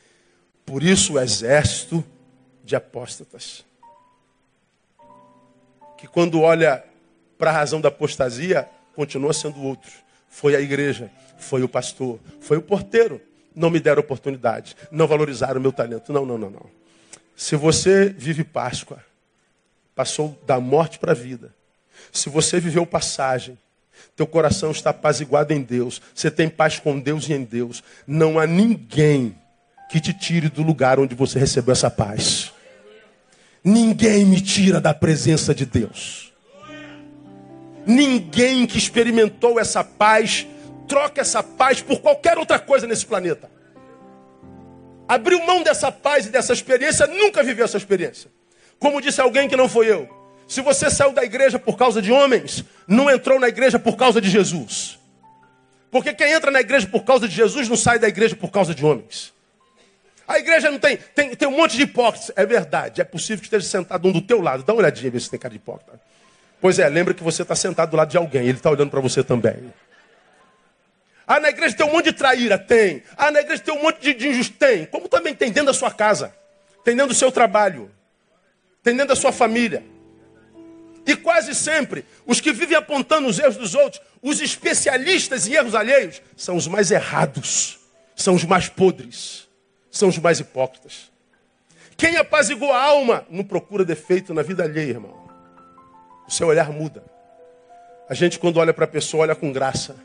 Por 0.66 0.84
isso, 0.84 1.14
o 1.14 1.20
exército 1.20 2.04
de 2.64 2.76
apóstatas 2.76 3.64
que 6.02 6.08
quando 6.08 6.42
olha 6.42 6.84
para 7.38 7.52
a 7.52 7.54
razão 7.54 7.80
da 7.80 7.90
apostasia, 7.90 8.68
continua 8.96 9.34
sendo 9.34 9.62
outro. 9.62 9.92
Foi 10.28 10.56
a 10.56 10.60
igreja, 10.60 11.12
foi 11.38 11.62
o 11.62 11.70
pastor, 11.70 12.20
foi 12.40 12.58
o 12.58 12.62
porteiro. 12.62 13.22
Não 13.56 13.70
me 13.70 13.80
deram 13.80 14.00
oportunidade, 14.00 14.76
não 14.90 15.06
valorizaram 15.06 15.60
o 15.60 15.62
meu 15.62 15.72
talento. 15.72 16.12
Não, 16.12 16.26
não, 16.26 16.40
não, 16.40 16.50
não. 16.50 16.66
Se 17.36 17.56
você 17.56 18.10
vive 18.10 18.44
Páscoa, 18.44 19.06
passou 20.02 20.36
da 20.48 20.60
morte 20.60 20.98
para 20.98 21.12
a 21.12 21.16
vida. 21.16 21.54
Se 22.12 22.28
você 22.28 22.60
viveu 22.60 22.88
passagem, 22.88 23.56
teu 24.16 24.26
coração 24.26 24.72
está 24.72 24.90
apaziguado 24.90 25.54
em 25.54 25.62
Deus, 25.62 26.02
você 26.16 26.32
tem 26.32 26.50
paz 26.50 26.80
com 26.80 27.00
Deus 27.00 27.30
e 27.30 27.34
em 27.34 27.44
Deus, 27.44 27.84
não 28.08 28.40
há 28.40 28.48
ninguém 28.48 29.36
que 29.92 30.00
te 30.00 30.12
tire 30.12 30.50
do 30.50 30.64
lugar 30.64 31.00
onde 31.00 31.14
você 31.14 31.38
recebeu 31.38 31.72
essa 31.72 31.92
paz. 31.92 32.52
Ninguém 33.64 34.26
me 34.26 34.42
tira 34.42 34.82
da 34.82 34.92
presença 34.92 35.54
de 35.54 35.68
Deus. 35.68 36.34
Ninguém 37.86 38.66
que 38.66 38.80
experimentou 38.80 39.60
essa 39.60 39.84
paz 39.84 40.48
troca 40.88 41.22
essa 41.22 41.44
paz 41.44 41.80
por 41.80 42.02
qualquer 42.02 42.40
outra 42.40 42.58
coisa 42.58 42.88
nesse 42.88 43.06
planeta. 43.06 43.52
Abriu 45.08 45.46
mão 45.46 45.62
dessa 45.62 45.92
paz 45.92 46.26
e 46.26 46.30
dessa 46.32 46.54
experiência, 46.54 47.06
nunca 47.06 47.44
viveu 47.44 47.66
essa 47.66 47.78
experiência. 47.78 48.41
Como 48.82 49.00
disse 49.00 49.22
alguém 49.22 49.48
que 49.48 49.56
não 49.56 49.70
foi 49.70 49.92
eu. 49.92 50.10
Se 50.48 50.60
você 50.60 50.90
saiu 50.90 51.14
da 51.14 51.24
igreja 51.24 51.60
por 51.60 51.78
causa 51.78 52.02
de 52.02 52.12
homens, 52.12 52.66
não 52.88 53.12
entrou 53.12 53.40
na 53.40 53.48
igreja 53.48 53.78
por 53.78 53.96
causa 53.96 54.20
de 54.20 54.28
Jesus. 54.28 54.98
Porque 55.92 56.16
quem 56.16 56.32
entra 56.32 56.50
na 56.50 56.60
igreja 56.60 56.88
por 56.88 57.04
causa 57.04 57.28
de 57.28 57.36
Jesus 57.36 57.70
não 57.70 57.78
sai 57.78 58.00
da 58.00 58.08
igreja 58.08 58.36
por 58.36 58.50
causa 58.50 58.74
de 58.74 58.84
homens. 58.84 59.32
A 60.28 60.40
igreja 60.40 60.72
não 60.72 60.80
tem, 60.80 60.98
tem, 60.98 61.36
tem 61.36 61.48
um 61.48 61.56
monte 61.56 61.78
de 61.78 61.84
hipócritas. 61.84 62.32
É 62.36 62.44
verdade, 62.44 63.00
é 63.02 63.04
possível 63.04 63.38
que 63.38 63.46
esteja 63.46 63.68
sentado 63.68 64.08
um 64.08 64.12
do 64.12 64.22
teu 64.22 64.42
lado. 64.42 64.64
Dá 64.64 64.74
uma 64.74 64.80
olhadinha, 64.80 65.12
ver 65.12 65.22
se 65.22 65.30
tem 65.30 65.40
cara 65.40 65.52
de 65.52 65.58
hipócrita. 65.58 66.02
Pois 66.60 66.80
é, 66.80 66.90
lembra 66.90 67.14
que 67.14 67.24
você 67.24 67.44
está 67.44 67.56
sentado 67.56 67.92
do 67.92 67.98
lado 67.98 68.10
de 68.10 68.18
alguém, 68.18 68.42
ele 68.42 68.58
está 68.58 68.72
olhando 68.72 68.90
para 68.90 69.00
você 69.00 69.24
também. 69.24 69.72
Ah, 71.28 71.40
na 71.40 71.50
igreja 71.50 71.76
tem 71.76 71.86
um 71.86 71.92
monte 71.92 72.06
de 72.06 72.14
traíra? 72.14 72.58
Tem. 72.58 73.04
Ah, 73.16 73.30
na 73.30 73.42
igreja 73.42 73.62
tem 73.62 73.74
um 73.76 73.82
monte 73.84 74.02
de, 74.02 74.14
de 74.16 74.28
injustiça? 74.30 74.58
Tem. 74.58 74.86
Como 74.86 75.08
também 75.08 75.36
tem 75.36 75.52
dentro 75.52 75.68
da 75.68 75.74
sua 75.74 75.92
casa, 75.92 76.34
tem 76.84 76.96
dentro 76.96 77.14
do 77.14 77.18
seu 77.18 77.32
trabalho, 77.32 77.92
tem 78.84 78.94
dentro 78.94 79.10
da 79.10 79.16
sua 79.16 79.32
família. 79.32 79.84
E 81.06 81.16
quase 81.16 81.56
sempre, 81.56 82.06
os 82.26 82.40
que 82.40 82.52
vivem 82.52 82.78
apontando 82.78 83.28
os 83.28 83.40
erros 83.40 83.58
dos 83.58 83.76
outros, 83.76 84.02
os 84.22 84.40
especialistas 84.40 85.48
em 85.48 85.54
erros 85.54 85.76
alheios, 85.76 86.22
são 86.36 86.56
os 86.56 86.68
mais 86.68 86.92
errados, 86.92 87.80
são 88.16 88.36
os 88.36 88.44
mais 88.44 88.70
podres 88.70 89.50
são 89.92 90.08
os 90.08 90.18
mais 90.18 90.40
hipócritas. 90.40 91.12
Quem 91.98 92.16
apazigou 92.16 92.72
a 92.72 92.82
alma 92.82 93.26
não 93.30 93.44
procura 93.44 93.86
defeito 93.86 94.34
na 94.34 94.42
vida 94.42 94.64
alheia, 94.64 94.92
irmão. 94.92 95.30
O 96.28 96.32
seu 96.32 96.48
olhar 96.48 96.72
muda. 96.72 97.04
A 98.10 98.14
gente, 98.14 98.40
quando 98.40 98.58
olha 98.58 98.74
para 98.74 98.86
a 98.86 98.88
pessoa, 98.88 99.24
olha 99.24 99.36
com 99.36 99.52
graça. 99.52 99.96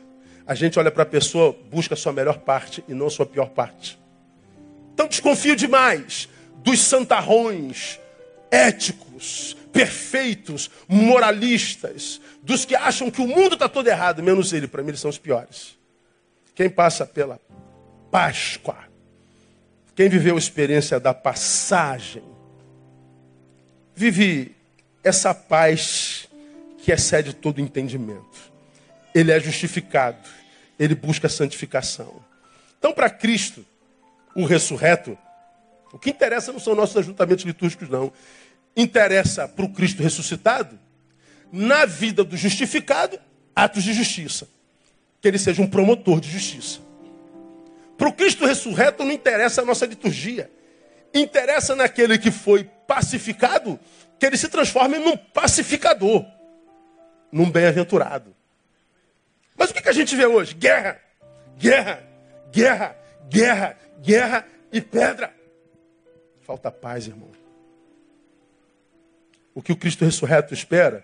A 0.45 0.53
gente 0.53 0.77
olha 0.77 0.91
para 0.91 1.03
a 1.03 1.05
pessoa, 1.05 1.55
busca 1.71 1.93
a 1.93 1.97
sua 1.97 2.11
melhor 2.11 2.39
parte 2.39 2.83
e 2.87 2.93
não 2.93 3.07
a 3.07 3.09
sua 3.09 3.25
pior 3.25 3.49
parte. 3.49 3.97
Então 4.93 5.07
desconfio 5.07 5.55
demais 5.55 6.29
dos 6.57 6.81
santarrões 6.81 7.99
éticos, 8.51 9.55
perfeitos, 9.71 10.69
moralistas, 10.87 12.21
dos 12.41 12.65
que 12.65 12.75
acham 12.75 13.11
que 13.11 13.21
o 13.21 13.27
mundo 13.27 13.53
está 13.53 13.67
todo 13.67 13.87
errado, 13.87 14.23
menos 14.23 14.53
ele. 14.53 14.67
Para 14.67 14.81
mim, 14.81 14.89
eles 14.89 15.01
são 15.01 15.09
os 15.09 15.17
piores. 15.17 15.77
Quem 16.55 16.69
passa 16.69 17.05
pela 17.05 17.39
Páscoa 18.11 18.87
quem 19.97 20.07
viveu 20.09 20.35
a 20.35 20.37
experiência 20.37 20.99
da 20.99 21.11
passagem, 21.11 22.21
vive 23.95 24.55
essa 25.03 25.33
paz 25.33 26.29
que 26.77 26.91
excede 26.91 27.33
todo 27.33 27.59
entendimento. 27.59 28.53
Ele 29.15 29.31
é 29.31 29.39
justificado, 29.39 30.29
ele 30.77 30.93
busca 30.93 31.27
santificação. 31.27 32.21
Então, 32.77 32.93
para 32.93 33.09
Cristo, 33.09 33.65
o 34.35 34.45
ressurreto, 34.45 35.17
o 35.91 35.97
que 35.97 36.11
interessa 36.11 36.51
não 36.51 36.59
são 36.59 36.75
nossos 36.75 36.97
ajuntamentos 36.97 37.43
litúrgicos, 37.43 37.89
não. 37.89 38.13
Interessa 38.77 39.47
para 39.47 39.65
o 39.65 39.73
Cristo 39.73 40.03
ressuscitado, 40.03 40.79
na 41.51 41.83
vida 41.85 42.23
do 42.23 42.37
justificado, 42.37 43.19
atos 43.55 43.83
de 43.83 43.91
justiça. 43.91 44.47
Que 45.19 45.27
ele 45.27 45.39
seja 45.39 45.63
um 45.63 45.67
promotor 45.67 46.21
de 46.21 46.29
justiça. 46.29 46.79
Para 47.97 48.07
o 48.07 48.13
Cristo 48.13 48.45
ressurreto 48.45 49.03
não 49.03 49.11
interessa 49.11 49.63
a 49.63 49.65
nossa 49.65 49.87
liturgia. 49.87 50.51
Interessa 51.11 51.75
naquele 51.75 52.19
que 52.19 52.29
foi 52.29 52.65
pacificado, 52.87 53.79
que 54.19 54.25
ele 54.27 54.37
se 54.37 54.47
transforme 54.47 54.99
num 54.99 55.17
pacificador, 55.17 56.23
num 57.31 57.49
bem-aventurado. 57.49 58.35
Mas 59.57 59.71
o 59.71 59.73
que 59.73 59.89
a 59.89 59.93
gente 59.93 60.15
vê 60.15 60.27
hoje? 60.27 60.53
Guerra, 60.53 61.01
guerra, 61.57 62.03
guerra, 62.51 62.95
guerra, 63.27 63.77
guerra 63.99 64.47
e 64.71 64.79
pedra. 64.79 65.33
Falta 66.41 66.71
paz, 66.71 67.07
irmão. 67.07 67.46
O 69.57 69.61
que 69.63 69.71
o 69.71 69.75
Cristo 69.75 70.05
ressurreto 70.05 70.53
espera 70.53 71.03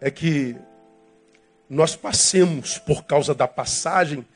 é 0.00 0.10
que 0.10 0.56
nós 1.70 1.94
passemos, 1.94 2.78
por 2.78 3.04
causa 3.04 3.32
da 3.32 3.46
passagem, 3.46 4.26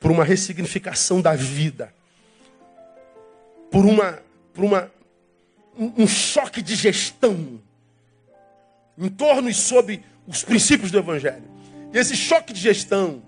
por 0.00 0.10
uma 0.10 0.24
ressignificação 0.24 1.22
da 1.22 1.36
vida, 1.36 1.94
por 3.70 3.86
uma, 3.86 4.20
por 4.52 4.64
uma 4.64 4.90
um 5.78 6.04
choque 6.04 6.60
de 6.62 6.74
gestão 6.74 7.60
em 8.98 9.08
torno 9.08 9.48
e 9.48 9.54
sob 9.54 10.02
os 10.26 10.42
princípios 10.42 10.90
do 10.90 10.98
Evangelho. 10.98 11.48
E 11.92 11.96
esse 11.96 12.16
choque 12.16 12.52
de 12.52 12.58
gestão, 12.58 13.22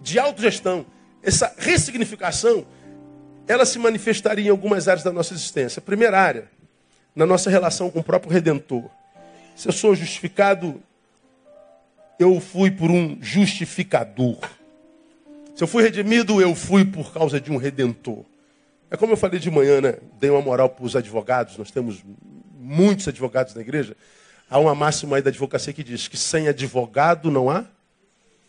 de 0.00 0.20
autogestão, 0.20 0.86
essa 1.20 1.52
ressignificação, 1.58 2.64
ela 3.48 3.66
se 3.66 3.76
manifestaria 3.76 4.46
em 4.46 4.50
algumas 4.50 4.86
áreas 4.86 5.02
da 5.02 5.12
nossa 5.12 5.34
existência. 5.34 5.82
Primeira 5.82 6.20
área, 6.20 6.53
na 7.14 7.26
nossa 7.26 7.48
relação 7.50 7.90
com 7.90 8.00
o 8.00 8.04
próprio 8.04 8.32
Redentor. 8.32 8.84
Se 9.54 9.68
eu 9.68 9.72
sou 9.72 9.94
justificado, 9.94 10.82
eu 12.18 12.40
fui 12.40 12.70
por 12.70 12.90
um 12.90 13.18
justificador. 13.20 14.38
Se 15.54 15.62
eu 15.62 15.68
fui 15.68 15.82
redimido, 15.84 16.40
eu 16.40 16.54
fui 16.54 16.84
por 16.84 17.12
causa 17.12 17.40
de 17.40 17.52
um 17.52 17.56
redentor. 17.56 18.24
É 18.90 18.96
como 18.96 19.12
eu 19.12 19.16
falei 19.16 19.38
de 19.38 19.50
manhã, 19.50 19.80
né? 19.80 19.96
Dei 20.18 20.30
uma 20.30 20.42
moral 20.42 20.68
para 20.68 20.84
os 20.84 20.96
advogados, 20.96 21.56
nós 21.56 21.70
temos 21.70 22.02
muitos 22.58 23.06
advogados 23.06 23.54
na 23.54 23.60
igreja. 23.60 23.96
Há 24.50 24.58
uma 24.58 24.74
máxima 24.74 25.16
aí 25.16 25.22
da 25.22 25.30
advocacia 25.30 25.72
que 25.72 25.84
diz 25.84 26.08
que 26.08 26.16
sem 26.16 26.48
advogado 26.48 27.30
não 27.30 27.48
há 27.48 27.64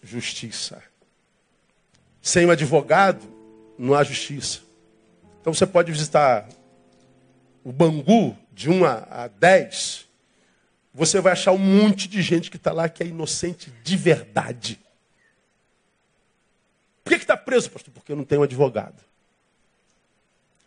justiça. 0.04 0.82
Sem 2.22 2.46
um 2.46 2.52
advogado 2.52 3.22
não 3.78 3.94
há 3.94 4.04
justiça. 4.04 4.60
Então 5.42 5.54
você 5.54 5.66
pode 5.66 5.92
visitar 5.92 6.48
o 7.64 7.72
Bangu 7.72 8.36
de 8.56 8.70
1 8.70 8.86
a 8.86 9.28
10, 9.38 10.08
você 10.94 11.20
vai 11.20 11.34
achar 11.34 11.52
um 11.52 11.58
monte 11.58 12.08
de 12.08 12.22
gente 12.22 12.50
que 12.50 12.56
está 12.56 12.72
lá 12.72 12.88
que 12.88 13.04
é 13.04 13.06
inocente 13.06 13.70
de 13.84 13.98
verdade. 13.98 14.80
Por 17.04 17.10
que 17.10 17.18
está 17.18 17.36
preso, 17.36 17.70
pastor? 17.70 17.94
Porque 17.94 18.14
eu 18.14 18.16
não 18.16 18.24
tenho 18.24 18.42
advogado. 18.42 19.04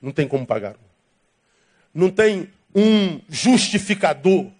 Não 0.00 0.12
tem 0.12 0.28
como 0.28 0.46
pagar. 0.46 0.76
Não 1.94 2.10
tem 2.10 2.52
um 2.74 3.20
justificador 3.28 4.52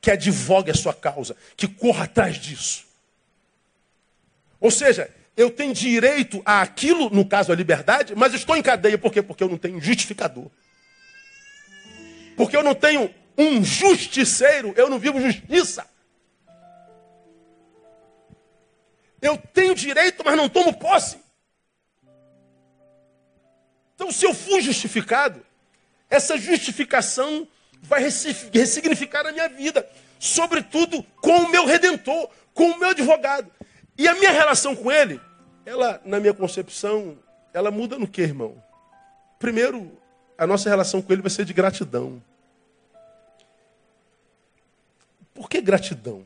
que 0.00 0.10
advogue 0.10 0.70
a 0.70 0.74
sua 0.74 0.92
causa, 0.92 1.34
que 1.56 1.66
corra 1.66 2.04
atrás 2.04 2.36
disso. 2.36 2.84
Ou 4.60 4.70
seja, 4.70 5.10
eu 5.34 5.50
tenho 5.50 5.72
direito 5.72 6.42
a 6.44 6.60
aquilo, 6.60 7.08
no 7.08 7.26
caso 7.26 7.50
a 7.50 7.56
liberdade, 7.56 8.14
mas 8.14 8.34
estou 8.34 8.54
em 8.54 8.62
cadeia. 8.62 8.98
Por 8.98 9.10
quê? 9.10 9.22
Porque 9.22 9.42
eu 9.42 9.48
não 9.48 9.56
tenho 9.56 9.80
justificador. 9.80 10.50
Porque 12.36 12.56
eu 12.56 12.62
não 12.62 12.74
tenho 12.74 13.12
um 13.36 13.64
justiceiro, 13.64 14.72
eu 14.76 14.88
não 14.88 14.98
vivo 14.98 15.20
justiça. 15.20 15.86
Eu 19.20 19.38
tenho 19.38 19.74
direito, 19.74 20.22
mas 20.24 20.36
não 20.36 20.48
tomo 20.48 20.74
posse. 20.74 21.18
Então, 23.94 24.10
se 24.10 24.26
eu 24.26 24.34
fui 24.34 24.60
justificado, 24.60 25.44
essa 26.10 26.36
justificação 26.36 27.48
vai 27.80 28.00
ressignificar 28.52 29.26
a 29.26 29.32
minha 29.32 29.48
vida, 29.48 29.88
sobretudo 30.18 31.02
com 31.20 31.38
o 31.38 31.48
meu 31.48 31.64
redentor, 31.64 32.28
com 32.52 32.70
o 32.70 32.78
meu 32.78 32.90
advogado. 32.90 33.50
E 33.96 34.08
a 34.08 34.14
minha 34.14 34.30
relação 34.30 34.74
com 34.74 34.90
ele, 34.90 35.20
ela, 35.64 36.00
na 36.04 36.18
minha 36.18 36.34
concepção, 36.34 37.18
ela 37.52 37.70
muda 37.70 37.98
no 37.98 38.08
que, 38.08 38.22
irmão? 38.22 38.62
Primeiro, 39.38 39.96
a 40.36 40.46
nossa 40.46 40.68
relação 40.68 41.00
com 41.00 41.12
ele 41.12 41.22
vai 41.22 41.30
ser 41.30 41.44
de 41.44 41.52
gratidão. 41.52 42.22
Por 45.34 45.48
que 45.48 45.60
gratidão? 45.60 46.24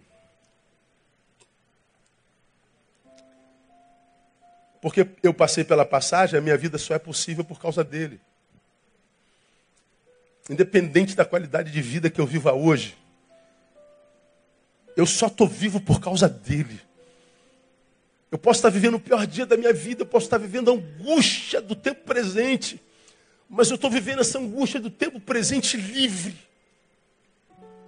Porque 4.81 5.09
eu 5.23 5.35
passei 5.35 5.65
pela 5.65 5.85
passagem, 5.85 6.39
a 6.39 6.43
minha 6.43 6.57
vida 6.57 6.79
só 6.79 6.95
é 6.95 6.99
possível 6.99 7.45
por 7.45 7.61
causa 7.61 7.83
dele. 7.83 8.21
Independente 10.49 11.15
da 11.15 11.25
qualidade 11.25 11.71
de 11.71 11.83
vida 11.83 12.09
que 12.09 12.21
eu 12.21 12.27
viva 12.27 12.53
hoje, 12.53 12.97
eu 14.97 15.05
só 15.07 15.27
estou 15.27 15.47
vivo 15.47 15.81
por 15.81 16.01
causa 16.01 16.29
dele. 16.29 16.81
Eu 18.31 18.39
posso 18.39 18.59
estar 18.59 18.71
vivendo 18.71 18.95
o 18.95 19.01
pior 19.01 19.27
dia 19.27 19.47
da 19.47 19.57
minha 19.57 19.73
vida, 19.73 20.03
eu 20.03 20.07
posso 20.07 20.27
estar 20.27 20.39
vivendo 20.39 20.71
a 20.71 20.75
angústia 20.75 21.61
do 21.61 21.75
tempo 21.75 22.05
presente, 22.05 22.81
mas 23.49 23.71
eu 23.71 23.77
estou 23.77 23.91
vivendo 23.91 24.21
essa 24.21 24.39
angústia 24.39 24.79
do 24.79 24.91
tempo 24.91 25.19
presente 25.19 25.77
livre. 25.77 26.37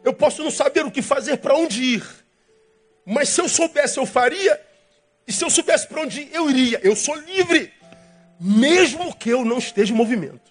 Eu 0.02 0.14
posso 0.14 0.42
não 0.42 0.50
saber 0.50 0.86
o 0.86 0.90
que 0.90 1.02
fazer, 1.02 1.36
para 1.36 1.54
onde 1.54 1.82
ir, 1.82 2.24
mas 3.04 3.28
se 3.28 3.40
eu 3.40 3.48
soubesse, 3.48 3.98
eu 3.98 4.06
faria, 4.06 4.60
e 5.26 5.32
se 5.32 5.44
eu 5.44 5.50
soubesse 5.50 5.86
para 5.86 6.02
onde 6.02 6.22
ir, 6.22 6.30
eu 6.32 6.48
iria. 6.48 6.80
Eu 6.82 6.96
sou 6.96 7.14
livre, 7.14 7.72
mesmo 8.40 9.14
que 9.14 9.28
eu 9.28 9.44
não 9.44 9.58
esteja 9.58 9.92
em 9.92 9.96
movimento. 9.96 10.50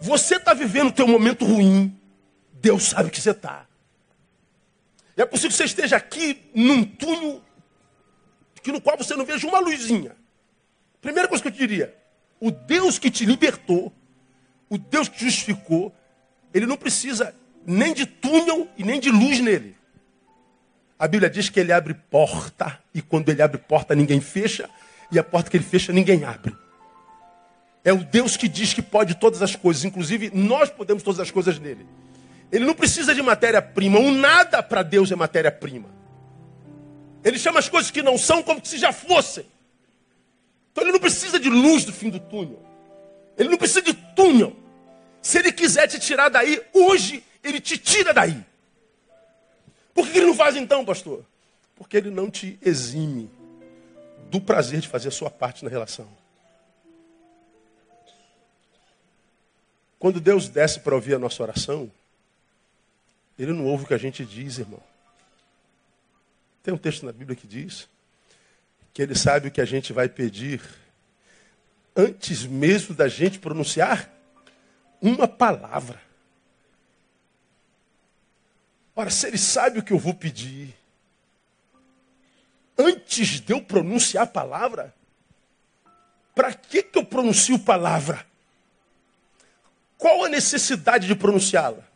Você 0.00 0.36
está 0.36 0.52
vivendo 0.52 0.88
o 0.88 0.92
teu 0.92 1.06
momento 1.06 1.44
ruim, 1.44 1.98
Deus 2.52 2.84
sabe 2.84 3.10
que 3.10 3.20
você 3.20 3.30
está. 3.30 3.66
É 5.16 5.24
possível 5.24 5.50
que 5.50 5.56
você 5.56 5.64
esteja 5.64 5.96
aqui 5.96 6.50
num 6.54 6.84
túnel 6.84 7.42
que 8.62 8.72
no 8.72 8.80
qual 8.80 8.98
você 8.98 9.14
não 9.14 9.24
veja 9.24 9.46
uma 9.46 9.60
luzinha. 9.60 10.16
Primeira 11.00 11.28
coisa 11.28 11.42
que 11.42 11.48
eu 11.48 11.52
te 11.52 11.58
diria: 11.58 11.94
o 12.40 12.50
Deus 12.50 12.98
que 12.98 13.10
te 13.10 13.24
libertou, 13.24 13.92
o 14.68 14.78
Deus 14.78 15.08
que 15.08 15.18
te 15.18 15.24
justificou, 15.24 15.94
ele 16.52 16.66
não 16.66 16.76
precisa 16.76 17.34
nem 17.66 17.92
de 17.92 18.06
túnel 18.06 18.68
e 18.76 18.84
nem 18.84 19.00
de 19.00 19.10
luz 19.10 19.40
nele. 19.40 19.76
A 20.98 21.06
Bíblia 21.06 21.28
diz 21.28 21.50
que 21.50 21.60
ele 21.60 21.72
abre 21.72 21.94
porta, 21.94 22.78
e 22.94 23.02
quando 23.02 23.28
ele 23.28 23.42
abre 23.42 23.58
porta, 23.58 23.94
ninguém 23.94 24.20
fecha, 24.20 24.68
e 25.12 25.18
a 25.18 25.24
porta 25.24 25.50
que 25.50 25.56
ele 25.56 25.64
fecha, 25.64 25.92
ninguém 25.92 26.24
abre. 26.24 26.56
É 27.84 27.92
o 27.92 27.98
Deus 28.02 28.36
que 28.36 28.48
diz 28.48 28.72
que 28.72 28.82
pode 28.82 29.14
todas 29.14 29.42
as 29.42 29.54
coisas, 29.54 29.84
inclusive 29.84 30.30
nós 30.34 30.70
podemos 30.70 31.02
todas 31.02 31.20
as 31.20 31.30
coisas 31.30 31.58
nele. 31.58 31.86
Ele 32.50 32.64
não 32.64 32.74
precisa 32.74 33.14
de 33.14 33.22
matéria-prima. 33.22 33.98
O 33.98 34.10
nada 34.10 34.62
para 34.62 34.82
Deus 34.82 35.10
é 35.12 35.16
matéria-prima. 35.16 35.88
Ele 37.22 37.38
chama 37.38 37.58
as 37.58 37.68
coisas 37.68 37.90
que 37.90 38.02
não 38.02 38.16
são 38.16 38.42
como 38.42 38.64
se 38.64 38.78
já 38.78 38.92
fossem. 38.92 39.44
Então 40.76 40.84
ele 40.84 40.92
não 40.92 41.00
precisa 41.00 41.40
de 41.40 41.48
luz 41.48 41.86
do 41.86 41.92
fim 41.92 42.10
do 42.10 42.20
túnel. 42.20 42.62
Ele 43.38 43.48
não 43.48 43.56
precisa 43.56 43.80
de 43.80 43.94
túnel. 43.94 44.54
Se 45.22 45.38
ele 45.38 45.50
quiser 45.50 45.88
te 45.88 45.98
tirar 45.98 46.28
daí, 46.28 46.62
hoje 46.70 47.24
ele 47.42 47.62
te 47.62 47.78
tira 47.78 48.12
daí. 48.12 48.44
Por 49.94 50.06
que 50.06 50.18
ele 50.18 50.26
não 50.26 50.34
faz 50.34 50.54
então, 50.54 50.84
pastor? 50.84 51.24
Porque 51.76 51.96
ele 51.96 52.10
não 52.10 52.30
te 52.30 52.58
exime 52.60 53.30
do 54.30 54.38
prazer 54.38 54.80
de 54.80 54.88
fazer 54.88 55.08
a 55.08 55.12
sua 55.12 55.30
parte 55.30 55.64
na 55.64 55.70
relação. 55.70 56.06
Quando 59.98 60.20
Deus 60.20 60.46
desce 60.46 60.80
para 60.80 60.94
ouvir 60.94 61.14
a 61.14 61.18
nossa 61.18 61.42
oração, 61.42 61.90
ele 63.38 63.54
não 63.54 63.64
ouve 63.64 63.84
o 63.84 63.86
que 63.86 63.94
a 63.94 63.98
gente 63.98 64.26
diz, 64.26 64.58
irmão. 64.58 64.82
Tem 66.62 66.74
um 66.74 66.78
texto 66.78 67.06
na 67.06 67.12
Bíblia 67.12 67.34
que 67.34 67.46
diz 67.46 67.88
que 68.96 69.02
ele 69.02 69.14
sabe 69.14 69.48
o 69.48 69.50
que 69.50 69.60
a 69.60 69.64
gente 69.66 69.92
vai 69.92 70.08
pedir 70.08 70.58
antes 71.94 72.46
mesmo 72.46 72.94
da 72.94 73.08
gente 73.08 73.38
pronunciar 73.38 74.10
uma 75.02 75.28
palavra. 75.28 76.00
Ora, 78.94 79.10
se 79.10 79.26
ele 79.26 79.36
sabe 79.36 79.80
o 79.80 79.82
que 79.82 79.92
eu 79.92 79.98
vou 79.98 80.14
pedir, 80.14 80.74
antes 82.78 83.38
de 83.38 83.52
eu 83.52 83.60
pronunciar 83.60 84.24
a 84.24 84.26
palavra, 84.26 84.94
para 86.34 86.54
que, 86.54 86.82
que 86.82 86.96
eu 86.96 87.04
pronuncio 87.04 87.58
palavra? 87.58 88.26
Qual 89.98 90.24
a 90.24 90.28
necessidade 90.30 91.06
de 91.06 91.14
pronunciá-la? 91.14 91.86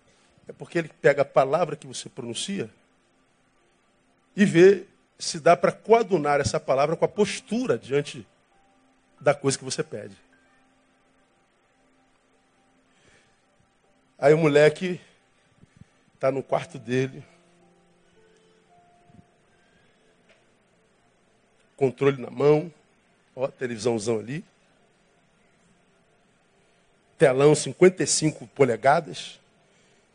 É 0.46 0.52
porque 0.52 0.76
ele 0.76 0.90
pega 1.00 1.22
a 1.22 1.24
palavra 1.24 1.76
que 1.76 1.86
você 1.86 2.10
pronuncia 2.10 2.68
e 4.36 4.44
vê 4.44 4.89
se 5.20 5.38
dá 5.38 5.54
para 5.54 5.70
coadunar 5.70 6.40
essa 6.40 6.58
palavra 6.58 6.96
com 6.96 7.04
a 7.04 7.08
postura 7.08 7.78
diante 7.78 8.26
da 9.20 9.34
coisa 9.34 9.58
que 9.58 9.64
você 9.64 9.82
pede. 9.84 10.16
Aí 14.18 14.32
o 14.32 14.38
moleque 14.38 14.98
está 16.14 16.32
no 16.32 16.42
quarto 16.42 16.78
dele, 16.78 17.22
controle 21.76 22.20
na 22.20 22.30
mão, 22.30 22.72
ó, 23.36 23.48
televisãozão 23.48 24.18
ali, 24.18 24.44
telão 27.18 27.54
55 27.54 28.46
polegadas, 28.48 29.38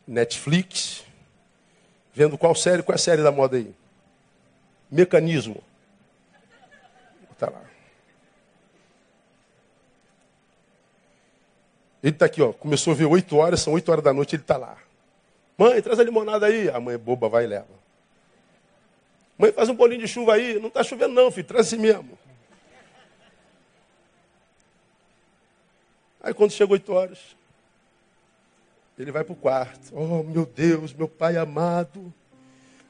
Netflix, 0.06 1.04
vendo 2.12 2.36
qual 2.36 2.54
série, 2.56 2.82
qual 2.82 2.94
é 2.94 2.96
a 2.96 2.98
série 2.98 3.22
da 3.22 3.30
moda 3.30 3.56
aí? 3.56 3.74
Mecanismo. 4.90 5.62
Tá 7.38 7.50
lá. 7.50 7.62
Ele 12.02 12.12
está 12.14 12.26
aqui, 12.26 12.40
ó. 12.40 12.52
Começou 12.52 12.92
a 12.92 12.96
ver 12.96 13.06
8 13.06 13.36
horas, 13.36 13.60
são 13.60 13.72
8 13.72 13.90
horas 13.90 14.04
da 14.04 14.12
noite, 14.12 14.36
ele 14.36 14.42
está 14.42 14.56
lá. 14.56 14.78
Mãe, 15.58 15.82
traz 15.82 15.98
a 15.98 16.04
limonada 16.04 16.46
aí. 16.46 16.68
A 16.70 16.78
mãe 16.78 16.94
é 16.94 16.98
boba, 16.98 17.28
vai 17.28 17.44
e 17.44 17.46
leva. 17.48 17.66
Mãe, 19.36 19.52
faz 19.52 19.68
um 19.68 19.74
bolinho 19.74 20.00
de 20.00 20.08
chuva 20.08 20.34
aí. 20.34 20.58
Não 20.58 20.68
está 20.68 20.82
chovendo 20.82 21.14
não, 21.14 21.30
filho, 21.30 21.46
traz 21.46 21.66
assim 21.66 21.78
mesmo. 21.78 22.18
Aí 26.20 26.32
quando 26.32 26.52
chega 26.52 26.72
8 26.72 26.92
horas, 26.92 27.36
ele 28.98 29.12
vai 29.12 29.22
para 29.22 29.32
o 29.32 29.36
quarto. 29.36 29.90
Oh, 29.92 30.22
meu 30.22 30.46
Deus, 30.46 30.92
meu 30.92 31.08
Pai 31.08 31.36
amado. 31.36 32.12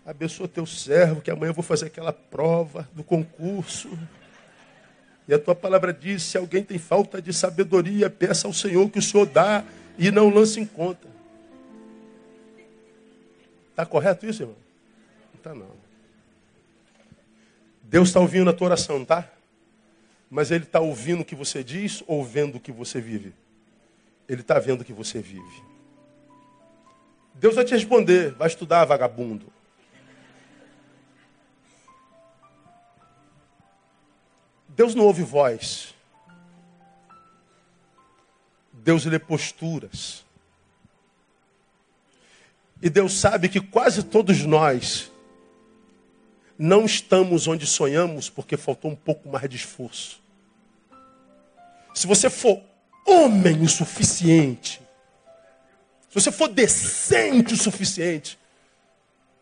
Abençoa 0.07 0.47
teu 0.47 0.65
servo, 0.65 1.21
que 1.21 1.33
amanhã 1.33 1.51
eu 1.51 1.55
vou 1.55 1.65
fazer 1.65 1.87
aquela 1.87 2.13
prova 2.13 2.89
do 2.93 3.03
concurso. 3.03 3.91
E 5.27 5.35
a 5.35 5.39
tua 5.39 5.53
palavra 5.53 5.93
diz: 5.93 6.23
se 6.23 6.39
alguém 6.39 6.63
tem 6.63 6.79
falta 6.79 7.21
de 7.21 7.33
sabedoria, 7.33 8.09
peça 8.09 8.47
ao 8.47 8.53
Senhor 8.53 8.89
que 8.89 9.01
o 9.01 9.03
Senhor 9.03 9.27
dá 9.27 9.65
e 9.99 10.13
não 10.13 10.29
lance 10.29 10.61
em 10.61 10.65
conta. 10.65 11.09
Está 13.71 13.85
correto 13.85 14.25
isso, 14.25 14.45
irmão? 14.45 14.57
Não 15.35 15.39
está 15.39 15.53
não. 15.53 15.77
Deus 17.83 18.09
está 18.09 18.21
ouvindo 18.21 18.49
a 18.49 18.53
tua 18.53 18.69
oração, 18.69 19.05
tá? 19.05 19.29
Mas 20.31 20.53
Ele 20.53 20.65
está 20.65 20.79
ouvindo 20.79 21.23
o 21.23 21.25
que 21.25 21.35
você 21.35 21.65
diz 21.65 22.05
ou 22.07 22.25
vendo 22.25 22.59
o 22.59 22.61
que 22.61 22.71
você 22.71 23.01
vive? 23.01 23.35
Ele 24.29 24.41
está 24.41 24.61
vendo 24.61 24.83
o 24.83 24.85
que 24.85 24.93
você 24.93 25.21
vive. 25.21 25.63
Deus 27.35 27.57
vai 27.57 27.65
te 27.65 27.75
responder, 27.75 28.31
vai 28.33 28.47
estudar, 28.47 28.85
vagabundo. 28.85 29.56
Deus 34.77 34.95
não 34.95 35.05
ouve 35.05 35.23
voz. 35.23 35.95
Deus 38.73 39.07
lê 39.07 39.19
posturas. 39.19 40.25
E 42.83 42.91
Deus 42.91 43.15
sabe 43.15 43.49
que 43.49 43.61
quase 43.61 44.03
todos 44.03 44.43
nós 44.43 45.11
não 46.59 46.85
estamos 46.85 47.49
onde 47.49 47.67
sonhamos 47.67 48.29
porque 48.29 48.57
faltou 48.57 48.91
um 48.91 48.97
pouco 48.97 49.29
mais 49.31 49.49
de 49.49 49.57
esforço. 49.57 50.21
Se 51.95 52.07
você 52.07 52.29
for 52.29 52.63
homem 53.07 53.63
o 53.63 53.69
suficiente, 53.69 54.83
se 56.11 56.15
você 56.15 56.31
for 56.31 56.49
decente 56.49 57.55
o 57.55 57.57
suficiente, 57.57 58.39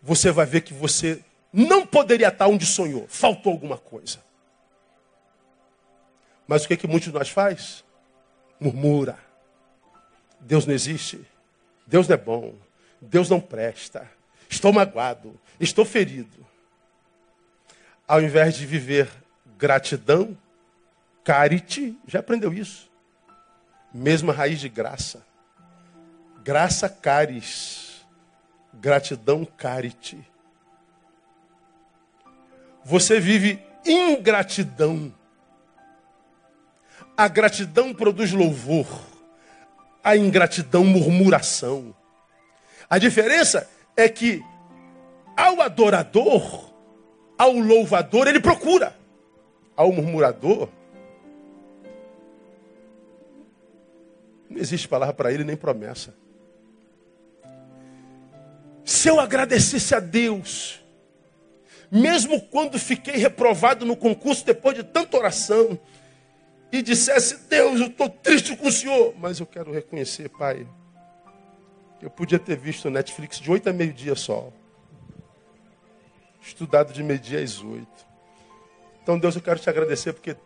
você 0.01 0.30
vai 0.30 0.47
ver 0.47 0.61
que 0.61 0.72
você 0.72 1.20
não 1.53 1.85
poderia 1.85 2.28
estar 2.28 2.47
onde 2.47 2.64
sonhou. 2.64 3.07
Faltou 3.09 3.51
alguma 3.53 3.76
coisa. 3.76 4.22
Mas 6.47 6.64
o 6.64 6.68
que, 6.68 6.74
é 6.74 6.76
que 6.76 6.86
muitos 6.86 7.09
de 7.09 7.14
nós 7.18 7.28
faz? 7.28 7.84
Murmura. 8.61 9.18
Deus 10.40 10.66
não 10.66 10.74
existe. 10.74 11.26
Deus 11.86 12.07
não 12.07 12.14
é 12.14 12.18
bom. 12.18 12.55
Deus 13.01 13.28
não 13.28 13.40
presta. 13.40 14.11
Estou 14.49 14.72
magoado. 14.72 15.38
Estou 15.59 15.84
ferido. 15.84 16.45
Ao 18.07 18.20
invés 18.20 18.55
de 18.55 18.66
viver 18.66 19.09
gratidão, 19.57 20.36
carite, 21.22 21.99
já 22.07 22.20
aprendeu 22.20 22.53
isso. 22.53 22.90
Mesma 23.92 24.32
raiz 24.32 24.61
de 24.61 24.68
graça. 24.68 25.24
Graça 26.42 26.88
caris. 26.88 28.05
Gratidão 28.74 29.45
carite. 29.45 30.18
Você 32.84 33.18
vive 33.18 33.64
ingratidão 33.86 35.12
a 37.17 37.29
gratidão 37.29 37.95
produz 37.95 38.33
louvor, 38.33 38.87
a 40.03 40.17
ingratidão, 40.17 40.85
murmuração. 40.85 41.95
A 42.89 42.99
diferença 42.99 43.69
é 43.97 44.09
que 44.09 44.43
ao 45.37 45.61
adorador, 45.61 46.71
ao 47.39 47.53
louvador, 47.53 48.29
ele 48.29 48.41
procura. 48.41 48.95
Ao 49.77 49.91
murmurador, 49.91 50.69
não 54.49 54.61
existe 54.61 54.87
palavra 54.87 55.15
para 55.15 55.33
ele 55.33 55.43
nem 55.43 55.57
promessa. 55.57 56.15
Se 58.85 59.09
eu 59.09 59.19
agradecesse 59.19 59.95
a 59.95 60.01
Deus, 60.01 60.81
mesmo 61.91 62.41
quando 62.41 62.79
fiquei 62.79 63.17
reprovado 63.17 63.85
no 63.85 63.97
concurso 63.97 64.45
depois 64.45 64.77
de 64.77 64.85
tanta 64.85 65.17
oração, 65.17 65.79
e 66.75 66.83
dissesse: 66.83 67.37
Deus, 67.47 67.81
eu 67.81 67.87
estou 67.87 68.11
triste 68.11 68.57
com 68.57 68.66
o 68.66 68.72
Senhor, 68.72 69.14
mas 69.16 69.39
eu 69.39 69.47
quero 69.47 69.72
reconhecer, 69.72 70.29
Pai, 70.29 70.66
eu 72.03 72.11
podia 72.11 72.39
ter 72.39 72.57
visto 72.57 72.91
Netflix 72.91 73.39
de 73.39 73.49
8 73.49 73.70
a 73.70 73.72
meio-dia 73.72 74.16
só, 74.16 74.53
estudado 76.43 76.93
de 76.93 77.01
meio-dia 77.03 77.41
às 77.41 77.62
8. 77.62 77.87
Então, 79.01 79.16
Deus, 79.18 79.37
eu 79.37 79.43
quero 79.43 79.61
te 79.61 79.70
agradecer, 79.70 80.12
porque 80.12 80.37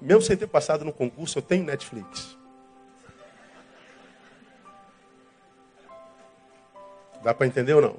mesmo 0.00 0.22
sem 0.22 0.34
ter 0.34 0.46
passado 0.46 0.82
no 0.82 0.94
concurso, 0.94 1.38
eu 1.38 1.42
tenho 1.42 1.64
Netflix. 1.64 2.38
Dá 7.22 7.34
para 7.34 7.46
entender 7.46 7.74
ou 7.74 7.82
não? 7.82 7.96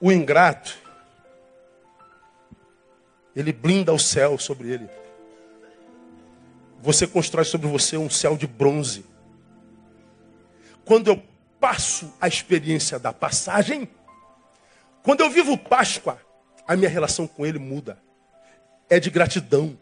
O 0.00 0.12
ingrato 0.12 0.81
ele 3.34 3.52
blinda 3.52 3.92
o 3.92 3.98
céu 3.98 4.38
sobre 4.38 4.70
ele. 4.70 4.88
Você 6.80 7.06
constrói 7.06 7.44
sobre 7.44 7.68
você 7.68 7.96
um 7.96 8.10
céu 8.10 8.36
de 8.36 8.46
bronze. 8.46 9.04
Quando 10.84 11.08
eu 11.08 11.22
passo 11.60 12.12
a 12.20 12.26
experiência 12.26 12.98
da 12.98 13.12
passagem, 13.12 13.88
quando 15.02 15.20
eu 15.20 15.30
vivo 15.30 15.56
Páscoa, 15.56 16.20
a 16.66 16.76
minha 16.76 16.88
relação 16.88 17.26
com 17.26 17.46
ele 17.46 17.58
muda. 17.58 17.98
É 18.88 19.00
de 19.00 19.10
gratidão. 19.10 19.78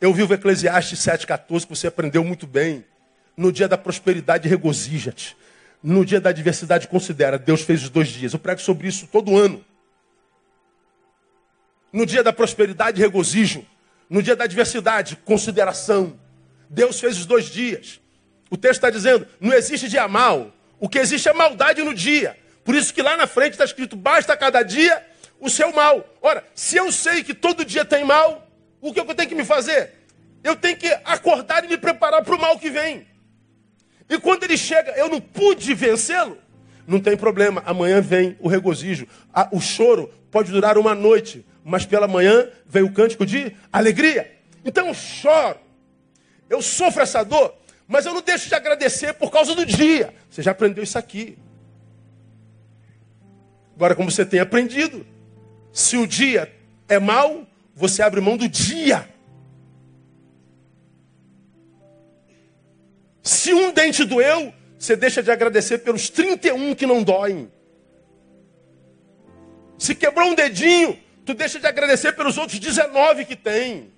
Eu 0.00 0.12
vivo 0.12 0.34
Eclesiastes 0.34 0.98
7,14, 1.00 1.62
que 1.62 1.68
você 1.68 1.86
aprendeu 1.86 2.22
muito 2.24 2.46
bem. 2.46 2.84
No 3.36 3.50
dia 3.50 3.68
da 3.68 3.78
prosperidade, 3.78 4.48
regozija-te. 4.48 5.36
No 5.82 6.04
dia 6.04 6.20
da 6.20 6.30
adversidade, 6.30 6.88
considera. 6.88 7.38
Deus 7.38 7.62
fez 7.62 7.82
os 7.82 7.90
dois 7.90 8.08
dias. 8.08 8.32
Eu 8.32 8.38
prego 8.38 8.60
sobre 8.60 8.88
isso 8.88 9.06
todo 9.06 9.36
ano. 9.36 9.64
No 11.92 12.06
dia 12.06 12.22
da 12.22 12.32
prosperidade, 12.32 13.00
regozijo. 13.00 13.66
No 14.08 14.22
dia 14.22 14.36
da 14.36 14.44
adversidade, 14.44 15.16
consideração. 15.24 16.18
Deus 16.68 17.00
fez 17.00 17.18
os 17.18 17.26
dois 17.26 17.46
dias. 17.46 18.00
O 18.50 18.56
texto 18.56 18.74
está 18.74 18.90
dizendo: 18.90 19.26
não 19.40 19.52
existe 19.52 19.88
dia 19.88 20.06
mal. 20.08 20.52
O 20.78 20.88
que 20.88 20.98
existe 20.98 21.28
é 21.28 21.32
maldade 21.32 21.82
no 21.82 21.94
dia. 21.94 22.36
Por 22.64 22.74
isso 22.74 22.92
que 22.92 23.02
lá 23.02 23.16
na 23.16 23.26
frente 23.26 23.52
está 23.52 23.64
escrito: 23.64 23.96
basta 23.96 24.36
cada 24.36 24.62
dia 24.62 25.04
o 25.40 25.48
seu 25.48 25.72
mal. 25.72 26.04
Ora, 26.20 26.44
se 26.54 26.76
eu 26.76 26.90
sei 26.92 27.24
que 27.24 27.34
todo 27.34 27.64
dia 27.64 27.84
tem 27.84 28.04
mal, 28.04 28.48
o 28.80 28.92
que 28.92 29.00
eu 29.00 29.04
tenho 29.14 29.28
que 29.28 29.34
me 29.34 29.44
fazer? 29.44 29.92
Eu 30.42 30.56
tenho 30.56 30.76
que 30.76 30.88
acordar 31.04 31.64
e 31.64 31.68
me 31.68 31.76
preparar 31.76 32.22
para 32.22 32.34
o 32.34 32.40
mal 32.40 32.58
que 32.58 32.70
vem. 32.70 33.06
E 34.08 34.18
quando 34.18 34.44
ele 34.44 34.56
chega, 34.56 34.92
eu 34.92 35.08
não 35.08 35.20
pude 35.20 35.72
vencê-lo, 35.74 36.36
não 36.86 36.98
tem 36.98 37.16
problema. 37.16 37.62
Amanhã 37.64 38.00
vem 38.00 38.36
o 38.40 38.48
regozijo. 38.48 39.06
O 39.52 39.60
choro 39.60 40.10
pode 40.30 40.50
durar 40.50 40.76
uma 40.78 40.94
noite, 40.94 41.44
mas 41.64 41.84
pela 41.84 42.08
manhã 42.08 42.48
vem 42.66 42.82
o 42.82 42.92
cântico 42.92 43.26
de 43.26 43.54
alegria. 43.72 44.30
Então 44.64 44.88
eu 44.88 44.94
choro, 44.94 45.58
eu 46.48 46.60
sofro 46.60 47.02
essa 47.02 47.22
dor, 47.22 47.54
mas 47.86 48.06
eu 48.06 48.14
não 48.14 48.22
deixo 48.22 48.48
de 48.48 48.54
agradecer 48.54 49.14
por 49.14 49.30
causa 49.30 49.54
do 49.54 49.64
dia. 49.64 50.14
Você 50.30 50.42
já 50.42 50.50
aprendeu 50.50 50.84
isso 50.84 50.98
aqui. 50.98 51.38
Agora, 53.74 53.94
como 53.94 54.10
você 54.10 54.26
tem 54.26 54.40
aprendido, 54.40 55.06
se 55.72 55.96
o 55.96 56.06
dia 56.06 56.52
é 56.88 56.98
mau, 56.98 57.46
você 57.74 58.02
abre 58.02 58.20
mão 58.20 58.36
do 58.36 58.48
dia. 58.48 59.08
Se 63.22 63.54
um 63.54 63.72
dente 63.72 64.04
doeu, 64.04 64.52
você 64.78 64.96
deixa 64.96 65.22
de 65.22 65.30
agradecer 65.30 65.78
pelos 65.78 66.10
31 66.10 66.74
que 66.74 66.86
não 66.86 67.02
doem. 67.02 67.50
Se 69.78 69.94
quebrou 69.94 70.28
um 70.28 70.34
dedinho, 70.34 70.98
tu 71.30 71.34
deixa 71.34 71.60
de 71.60 71.66
agradecer 71.66 72.12
pelos 72.12 72.36
outros 72.36 72.58
19 72.58 73.24
que 73.24 73.36
tem. 73.36 73.92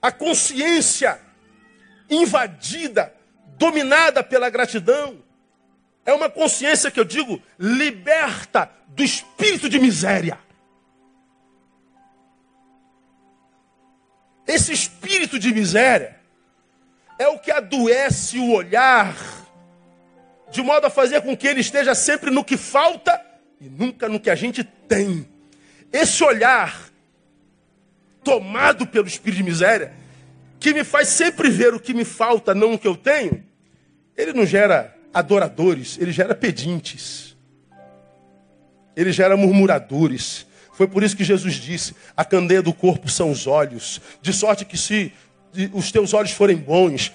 A 0.00 0.12
consciência 0.12 1.20
invadida, 2.08 3.12
dominada 3.58 4.22
pela 4.22 4.48
gratidão, 4.48 5.20
é 6.04 6.12
uma 6.12 6.30
consciência 6.30 6.92
que 6.92 7.00
eu 7.00 7.04
digo 7.04 7.42
liberta 7.58 8.70
do 8.86 9.02
espírito 9.02 9.68
de 9.68 9.80
miséria. 9.80 10.38
Esse 14.46 14.72
espírito 14.72 15.40
de 15.40 15.52
miséria 15.52 16.20
é 17.18 17.26
o 17.26 17.40
que 17.40 17.50
adoece 17.50 18.38
o 18.38 18.52
olhar, 18.52 19.16
de 20.52 20.62
modo 20.62 20.86
a 20.86 20.90
fazer 20.90 21.22
com 21.22 21.36
que 21.36 21.48
ele 21.48 21.62
esteja 21.62 21.96
sempre 21.96 22.30
no 22.30 22.44
que 22.44 22.56
falta 22.56 23.26
e 23.60 23.68
nunca 23.68 24.08
no 24.08 24.20
que 24.20 24.30
a 24.30 24.34
gente 24.34 24.62
tem. 24.64 25.26
Esse 25.92 26.22
olhar, 26.22 26.90
tomado 28.22 28.86
pelo 28.86 29.06
espírito 29.06 29.38
de 29.38 29.42
miséria, 29.42 29.92
que 30.58 30.74
me 30.74 30.84
faz 30.84 31.08
sempre 31.08 31.48
ver 31.48 31.74
o 31.74 31.80
que 31.80 31.94
me 31.94 32.04
falta, 32.04 32.54
não 32.54 32.74
o 32.74 32.78
que 32.78 32.88
eu 32.88 32.96
tenho, 32.96 33.44
ele 34.16 34.32
não 34.32 34.44
gera 34.44 34.96
adoradores, 35.12 35.98
ele 35.98 36.12
gera 36.12 36.34
pedintes, 36.34 37.36
ele 38.96 39.12
gera 39.12 39.36
murmuradores. 39.36 40.46
Foi 40.72 40.86
por 40.86 41.02
isso 41.02 41.16
que 41.16 41.24
Jesus 41.24 41.54
disse: 41.54 41.94
a 42.16 42.24
candeia 42.24 42.62
do 42.62 42.72
corpo 42.72 43.08
são 43.08 43.30
os 43.30 43.46
olhos, 43.46 44.00
de 44.20 44.32
sorte 44.32 44.64
que 44.64 44.76
se 44.76 45.12
os 45.72 45.90
teus 45.90 46.12
olhos 46.12 46.32
forem 46.32 46.56
bons, 46.56 47.12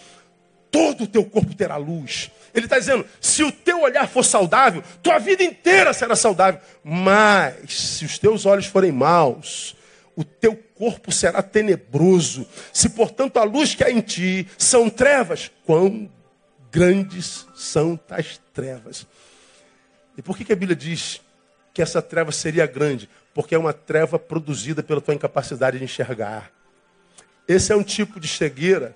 todo 0.71 1.03
o 1.03 1.07
teu 1.07 1.23
corpo 1.23 1.53
terá 1.53 1.77
luz. 1.77 2.31
Ele 2.53 2.65
está 2.65 2.77
dizendo: 2.79 3.05
se 3.19 3.43
o 3.43 3.51
teu 3.51 3.81
olhar 3.81 4.07
for 4.07 4.23
saudável, 4.23 4.83
tua 5.01 5.19
vida 5.19 5.43
inteira 5.43 5.93
será 5.93 6.15
saudável. 6.15 6.59
Mas 6.83 7.73
se 7.73 8.05
os 8.05 8.17
teus 8.17 8.45
olhos 8.45 8.65
forem 8.65 8.91
maus, 8.91 9.75
o 10.15 10.23
teu 10.23 10.55
corpo 10.75 11.11
será 11.11 11.41
tenebroso. 11.41 12.47
Se, 12.73 12.89
portanto, 12.89 13.37
a 13.37 13.43
luz 13.43 13.75
que 13.75 13.83
há 13.83 13.91
em 13.91 14.01
ti 14.01 14.47
são 14.57 14.89
trevas, 14.89 15.51
quão 15.65 16.09
grandes 16.71 17.47
são 17.53 17.95
tais 17.95 18.39
trevas. 18.53 19.05
E 20.17 20.21
por 20.21 20.37
que, 20.37 20.45
que 20.45 20.53
a 20.53 20.55
Bíblia 20.55 20.75
diz 20.75 21.21
que 21.73 21.81
essa 21.81 22.01
treva 22.01 22.31
seria 22.31 22.65
grande? 22.65 23.09
Porque 23.33 23.55
é 23.55 23.57
uma 23.57 23.73
treva 23.73 24.19
produzida 24.19 24.83
pela 24.83 25.01
tua 25.01 25.13
incapacidade 25.13 25.77
de 25.77 25.83
enxergar. 25.83 26.51
Esse 27.47 27.71
é 27.71 27.75
um 27.75 27.83
tipo 27.83 28.19
de 28.19 28.27
cegueira 28.27 28.95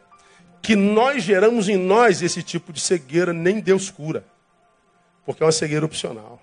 que 0.66 0.76
nós 0.76 1.22
geramos 1.22 1.70
em 1.70 1.78
nós 1.78 2.24
esse 2.24 2.42
tipo 2.42 2.74
de 2.74 2.80
cegueira, 2.80 3.32
nem 3.32 3.60
Deus 3.60 3.92
cura. 3.92 4.26
Porque 5.24 5.44
é 5.44 5.46
uma 5.46 5.52
cegueira 5.52 5.86
opcional. 5.86 6.42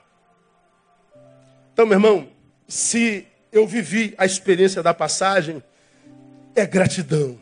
Então, 1.72 1.84
meu 1.84 1.96
irmão, 1.96 2.28
se 2.68 3.26
eu 3.50 3.66
vivi 3.66 4.14
a 4.16 4.24
experiência 4.24 4.80
da 4.80 4.94
passagem, 4.94 5.60
é 6.54 6.64
gratidão. 6.64 7.36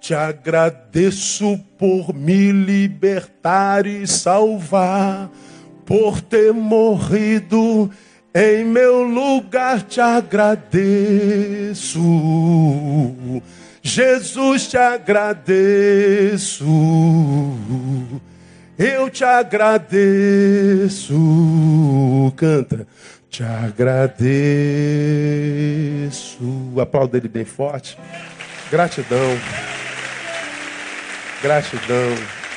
Te 0.00 0.14
agradeço 0.14 1.58
por 1.76 2.14
me 2.14 2.52
libertar 2.52 3.84
e 3.84 4.06
salvar, 4.06 5.28
por 5.84 6.20
ter 6.20 6.52
morrido 6.52 7.90
em 8.32 8.64
meu 8.64 9.02
lugar. 9.02 9.82
Te 9.82 10.00
agradeço 10.00 11.98
Jesus, 13.88 14.68
te 14.68 14.76
agradeço, 14.76 16.66
eu 18.78 19.08
te 19.08 19.24
agradeço, 19.24 21.14
canta, 22.36 22.86
te 23.30 23.42
agradeço. 23.42 24.28
Aplauda 26.78 27.16
ele 27.16 27.28
bem 27.28 27.46
forte. 27.46 27.96
Gratidão, 28.70 29.38
gratidão, 31.42 32.14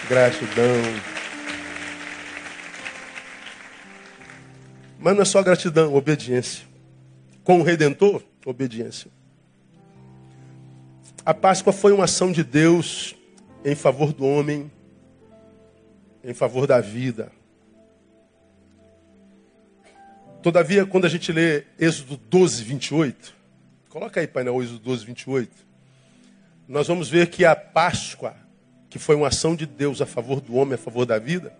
gratidão. 0.10 0.82
Mas 5.00 5.16
não 5.16 5.22
é 5.22 5.26
só 5.26 5.42
gratidão, 5.42 5.96
obediência. 5.96 6.66
Com 7.42 7.62
o 7.62 7.64
Redentor, 7.64 8.22
obediência. 8.46 9.10
A 11.24 11.36
Páscoa 11.36 11.72
foi 11.72 11.92
uma 11.92 12.06
ação 12.06 12.32
de 12.32 12.44
Deus 12.44 13.16
em 13.64 13.76
favor 13.76 14.12
do 14.12 14.26
homem, 14.26 14.72
em 16.24 16.34
favor 16.34 16.66
da 16.66 16.82
vida. 16.82 17.32
Todavia, 20.42 20.84
quando 20.84 21.06
a 21.06 21.10
gente 21.10 21.32
lê 21.32 21.64
Êxodo 21.78 22.18
12, 22.18 22.64
28, 22.64 23.36
coloca 23.88 24.20
aí, 24.20 24.26
painel, 24.26 24.64
Êxodo 24.64 24.80
12, 24.80 25.06
28, 25.06 25.52
nós 26.68 26.88
vamos 26.88 27.08
ver 27.08 27.30
que 27.30 27.46
a 27.46 27.56
Páscoa, 27.56 28.36
que 28.90 28.98
foi 28.98 29.16
uma 29.16 29.28
ação 29.28 29.56
de 29.56 29.68
Deus 29.68 30.02
a 30.02 30.08
favor 30.08 30.42
do 30.42 30.56
homem, 30.56 30.74
a 30.74 30.78
favor 30.80 31.06
da 31.06 31.20
vida, 31.20 31.54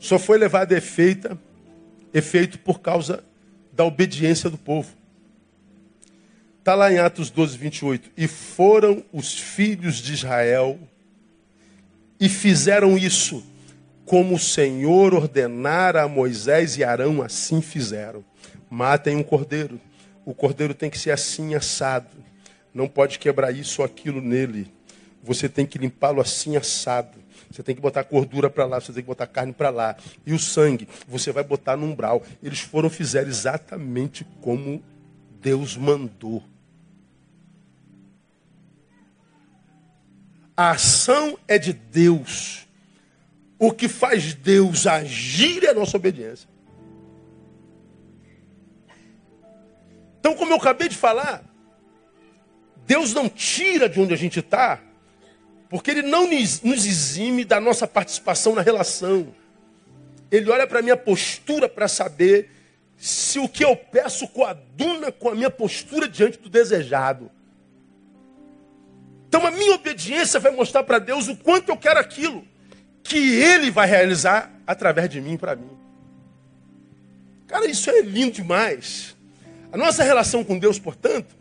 só 0.00 0.18
foi 0.18 0.36
levada 0.36 0.74
a 0.74 0.78
efeito, 0.78 1.38
efeito 2.12 2.58
por 2.58 2.80
causa 2.80 3.22
da 3.72 3.84
obediência 3.84 4.50
do 4.50 4.58
povo. 4.58 4.97
Está 6.68 6.74
lá 6.74 6.92
em 6.92 6.98
Atos 6.98 7.30
12, 7.30 7.56
28. 7.56 8.10
E 8.14 8.28
foram 8.28 9.02
os 9.10 9.38
filhos 9.38 10.02
de 10.02 10.12
Israel 10.12 10.78
e 12.20 12.28
fizeram 12.28 12.98
isso 12.98 13.42
como 14.04 14.34
o 14.34 14.38
Senhor 14.38 15.14
ordenara 15.14 16.02
a 16.02 16.08
Moisés 16.08 16.76
e 16.76 16.84
Arão, 16.84 17.22
assim 17.22 17.62
fizeram. 17.62 18.22
Matem 18.68 19.16
um 19.16 19.22
cordeiro. 19.22 19.80
O 20.26 20.34
cordeiro 20.34 20.74
tem 20.74 20.90
que 20.90 20.98
ser 20.98 21.10
assim 21.10 21.54
assado. 21.54 22.14
Não 22.74 22.86
pode 22.86 23.18
quebrar 23.18 23.50
isso 23.50 23.80
ou 23.80 23.86
aquilo 23.86 24.20
nele. 24.20 24.70
Você 25.24 25.48
tem 25.48 25.64
que 25.64 25.78
limpá-lo 25.78 26.20
assim 26.20 26.54
assado. 26.54 27.16
Você 27.50 27.62
tem 27.62 27.74
que 27.74 27.80
botar 27.80 28.02
gordura 28.02 28.50
para 28.50 28.66
lá, 28.66 28.78
você 28.78 28.92
tem 28.92 29.02
que 29.02 29.08
botar 29.08 29.26
carne 29.26 29.54
para 29.54 29.70
lá. 29.70 29.96
E 30.26 30.34
o 30.34 30.38
sangue, 30.38 30.86
você 31.08 31.32
vai 31.32 31.44
botar 31.44 31.78
no 31.78 31.86
umbral. 31.86 32.22
Eles 32.42 32.60
foram, 32.60 32.90
fizeram 32.90 33.28
exatamente 33.28 34.26
como 34.42 34.82
Deus 35.40 35.74
mandou. 35.74 36.44
A 40.58 40.72
ação 40.72 41.38
é 41.46 41.56
de 41.56 41.72
Deus. 41.72 42.66
O 43.60 43.70
que 43.70 43.86
faz 43.86 44.34
Deus 44.34 44.88
agir 44.88 45.62
é 45.62 45.68
a 45.68 45.74
nossa 45.74 45.96
obediência. 45.96 46.48
Então, 50.18 50.34
como 50.34 50.50
eu 50.50 50.56
acabei 50.56 50.88
de 50.88 50.96
falar, 50.96 51.44
Deus 52.84 53.14
não 53.14 53.28
tira 53.28 53.88
de 53.88 54.00
onde 54.00 54.12
a 54.12 54.16
gente 54.16 54.40
está, 54.40 54.80
porque 55.70 55.92
Ele 55.92 56.02
não 56.02 56.26
nos 56.26 56.86
exime 56.86 57.44
da 57.44 57.60
nossa 57.60 57.86
participação 57.86 58.56
na 58.56 58.60
relação. 58.60 59.32
Ele 60.28 60.50
olha 60.50 60.66
para 60.66 60.80
a 60.80 60.82
minha 60.82 60.96
postura 60.96 61.68
para 61.68 61.86
saber 61.86 62.50
se 62.96 63.38
o 63.38 63.48
que 63.48 63.64
eu 63.64 63.76
peço 63.76 64.26
coaduna 64.26 65.12
com 65.12 65.28
a 65.28 65.36
minha 65.36 65.50
postura 65.50 66.08
diante 66.08 66.36
do 66.36 66.48
desejado. 66.48 67.30
Então 69.28 69.46
a 69.46 69.50
minha 69.50 69.74
obediência 69.74 70.40
vai 70.40 70.50
mostrar 70.50 70.82
para 70.82 70.98
Deus 70.98 71.28
o 71.28 71.36
quanto 71.36 71.68
eu 71.68 71.76
quero 71.76 72.00
aquilo 72.00 72.44
que 73.02 73.36
Ele 73.36 73.70
vai 73.70 73.86
realizar 73.86 74.50
através 74.66 75.08
de 75.08 75.20
mim 75.20 75.36
para 75.36 75.54
mim. 75.54 75.70
Cara, 77.46 77.66
isso 77.66 77.90
é 77.90 78.00
lindo 78.00 78.32
demais. 78.32 79.16
A 79.72 79.76
nossa 79.76 80.02
relação 80.02 80.42
com 80.42 80.58
Deus, 80.58 80.78
portanto, 80.78 81.34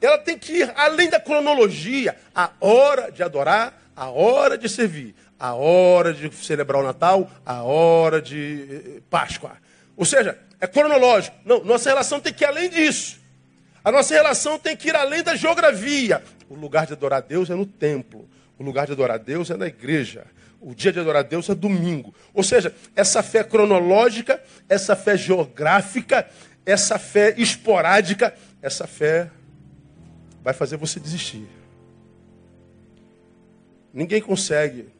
ela 0.00 0.18
tem 0.18 0.38
que 0.38 0.58
ir 0.58 0.72
além 0.76 1.08
da 1.10 1.20
cronologia. 1.20 2.16
A 2.34 2.50
hora 2.60 3.10
de 3.10 3.22
adorar, 3.22 3.80
a 3.96 4.08
hora 4.10 4.56
de 4.56 4.68
servir, 4.68 5.14
a 5.38 5.54
hora 5.54 6.12
de 6.12 6.32
celebrar 6.34 6.80
o 6.80 6.86
Natal, 6.86 7.30
a 7.44 7.62
hora 7.62 8.22
de 8.22 8.68
eh, 8.70 9.00
Páscoa. 9.10 9.56
Ou 9.96 10.04
seja, 10.04 10.38
é 10.60 10.66
cronológico. 10.66 11.36
Não, 11.44 11.64
nossa 11.64 11.88
relação 11.88 12.20
tem 12.20 12.32
que 12.32 12.44
ir 12.44 12.46
além 12.46 12.68
disso. 12.68 13.18
A 13.88 13.90
nossa 13.90 14.12
relação 14.12 14.58
tem 14.58 14.76
que 14.76 14.88
ir 14.88 14.94
além 14.94 15.22
da 15.22 15.34
geografia. 15.34 16.22
O 16.46 16.54
lugar 16.54 16.84
de 16.84 16.92
adorar 16.92 17.20
a 17.20 17.26
Deus 17.26 17.48
é 17.48 17.54
no 17.54 17.64
templo. 17.64 18.28
O 18.58 18.62
lugar 18.62 18.84
de 18.84 18.92
adorar 18.92 19.14
a 19.14 19.18
Deus 19.18 19.50
é 19.50 19.56
na 19.56 19.66
igreja. 19.66 20.26
O 20.60 20.74
dia 20.74 20.92
de 20.92 21.00
adorar 21.00 21.24
a 21.24 21.26
Deus 21.26 21.48
é 21.48 21.54
domingo. 21.54 22.14
Ou 22.34 22.42
seja, 22.42 22.74
essa 22.94 23.22
fé 23.22 23.42
cronológica, 23.42 24.44
essa 24.68 24.94
fé 24.94 25.16
geográfica, 25.16 26.28
essa 26.66 26.98
fé 26.98 27.34
esporádica, 27.38 28.34
essa 28.60 28.86
fé 28.86 29.30
vai 30.44 30.52
fazer 30.52 30.76
você 30.76 31.00
desistir. 31.00 31.48
Ninguém 33.90 34.20
consegue 34.20 34.90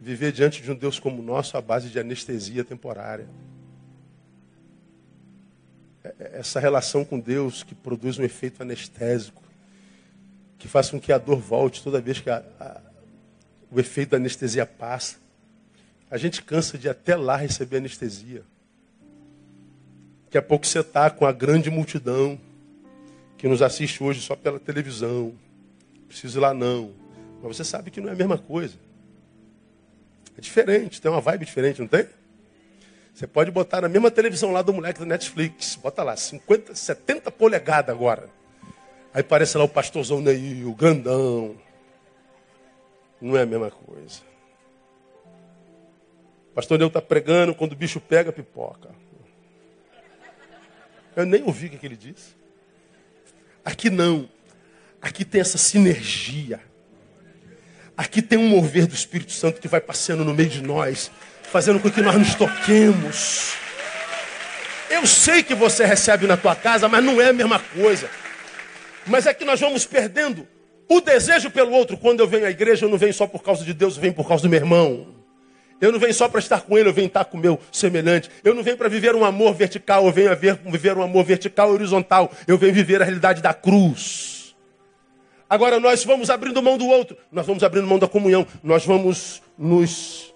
viver 0.00 0.32
diante 0.32 0.60
de 0.60 0.72
um 0.72 0.74
Deus 0.74 0.98
como 0.98 1.22
o 1.22 1.24
nosso 1.24 1.56
à 1.56 1.60
base 1.60 1.88
de 1.90 2.00
anestesia 2.00 2.64
temporária. 2.64 3.28
É, 6.04 6.14
é 6.18 6.38
essa 6.38 6.60
relação 6.60 7.04
com 7.04 7.18
Deus 7.18 7.62
que 7.62 7.74
produz 7.74 8.18
um 8.18 8.22
efeito 8.22 8.62
anestésico 8.62 9.42
que 10.64 10.68
faz 10.68 10.88
com 10.90 10.98
que 10.98 11.12
a 11.12 11.18
dor 11.18 11.38
volte 11.38 11.82
toda 11.82 12.00
vez 12.00 12.20
que 12.20 12.30
a, 12.30 12.42
a, 12.58 12.80
o 13.70 13.78
efeito 13.78 14.10
da 14.10 14.16
anestesia 14.16 14.64
passa. 14.64 15.16
A 16.10 16.16
gente 16.16 16.42
cansa 16.42 16.78
de 16.78 16.88
até 16.88 17.16
lá 17.16 17.36
receber 17.36 17.78
anestesia. 17.78 18.42
Daqui 20.24 20.38
a 20.38 20.42
pouco 20.42 20.66
você 20.66 20.80
está 20.80 21.10
com 21.10 21.26
a 21.26 21.32
grande 21.32 21.70
multidão 21.70 22.40
que 23.36 23.46
nos 23.46 23.60
assiste 23.60 24.02
hoje 24.02 24.22
só 24.22 24.34
pela 24.34 24.58
televisão. 24.58 25.34
Preciso 26.08 26.38
ir 26.38 26.40
lá 26.40 26.54
não. 26.54 26.92
Mas 27.42 27.58
você 27.58 27.64
sabe 27.64 27.90
que 27.90 28.00
não 28.00 28.08
é 28.08 28.12
a 28.12 28.16
mesma 28.16 28.38
coisa. 28.38 28.74
É 30.38 30.40
diferente, 30.40 30.98
tem 30.98 31.10
uma 31.10 31.20
vibe 31.20 31.44
diferente, 31.44 31.80
não 31.80 31.88
tem? 31.88 32.06
Você 33.14 33.28
pode 33.28 33.52
botar 33.52 33.80
na 33.80 33.88
mesma 33.88 34.10
televisão 34.10 34.50
lá 34.50 34.60
do 34.60 34.72
moleque 34.72 34.98
da 34.98 35.06
Netflix. 35.06 35.76
Bota 35.76 36.02
lá, 36.02 36.16
50, 36.16 36.74
70 36.74 37.30
polegadas 37.30 37.94
agora. 37.94 38.28
Aí 39.12 39.22
parece 39.22 39.56
lá 39.56 39.62
o 39.62 39.68
pastorzão 39.68 40.20
Neil, 40.20 40.68
o 40.68 40.74
grandão. 40.74 41.54
Não 43.20 43.36
é 43.36 43.42
a 43.42 43.46
mesma 43.46 43.70
coisa. 43.70 44.20
O 46.50 46.54
pastor 46.54 46.76
Neil 46.76 46.88
está 46.88 47.00
pregando, 47.00 47.54
quando 47.54 47.72
o 47.72 47.76
bicho 47.76 48.00
pega, 48.00 48.32
pipoca. 48.32 48.90
Eu 51.14 51.24
nem 51.24 51.44
ouvi 51.44 51.66
o 51.66 51.70
que 51.70 51.86
ele 51.86 51.96
disse. 51.96 52.34
Aqui 53.64 53.90
não. 53.90 54.28
Aqui 55.00 55.24
tem 55.24 55.40
essa 55.40 55.56
sinergia. 55.56 56.60
Aqui 57.96 58.20
tem 58.20 58.36
um 58.36 58.48
mover 58.48 58.88
do 58.88 58.94
Espírito 58.94 59.30
Santo 59.30 59.60
que 59.60 59.68
vai 59.68 59.80
passeando 59.80 60.24
no 60.24 60.34
meio 60.34 60.48
de 60.48 60.60
nós, 60.60 61.12
fazendo 61.54 61.78
com 61.78 61.88
que 61.88 62.02
nós 62.02 62.16
nos 62.16 62.34
toquemos. 62.34 63.52
Eu 64.90 65.06
sei 65.06 65.40
que 65.40 65.54
você 65.54 65.84
recebe 65.84 66.26
na 66.26 66.36
tua 66.36 66.56
casa, 66.56 66.88
mas 66.88 67.04
não 67.04 67.22
é 67.22 67.28
a 67.28 67.32
mesma 67.32 67.60
coisa. 67.60 68.10
Mas 69.06 69.24
é 69.24 69.32
que 69.32 69.44
nós 69.44 69.60
vamos 69.60 69.86
perdendo 69.86 70.48
o 70.88 71.00
desejo 71.00 71.52
pelo 71.52 71.70
outro. 71.70 71.96
Quando 71.96 72.18
eu 72.18 72.26
venho 72.26 72.44
à 72.44 72.50
igreja, 72.50 72.86
eu 72.86 72.90
não 72.90 72.98
venho 72.98 73.14
só 73.14 73.28
por 73.28 73.40
causa 73.40 73.64
de 73.64 73.72
Deus, 73.72 73.94
eu 73.94 74.00
venho 74.00 74.12
por 74.12 74.26
causa 74.26 74.42
do 74.42 74.48
meu 74.48 74.58
irmão. 74.58 75.14
Eu 75.80 75.92
não 75.92 76.00
venho 76.00 76.12
só 76.12 76.28
para 76.28 76.40
estar 76.40 76.62
com 76.62 76.76
ele, 76.76 76.88
eu 76.88 76.92
venho 76.92 77.06
estar 77.06 77.24
com 77.24 77.38
o 77.38 77.40
meu 77.40 77.60
semelhante. 77.70 78.28
Eu 78.42 78.52
não 78.52 78.64
venho 78.64 78.76
para 78.76 78.88
viver 78.88 79.14
um 79.14 79.24
amor 79.24 79.54
vertical, 79.54 80.06
eu 80.06 80.12
venho 80.12 80.32
a 80.32 80.34
ver, 80.34 80.58
viver 80.66 80.96
um 80.96 81.02
amor 81.04 81.24
vertical 81.24 81.70
e 81.70 81.74
horizontal. 81.74 82.32
Eu 82.48 82.58
venho 82.58 82.74
viver 82.74 83.00
a 83.00 83.04
realidade 83.04 83.40
da 83.40 83.54
cruz. 83.54 84.56
Agora 85.48 85.78
nós 85.78 86.04
vamos 86.04 86.30
abrindo 86.30 86.60
mão 86.60 86.76
do 86.76 86.88
outro, 86.88 87.16
nós 87.30 87.46
vamos 87.46 87.62
abrindo 87.62 87.86
mão 87.86 88.00
da 88.00 88.08
comunhão, 88.08 88.44
nós 88.60 88.84
vamos 88.84 89.40
nos 89.56 90.33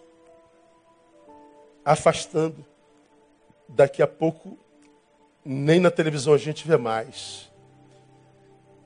afastando. 1.92 2.64
Daqui 3.68 4.02
a 4.02 4.06
pouco, 4.06 4.58
nem 5.44 5.80
na 5.80 5.90
televisão 5.90 6.32
a 6.32 6.38
gente 6.38 6.66
vê 6.66 6.76
mais 6.76 7.48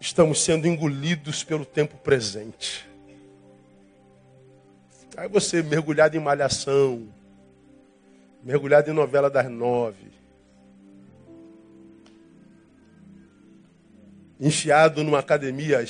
estamos 0.03 0.43
sendo 0.43 0.67
engolidos 0.67 1.45
pelo 1.45 1.65
tempo 1.65 1.97
presente. 1.97 2.89
Aí 5.17 5.29
você 5.29 5.63
mergulhado 5.63 6.17
em 6.17 6.21
malhação, 6.21 7.09
mergulhado 8.43 8.91
em 8.91 8.93
novela 8.93 9.31
das 9.31 9.49
nove, 9.49 10.11
enfiado 14.41 15.05
numa 15.05 15.21
academia 15.21 15.81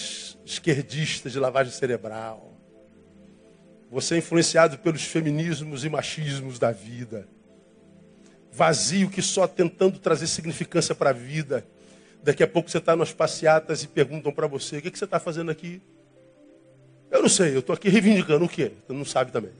esquerdista 0.44 1.30
de 1.30 1.38
lavagem 1.38 1.72
cerebral. 1.72 2.51
Você 3.92 4.16
é 4.16 4.18
influenciado 4.18 4.76
pelos 4.78 5.04
feminismos 5.04 5.84
e 5.84 5.88
machismos 5.88 6.58
da 6.58 6.72
vida. 6.72 7.28
Vazio 8.50 9.08
que 9.08 9.22
só 9.22 9.46
tentando 9.46 10.00
trazer 10.00 10.26
significância 10.26 10.96
para 10.96 11.10
a 11.10 11.12
vida 11.12 11.64
Daqui 12.22 12.42
a 12.42 12.46
pouco 12.46 12.70
você 12.70 12.78
está 12.78 12.94
nas 12.94 13.12
passeatas 13.12 13.82
e 13.82 13.88
perguntam 13.88 14.32
para 14.32 14.46
você: 14.46 14.78
o 14.78 14.82
que, 14.82 14.90
que 14.90 14.98
você 14.98 15.04
está 15.04 15.18
fazendo 15.18 15.50
aqui? 15.50 15.82
Eu 17.10 17.20
não 17.20 17.28
sei, 17.28 17.54
eu 17.54 17.58
estou 17.58 17.74
aqui 17.74 17.88
reivindicando 17.88 18.44
o 18.44 18.48
quê? 18.48 18.72
Você 18.86 18.92
não 18.92 19.04
sabe 19.04 19.32
também. 19.32 19.50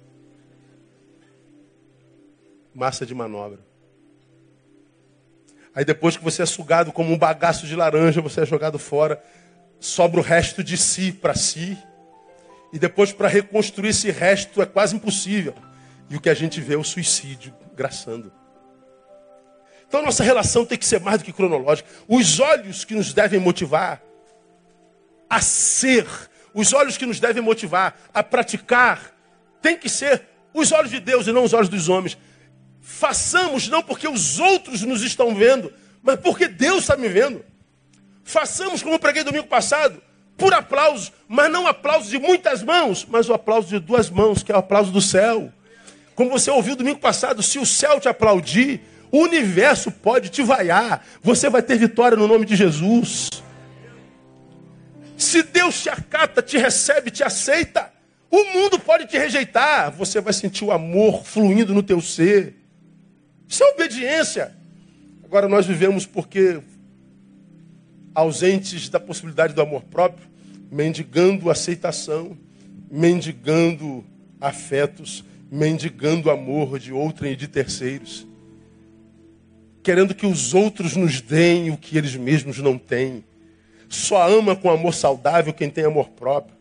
Massa 2.72 3.04
de 3.04 3.14
manobra. 3.14 3.58
Aí 5.74 5.84
depois 5.84 6.16
que 6.16 6.22
você 6.22 6.42
é 6.42 6.46
sugado 6.46 6.92
como 6.92 7.12
um 7.12 7.18
bagaço 7.18 7.66
de 7.66 7.74
laranja, 7.74 8.20
você 8.20 8.42
é 8.42 8.46
jogado 8.46 8.78
fora, 8.78 9.22
sobra 9.80 10.20
o 10.20 10.22
resto 10.22 10.62
de 10.62 10.76
si 10.76 11.10
para 11.12 11.34
si. 11.34 11.76
E 12.72 12.78
depois 12.78 13.12
para 13.12 13.28
reconstruir 13.28 13.90
esse 13.90 14.10
resto 14.10 14.62
é 14.62 14.66
quase 14.66 14.96
impossível. 14.96 15.54
E 16.08 16.16
o 16.16 16.20
que 16.20 16.30
a 16.30 16.34
gente 16.34 16.60
vê 16.60 16.74
é 16.74 16.78
o 16.78 16.84
suicídio 16.84 17.54
graçando. 17.74 18.32
Então 19.86 20.02
nossa 20.02 20.24
relação 20.24 20.64
tem 20.64 20.78
que 20.78 20.86
ser 20.86 21.00
mais 21.00 21.18
do 21.18 21.24
que 21.24 21.32
cronológica. 21.32 21.88
Os 22.08 22.40
olhos 22.40 22.84
que 22.84 22.94
nos 22.94 23.12
devem 23.12 23.38
motivar 23.38 24.02
a 25.28 25.40
ser, 25.40 26.06
os 26.54 26.72
olhos 26.72 26.96
que 26.96 27.04
nos 27.04 27.20
devem 27.20 27.42
motivar 27.42 27.98
a 28.12 28.22
praticar, 28.22 29.14
tem 29.60 29.76
que 29.76 29.88
ser 29.88 30.22
os 30.54 30.72
olhos 30.72 30.90
de 30.90 30.98
Deus 30.98 31.26
e 31.26 31.32
não 31.32 31.44
os 31.44 31.52
olhos 31.52 31.68
dos 31.68 31.90
homens. 31.90 32.16
Façamos 32.80 33.68
não 33.68 33.82
porque 33.82 34.08
os 34.08 34.38
outros 34.38 34.82
nos 34.82 35.02
estão 35.02 35.34
vendo, 35.34 35.72
mas 36.02 36.18
porque 36.20 36.48
Deus 36.48 36.80
está 36.80 36.96
me 36.96 37.08
vendo. 37.08 37.44
Façamos 38.24 38.82
como 38.82 38.94
eu 38.94 38.98
preguei 38.98 39.22
domingo 39.22 39.46
passado, 39.46 40.02
por 40.42 40.52
aplauso, 40.52 41.12
mas 41.28 41.52
não 41.52 41.68
aplauso 41.68 42.10
de 42.10 42.18
muitas 42.18 42.64
mãos, 42.64 43.06
mas 43.08 43.28
o 43.28 43.32
aplauso 43.32 43.68
de 43.68 43.78
duas 43.78 44.10
mãos, 44.10 44.42
que 44.42 44.50
é 44.50 44.56
o 44.56 44.58
aplauso 44.58 44.90
do 44.90 45.00
céu. 45.00 45.52
Como 46.16 46.30
você 46.30 46.50
ouviu 46.50 46.74
domingo 46.74 46.98
passado, 46.98 47.44
se 47.44 47.60
o 47.60 47.64
céu 47.64 48.00
te 48.00 48.08
aplaudir, 48.08 48.80
o 49.12 49.18
universo 49.18 49.88
pode 49.88 50.30
te 50.30 50.42
vaiar. 50.42 51.06
Você 51.22 51.48
vai 51.48 51.62
ter 51.62 51.78
vitória 51.78 52.16
no 52.16 52.26
nome 52.26 52.44
de 52.44 52.56
Jesus. 52.56 53.30
Se 55.16 55.44
Deus 55.44 55.80
te 55.80 55.88
acata, 55.88 56.42
te 56.42 56.58
recebe, 56.58 57.12
te 57.12 57.22
aceita, 57.22 57.92
o 58.28 58.42
mundo 58.46 58.80
pode 58.80 59.06
te 59.06 59.16
rejeitar. 59.16 59.92
Você 59.92 60.20
vai 60.20 60.32
sentir 60.32 60.64
o 60.64 60.72
amor 60.72 61.24
fluindo 61.24 61.72
no 61.72 61.84
teu 61.84 62.00
ser. 62.00 62.56
Isso 63.48 63.62
é 63.62 63.66
obediência. 63.68 64.56
Agora 65.22 65.46
nós 65.48 65.66
vivemos 65.66 66.04
porque 66.04 66.60
ausentes 68.12 68.88
da 68.88 68.98
possibilidade 68.98 69.54
do 69.54 69.62
amor 69.62 69.82
próprio, 69.84 70.31
mendigando 70.72 71.50
aceitação, 71.50 72.36
mendigando 72.90 74.04
afetos, 74.40 75.22
mendigando 75.50 76.30
amor 76.30 76.80
de 76.80 76.92
outrem 76.92 77.34
e 77.34 77.36
de 77.36 77.46
terceiros 77.46 78.26
querendo 79.82 80.14
que 80.14 80.26
os 80.26 80.54
outros 80.54 80.94
nos 80.94 81.20
deem 81.20 81.70
o 81.70 81.76
que 81.76 81.98
eles 81.98 82.14
mesmos 82.14 82.58
não 82.58 82.78
têm. 82.78 83.24
Só 83.88 84.28
ama 84.28 84.54
com 84.54 84.70
amor 84.70 84.94
saudável 84.94 85.52
quem 85.52 85.68
tem 85.68 85.84
amor 85.84 86.10
próprio. 86.10 86.56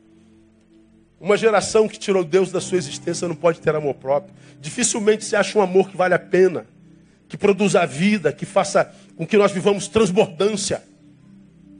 Uma 1.19 1.37
geração 1.37 1.87
que 1.87 1.99
tirou 1.99 2.23
Deus 2.23 2.51
da 2.51 2.59
sua 2.59 2.79
existência 2.79 3.27
não 3.27 3.35
pode 3.35 3.61
ter 3.61 3.75
amor 3.75 3.93
próprio. 3.93 4.33
Dificilmente 4.59 5.23
se 5.23 5.35
acha 5.35 5.57
um 5.57 5.61
amor 5.61 5.89
que 5.89 5.95
vale 5.95 6.15
a 6.15 6.19
pena, 6.19 6.65
que 7.27 7.37
produza 7.37 7.85
vida, 7.85 8.33
que 8.33 8.45
faça 8.45 8.91
com 9.15 9.25
que 9.25 9.37
nós 9.37 9.51
vivamos 9.51 9.87
transbordância. 9.87 10.83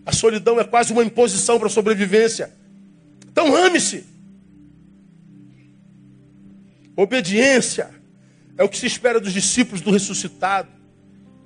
A 0.06 0.12
solidão 0.12 0.60
é 0.60 0.64
quase 0.64 0.92
uma 0.92 1.04
imposição 1.04 1.58
para 1.58 1.68
a 1.68 1.72
sobrevivência. 1.72 2.52
Então 3.32 3.56
ame-se. 3.56 4.06
Obediência 6.96 7.90
é 8.58 8.64
o 8.64 8.70
que 8.70 8.78
se 8.78 8.86
espera 8.86 9.20
dos 9.20 9.34
discípulos 9.34 9.82
do 9.82 9.92
ressuscitado. 9.92 10.70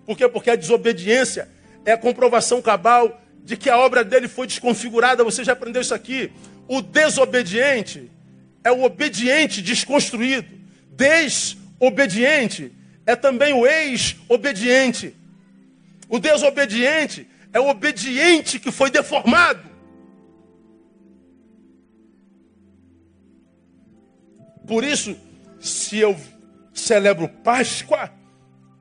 Por 0.05 0.17
quê? 0.17 0.27
Porque 0.27 0.49
a 0.49 0.55
desobediência 0.55 1.49
é 1.85 1.91
a 1.91 1.97
comprovação 1.97 2.61
cabal 2.61 3.21
de 3.43 3.55
que 3.55 3.69
a 3.69 3.77
obra 3.77 4.03
dele 4.03 4.27
foi 4.27 4.47
desconfigurada. 4.47 5.23
Você 5.23 5.43
já 5.43 5.53
aprendeu 5.53 5.81
isso 5.81 5.93
aqui. 5.93 6.31
O 6.67 6.81
desobediente 6.81 8.09
é 8.63 8.71
o 8.71 8.83
obediente 8.83 9.61
desconstruído. 9.61 10.47
Desobediente 10.91 12.71
é 13.05 13.15
também 13.15 13.53
o 13.53 13.67
ex-obediente. 13.67 15.15
O 16.09 16.19
desobediente 16.19 17.27
é 17.55 17.59
o 17.61 17.69
obediente 17.69 18.59
que 18.59 18.69
foi 18.69 18.91
deformado. 18.91 19.63
Por 24.67 24.83
isso, 24.83 25.15
se 25.57 25.97
eu 25.97 26.17
celebro 26.73 27.29
Páscoa, 27.29 28.11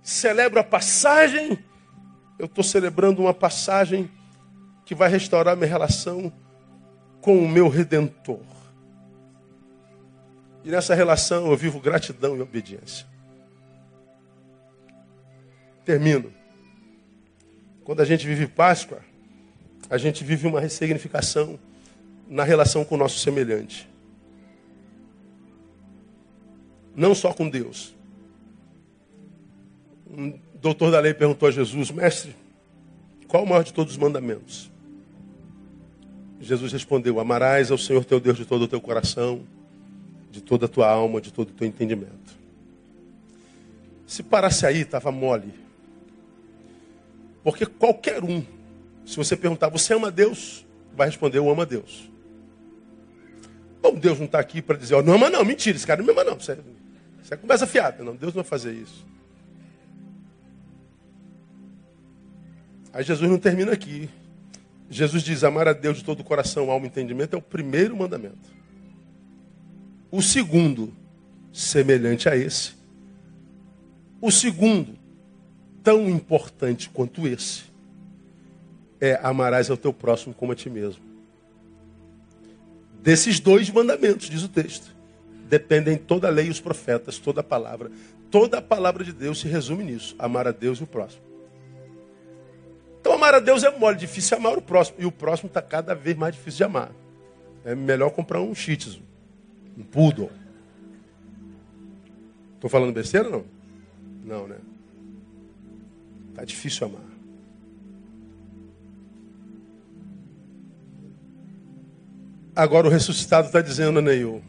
celebro 0.02 0.58
a 0.58 0.64
passagem, 0.64 1.56
eu 2.36 2.46
estou 2.46 2.64
celebrando 2.64 3.22
uma 3.22 3.32
passagem 3.32 4.10
que 4.84 4.92
vai 4.92 5.08
restaurar 5.08 5.56
minha 5.56 5.68
relação 5.68 6.32
com 7.20 7.38
o 7.38 7.48
meu 7.48 7.68
redentor. 7.68 8.42
E 10.64 10.70
nessa 10.72 10.96
relação 10.96 11.48
eu 11.48 11.56
vivo 11.56 11.78
gratidão 11.78 12.36
e 12.36 12.40
obediência. 12.40 13.06
Termino. 15.84 16.43
Quando 17.84 18.00
a 18.00 18.04
gente 18.04 18.26
vive 18.26 18.46
Páscoa, 18.46 19.00
a 19.90 19.98
gente 19.98 20.24
vive 20.24 20.46
uma 20.46 20.58
ressignificação 20.58 21.58
na 22.28 22.42
relação 22.42 22.84
com 22.84 22.94
o 22.94 22.98
nosso 22.98 23.18
semelhante. 23.18 23.88
Não 26.96 27.14
só 27.14 27.32
com 27.34 27.48
Deus, 27.48 27.94
um 30.10 30.38
doutor 30.54 30.90
da 30.90 31.00
lei 31.00 31.12
perguntou 31.12 31.48
a 31.48 31.52
Jesus, 31.52 31.90
mestre, 31.90 32.34
qual 33.28 33.44
o 33.44 33.48
maior 33.48 33.62
de 33.62 33.74
todos 33.74 33.92
os 33.92 33.98
mandamentos? 33.98 34.70
Jesus 36.40 36.72
respondeu: 36.72 37.20
Amarás 37.20 37.70
ao 37.70 37.78
Senhor 37.78 38.04
teu 38.04 38.20
Deus 38.20 38.36
de 38.36 38.46
todo 38.46 38.62
o 38.62 38.68
teu 38.68 38.80
coração, 38.80 39.42
de 40.30 40.40
toda 40.40 40.66
a 40.66 40.68
tua 40.68 40.88
alma, 40.88 41.20
de 41.20 41.32
todo 41.32 41.50
o 41.50 41.52
teu 41.52 41.66
entendimento. 41.66 42.38
Se 44.06 44.22
parasse 44.22 44.66
aí, 44.66 44.82
estava 44.82 45.10
mole. 45.10 45.63
Porque 47.44 47.66
qualquer 47.66 48.24
um, 48.24 48.42
se 49.04 49.16
você 49.16 49.36
perguntar, 49.36 49.68
você 49.68 49.92
ama 49.92 50.10
Deus? 50.10 50.66
Vai 50.96 51.08
responder, 51.08 51.38
eu 51.38 51.50
amo 51.50 51.60
a 51.60 51.66
Deus. 51.66 52.10
Bom, 53.82 53.94
Deus 53.94 54.18
não 54.18 54.24
está 54.24 54.40
aqui 54.40 54.62
para 54.62 54.78
dizer, 54.78 54.94
oh, 54.94 55.02
não 55.02 55.14
ama 55.14 55.28
não, 55.28 55.44
mentira, 55.44 55.76
esse 55.76 55.86
cara 55.86 55.98
não 55.98 56.06
me 56.06 56.12
ama 56.12 56.24
não. 56.24 56.40
Você, 56.40 56.58
você 57.22 57.36
conversa 57.36 57.66
fiada. 57.66 58.02
Não, 58.02 58.16
Deus 58.16 58.32
não 58.32 58.42
vai 58.42 58.48
fazer 58.48 58.72
isso. 58.72 59.06
Aí 62.94 63.04
Jesus 63.04 63.30
não 63.30 63.38
termina 63.38 63.72
aqui. 63.72 64.08
Jesus 64.88 65.22
diz, 65.22 65.44
amar 65.44 65.68
a 65.68 65.72
Deus 65.74 65.98
de 65.98 66.04
todo 66.04 66.20
o 66.20 66.24
coração, 66.24 66.70
alma 66.70 66.86
e 66.86 66.88
entendimento 66.88 67.34
é 67.34 67.38
o 67.38 67.42
primeiro 67.42 67.94
mandamento. 67.94 68.54
O 70.10 70.22
segundo, 70.22 70.94
semelhante 71.52 72.28
a 72.28 72.36
esse. 72.36 72.72
O 74.20 74.30
segundo, 74.30 74.96
tão 75.84 76.08
importante 76.08 76.88
quanto 76.88 77.28
esse, 77.28 77.64
é 79.00 79.20
amarás 79.22 79.70
ao 79.70 79.76
teu 79.76 79.92
próximo 79.92 80.34
como 80.34 80.50
a 80.50 80.54
ti 80.54 80.70
mesmo. 80.70 81.02
Desses 83.02 83.38
dois 83.38 83.68
mandamentos, 83.68 84.30
diz 84.30 84.42
o 84.42 84.48
texto, 84.48 84.96
dependem 85.46 85.98
toda 85.98 86.26
a 86.26 86.30
lei 86.30 86.46
e 86.46 86.50
os 86.50 86.60
profetas, 86.60 87.18
toda 87.18 87.42
a 87.42 87.44
palavra. 87.44 87.90
Toda 88.30 88.58
a 88.58 88.62
palavra 88.62 89.04
de 89.04 89.12
Deus 89.12 89.38
se 89.40 89.46
resume 89.46 89.84
nisso: 89.84 90.16
amar 90.18 90.48
a 90.48 90.52
Deus 90.52 90.78
e 90.78 90.82
o 90.82 90.86
próximo. 90.86 91.22
Então, 92.98 93.12
amar 93.12 93.34
a 93.34 93.38
Deus 93.38 93.62
é 93.62 93.70
mole, 93.78 93.98
difícil 93.98 94.38
amar 94.38 94.56
o 94.56 94.62
próximo. 94.62 94.96
E 94.98 95.04
o 95.04 95.12
próximo 95.12 95.48
está 95.48 95.60
cada 95.60 95.94
vez 95.94 96.16
mais 96.16 96.34
difícil 96.34 96.56
de 96.56 96.64
amar. 96.64 96.90
É 97.62 97.74
melhor 97.74 98.10
comprar 98.10 98.40
um 98.40 98.54
shih 98.54 98.78
um 99.76 99.82
poodle. 99.82 100.30
Estou 102.54 102.70
falando 102.70 102.94
besteira 102.94 103.28
não? 103.28 103.44
Não, 104.24 104.48
né? 104.48 104.56
Está 106.34 106.44
difícil 106.44 106.88
amar. 106.88 107.00
Agora 112.56 112.88
o 112.88 112.90
ressuscitado 112.90 113.46
está 113.46 113.60
dizendo, 113.60 114.02
Neil, 114.02 114.42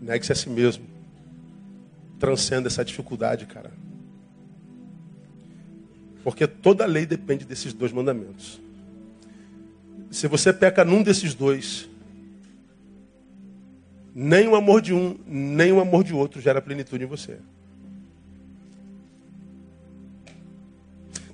negue-se 0.00 0.32
a 0.32 0.34
si 0.34 0.48
mesmo. 0.48 0.86
Transcenda 2.18 2.68
essa 2.68 2.82
dificuldade, 2.82 3.44
cara. 3.44 3.70
Porque 6.24 6.46
toda 6.46 6.86
lei 6.86 7.04
depende 7.04 7.44
desses 7.44 7.74
dois 7.74 7.92
mandamentos. 7.92 8.58
Se 10.10 10.26
você 10.26 10.50
peca 10.50 10.82
num 10.82 11.02
desses 11.02 11.34
dois, 11.34 11.90
nem 14.14 14.48
o 14.48 14.56
amor 14.56 14.80
de 14.80 14.94
um, 14.94 15.14
nem 15.26 15.72
o 15.72 15.80
amor 15.80 16.02
de 16.04 16.14
outro 16.14 16.40
gera 16.40 16.62
plenitude 16.62 17.04
em 17.04 17.06
você. 17.06 17.38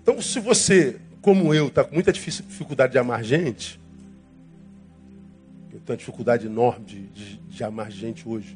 Então, 0.05 0.21
se 0.21 0.39
você, 0.39 1.01
como 1.23 1.55
eu, 1.55 1.69
está 1.69 1.83
com 1.83 1.95
muita 1.95 2.13
dificuldade 2.13 2.93
de 2.93 2.99
amar 2.99 3.25
gente, 3.25 3.81
tenho 5.71 5.83
uma 5.87 5.97
dificuldade 5.97 6.47
enorme 6.47 6.85
de, 6.85 7.07
de, 7.07 7.37
de, 7.37 7.65
amar 7.65 7.91
gente 7.91 8.29
hoje. 8.29 8.55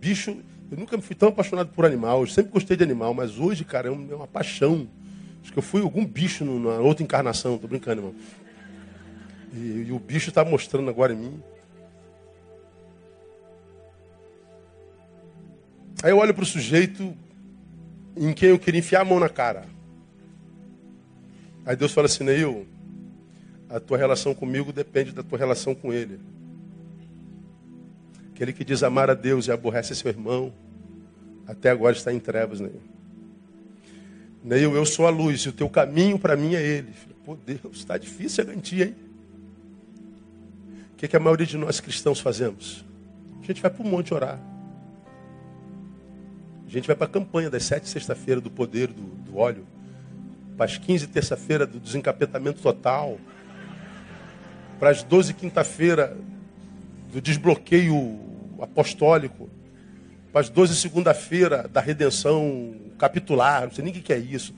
Bicho, 0.00 0.34
eu 0.70 0.78
nunca 0.78 0.96
me 0.96 1.02
fui 1.02 1.14
tão 1.14 1.28
apaixonado 1.28 1.68
por 1.74 1.84
animal. 1.84 2.22
Eu 2.22 2.26
sempre 2.26 2.52
gostei 2.52 2.74
de 2.74 2.82
animal, 2.82 3.12
mas 3.12 3.38
hoje, 3.38 3.66
cara, 3.66 3.88
é 3.88 3.90
uma 3.90 4.26
paixão. 4.26 4.88
Acho 5.42 5.52
que 5.52 5.58
eu 5.58 5.62
fui 5.62 5.82
algum 5.82 6.06
bicho 6.06 6.42
na 6.42 6.78
outra 6.78 7.04
encarnação. 7.04 7.58
Tô 7.58 7.68
brincando, 7.68 8.00
irmão. 8.00 8.14
E, 9.52 9.88
e 9.88 9.92
o 9.92 9.98
bicho 9.98 10.30
está 10.30 10.42
mostrando 10.42 10.88
agora 10.88 11.12
em 11.12 11.16
mim. 11.16 11.42
Aí 16.02 16.10
eu 16.10 16.16
olho 16.16 16.32
para 16.32 16.44
o 16.44 16.46
sujeito 16.46 17.14
em 18.16 18.32
quem 18.32 18.48
eu 18.48 18.58
queria 18.58 18.80
enfiar 18.80 19.02
a 19.02 19.04
mão 19.04 19.20
na 19.20 19.28
cara. 19.28 19.66
Aí 21.64 21.76
Deus 21.76 21.92
fala 21.92 22.06
assim, 22.06 22.24
Neil, 22.24 22.66
a 23.68 23.78
tua 23.78 23.96
relação 23.96 24.34
comigo 24.34 24.72
depende 24.72 25.12
da 25.12 25.22
tua 25.22 25.38
relação 25.38 25.74
com 25.74 25.92
ele. 25.92 26.18
Aquele 28.34 28.52
que 28.52 28.64
diz 28.64 28.82
amar 28.82 29.08
a 29.08 29.14
Deus 29.14 29.46
e 29.46 29.52
aborrece 29.52 29.94
seu 29.94 30.10
irmão, 30.10 30.52
até 31.46 31.70
agora 31.70 31.96
está 31.96 32.12
em 32.12 32.18
trevas, 32.18 32.60
Neil. 32.60 32.80
Neil, 34.42 34.74
eu 34.74 34.84
sou 34.84 35.06
a 35.06 35.10
luz 35.10 35.42
e 35.42 35.48
o 35.48 35.52
teu 35.52 35.68
caminho 35.68 36.18
para 36.18 36.36
mim 36.36 36.54
é 36.54 36.62
ele. 36.62 36.92
Pô, 37.24 37.36
Deus, 37.36 37.60
está 37.74 37.96
difícil 37.96 38.42
a 38.42 38.46
garantia, 38.46 38.86
hein? 38.86 38.96
O 40.92 40.96
que, 40.96 41.06
que 41.06 41.16
a 41.16 41.20
maioria 41.20 41.46
de 41.46 41.56
nós 41.56 41.78
cristãos 41.78 42.18
fazemos? 42.18 42.84
A 43.40 43.46
gente 43.46 43.62
vai 43.62 43.70
para 43.70 43.84
o 43.84 43.88
monte 43.88 44.12
orar. 44.12 44.40
A 46.66 46.70
gente 46.70 46.86
vai 46.86 46.96
para 46.96 47.06
a 47.06 47.10
campanha 47.10 47.50
das 47.50 47.64
sete 47.64 47.88
sexta-feira 47.88 48.40
do 48.40 48.50
poder 48.50 48.88
do, 48.88 49.02
do 49.02 49.36
óleo. 49.36 49.66
Para 50.56 50.66
as 50.66 50.78
quinze 50.78 51.06
terça-feira 51.06 51.66
do 51.66 51.80
desencapetamento 51.80 52.60
total. 52.60 53.18
Para 54.78 54.90
as 54.90 55.02
doze 55.02 55.32
quinta-feira 55.32 56.16
do 57.12 57.20
desbloqueio 57.20 58.18
apostólico, 58.60 59.50
para 60.32 60.40
as 60.40 60.48
12 60.48 60.74
segunda-feira 60.76 61.68
da 61.68 61.80
redenção 61.80 62.74
capitular, 62.98 63.64
não 63.64 63.70
sei 63.70 63.84
nem 63.84 63.92
o 63.92 64.00
que 64.00 64.12
é 64.12 64.18
isso. 64.18 64.54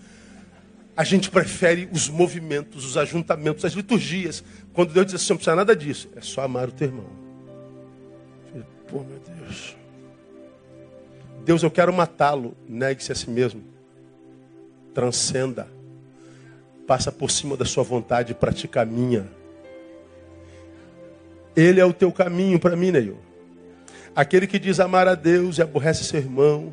A 0.97 1.03
gente 1.03 1.28
prefere 1.28 1.88
os 1.90 2.09
movimentos, 2.09 2.84
os 2.84 2.97
ajuntamentos, 2.97 3.64
as 3.64 3.72
liturgias. 3.72 4.45
Quando 4.72 4.92
Deus 4.92 5.07
diz 5.07 5.16
assim, 5.16 5.30
não 5.30 5.36
precisa 5.36 5.57
nada 5.57 5.74
disso. 5.74 6.09
É 6.14 6.20
só 6.20 6.42
amar 6.42 6.68
o 6.68 6.72
teu 6.72 6.86
irmão. 6.86 7.07
Pô, 8.86 9.01
meu 9.01 9.18
Deus. 9.18 9.76
Deus, 11.45 11.62
eu 11.64 11.70
quero 11.70 11.92
matá-lo. 11.92 12.57
Negue-se 12.68 13.11
a 13.11 13.14
si 13.16 13.28
mesmo. 13.28 13.64
Transcenda. 14.95 15.66
Passa 16.87 17.11
por 17.11 17.30
cima 17.30 17.57
da 17.57 17.64
sua 17.64 17.82
vontade 17.82 18.32
e 18.32 18.35
pratica 18.35 18.82
a 18.82 18.85
minha. 18.85 19.26
Ele 21.57 21.80
é 21.80 21.85
o 21.85 21.93
teu 21.93 22.11
caminho 22.12 22.59
para 22.59 22.76
mim, 22.76 22.91
Neil. 22.91 23.18
Aquele 24.14 24.47
que 24.47 24.59
diz 24.59 24.78
amar 24.80 25.09
a 25.09 25.14
Deus 25.14 25.59
e 25.59 25.62
aborrece 25.62 26.05
seu 26.05 26.20
irmão, 26.20 26.72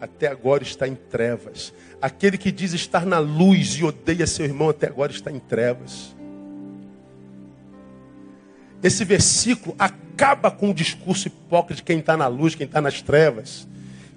até 0.00 0.28
agora 0.28 0.62
está 0.62 0.86
em 0.86 0.94
trevas. 0.94 1.72
Aquele 2.00 2.38
que 2.38 2.52
diz 2.52 2.72
estar 2.72 3.04
na 3.04 3.18
luz 3.18 3.74
e 3.74 3.84
odeia 3.84 4.26
seu 4.26 4.44
irmão, 4.44 4.68
até 4.68 4.86
agora 4.86 5.12
está 5.12 5.30
em 5.30 5.38
trevas. 5.38 6.14
Esse 8.82 9.04
versículo 9.04 9.74
acaba 9.78 10.50
com 10.50 10.70
o 10.70 10.74
discurso 10.74 11.28
hipócrita 11.28 11.76
de 11.76 11.82
quem 11.82 11.98
está 11.98 12.16
na 12.16 12.26
luz, 12.28 12.54
quem 12.54 12.66
está 12.66 12.80
nas 12.80 13.02
trevas. 13.02 13.66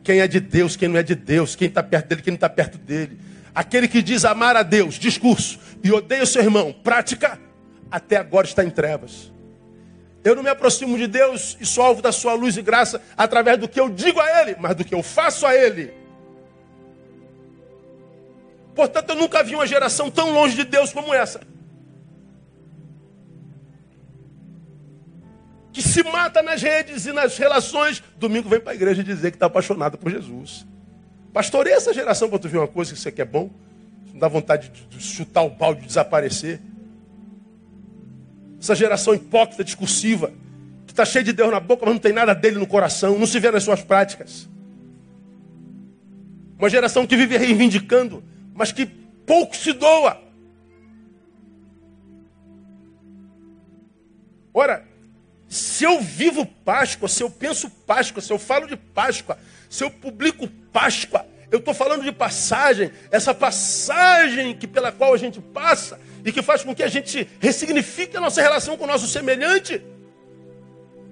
Quem 0.03 0.21
é 0.21 0.27
de 0.27 0.39
Deus, 0.39 0.75
quem 0.75 0.87
não 0.87 0.97
é 0.97 1.03
de 1.03 1.15
Deus, 1.15 1.55
quem 1.55 1.67
está 1.67 1.83
perto 1.83 2.07
dele, 2.07 2.21
quem 2.21 2.31
não 2.31 2.35
está 2.35 2.49
perto 2.49 2.77
dele. 2.77 3.17
Aquele 3.59 3.89
que 3.89 4.01
diz 4.01 4.23
amar 4.23 4.55
a 4.55 4.63
Deus, 4.63 4.95
discurso, 4.95 5.59
e 5.83 5.91
odeia 5.91 6.25
seu 6.25 6.41
irmão, 6.41 6.71
prática, 6.71 7.37
até 7.91 8.15
agora 8.15 8.47
está 8.47 8.63
em 8.63 8.69
trevas. 8.69 9.33
Eu 10.23 10.33
não 10.33 10.41
me 10.41 10.49
aproximo 10.49 10.97
de 10.97 11.07
Deus 11.07 11.57
e 11.59 11.65
sou 11.65 11.83
alvo 11.83 12.01
da 12.01 12.13
sua 12.13 12.35
luz 12.35 12.55
e 12.55 12.61
graça 12.61 13.01
através 13.17 13.57
do 13.57 13.67
que 13.67 13.77
eu 13.77 13.89
digo 13.89 14.17
a 14.17 14.41
Ele, 14.41 14.55
mas 14.57 14.77
do 14.77 14.85
que 14.85 14.95
eu 14.95 15.03
faço 15.03 15.45
a 15.45 15.53
Ele. 15.53 15.93
Portanto, 18.73 19.09
eu 19.09 19.15
nunca 19.17 19.43
vi 19.43 19.55
uma 19.55 19.67
geração 19.67 20.09
tão 20.09 20.31
longe 20.31 20.55
de 20.55 20.63
Deus 20.63 20.93
como 20.93 21.13
essa. 21.13 21.41
Que 25.73 25.81
se 25.81 26.01
mata 26.01 26.41
nas 26.41 26.61
redes 26.61 27.05
e 27.05 27.11
nas 27.11 27.37
relações. 27.37 28.01
Domingo 28.15 28.47
vem 28.47 28.61
para 28.61 28.71
a 28.71 28.75
igreja 28.75 29.03
dizer 29.03 29.31
que 29.31 29.35
está 29.35 29.47
apaixonado 29.47 29.97
por 29.97 30.09
Jesus. 30.09 30.65
Pastoreia 31.33 31.75
essa 31.75 31.93
geração 31.93 32.29
para 32.29 32.39
tu 32.39 32.49
ver 32.49 32.57
uma 32.57 32.67
coisa 32.67 32.93
que 32.93 32.99
você 32.99 33.11
quer 33.11 33.25
bom. 33.25 33.49
Não 34.11 34.19
dá 34.19 34.27
vontade 34.27 34.71
de 34.89 35.01
chutar 35.01 35.43
o 35.43 35.49
balde, 35.49 35.81
de 35.81 35.87
desaparecer. 35.87 36.59
Essa 38.59 38.75
geração 38.75 39.13
hipócrita, 39.13 39.63
discursiva, 39.63 40.33
que 40.85 40.91
está 40.91 41.05
cheia 41.05 41.23
de 41.23 41.31
Deus 41.31 41.51
na 41.51 41.59
boca, 41.59 41.85
mas 41.85 41.93
não 41.93 42.01
tem 42.01 42.11
nada 42.11 42.33
dele 42.33 42.57
no 42.57 42.67
coração, 42.67 43.17
não 43.17 43.27
se 43.27 43.39
vê 43.39 43.51
nas 43.51 43.63
suas 43.63 43.81
práticas. 43.81 44.49
Uma 46.57 46.69
geração 46.69 47.07
que 47.07 47.15
vive 47.15 47.37
reivindicando, 47.37 48.21
mas 48.53 48.71
que 48.71 48.85
pouco 48.85 49.55
se 49.55 49.71
doa. 49.71 50.21
Ora, 54.53 54.83
se 55.47 55.85
eu 55.85 56.01
vivo 56.01 56.45
Páscoa, 56.45 57.07
se 57.07 57.23
eu 57.23 57.29
penso 57.29 57.69
Páscoa, 57.69 58.21
se 58.21 58.33
eu 58.33 58.37
falo 58.37 58.67
de 58.67 58.75
Páscoa, 58.75 59.37
se 59.69 59.83
eu 59.83 59.89
publico 59.89 60.49
Páscoa, 60.71 61.25
eu 61.51 61.59
estou 61.59 61.73
falando 61.73 62.03
de 62.03 62.11
passagem, 62.11 62.91
essa 63.09 63.33
passagem 63.33 64.55
que 64.55 64.67
pela 64.67 64.91
qual 64.91 65.13
a 65.13 65.17
gente 65.17 65.41
passa 65.41 65.99
e 66.23 66.31
que 66.31 66.41
faz 66.41 66.63
com 66.63 66.75
que 66.75 66.83
a 66.83 66.87
gente 66.87 67.27
ressignifique 67.39 68.15
a 68.15 68.21
nossa 68.21 68.41
relação 68.41 68.77
com 68.77 68.83
o 68.83 68.87
nosso 68.87 69.07
semelhante. 69.07 69.81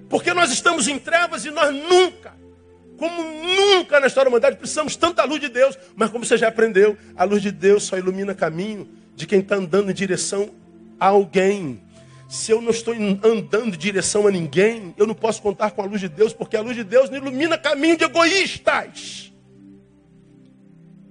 Porque 0.08 0.32
nós 0.32 0.50
estamos 0.52 0.86
em 0.86 0.98
trevas 0.98 1.44
e 1.44 1.50
nós 1.50 1.74
nunca, 1.74 2.32
como 2.96 3.22
nunca 3.22 3.98
na 3.98 4.06
história 4.06 4.26
da 4.26 4.30
humanidade, 4.30 4.56
precisamos 4.56 4.94
tanta 4.94 5.24
luz 5.24 5.40
de 5.40 5.48
Deus. 5.48 5.76
Mas 5.96 6.08
como 6.08 6.24
você 6.24 6.38
já 6.38 6.48
aprendeu, 6.48 6.96
a 7.16 7.24
luz 7.24 7.42
de 7.42 7.50
Deus 7.50 7.82
só 7.82 7.98
ilumina 7.98 8.34
caminho 8.34 8.88
de 9.16 9.26
quem 9.26 9.40
está 9.40 9.56
andando 9.56 9.90
em 9.90 9.94
direção 9.94 10.50
a 11.00 11.06
alguém. 11.08 11.82
Se 12.28 12.52
eu 12.52 12.60
não 12.60 12.70
estou 12.70 12.94
andando 12.94 13.74
em 13.74 13.78
direção 13.78 14.26
a 14.26 14.30
ninguém, 14.30 14.94
eu 14.96 15.06
não 15.06 15.14
posso 15.14 15.42
contar 15.42 15.72
com 15.72 15.82
a 15.82 15.84
luz 15.84 16.00
de 16.00 16.08
Deus, 16.08 16.32
porque 16.32 16.56
a 16.56 16.60
luz 16.60 16.76
de 16.76 16.84
Deus 16.84 17.10
não 17.10 17.16
ilumina 17.16 17.58
caminho 17.58 17.96
de 17.96 18.04
egoístas 18.04 19.28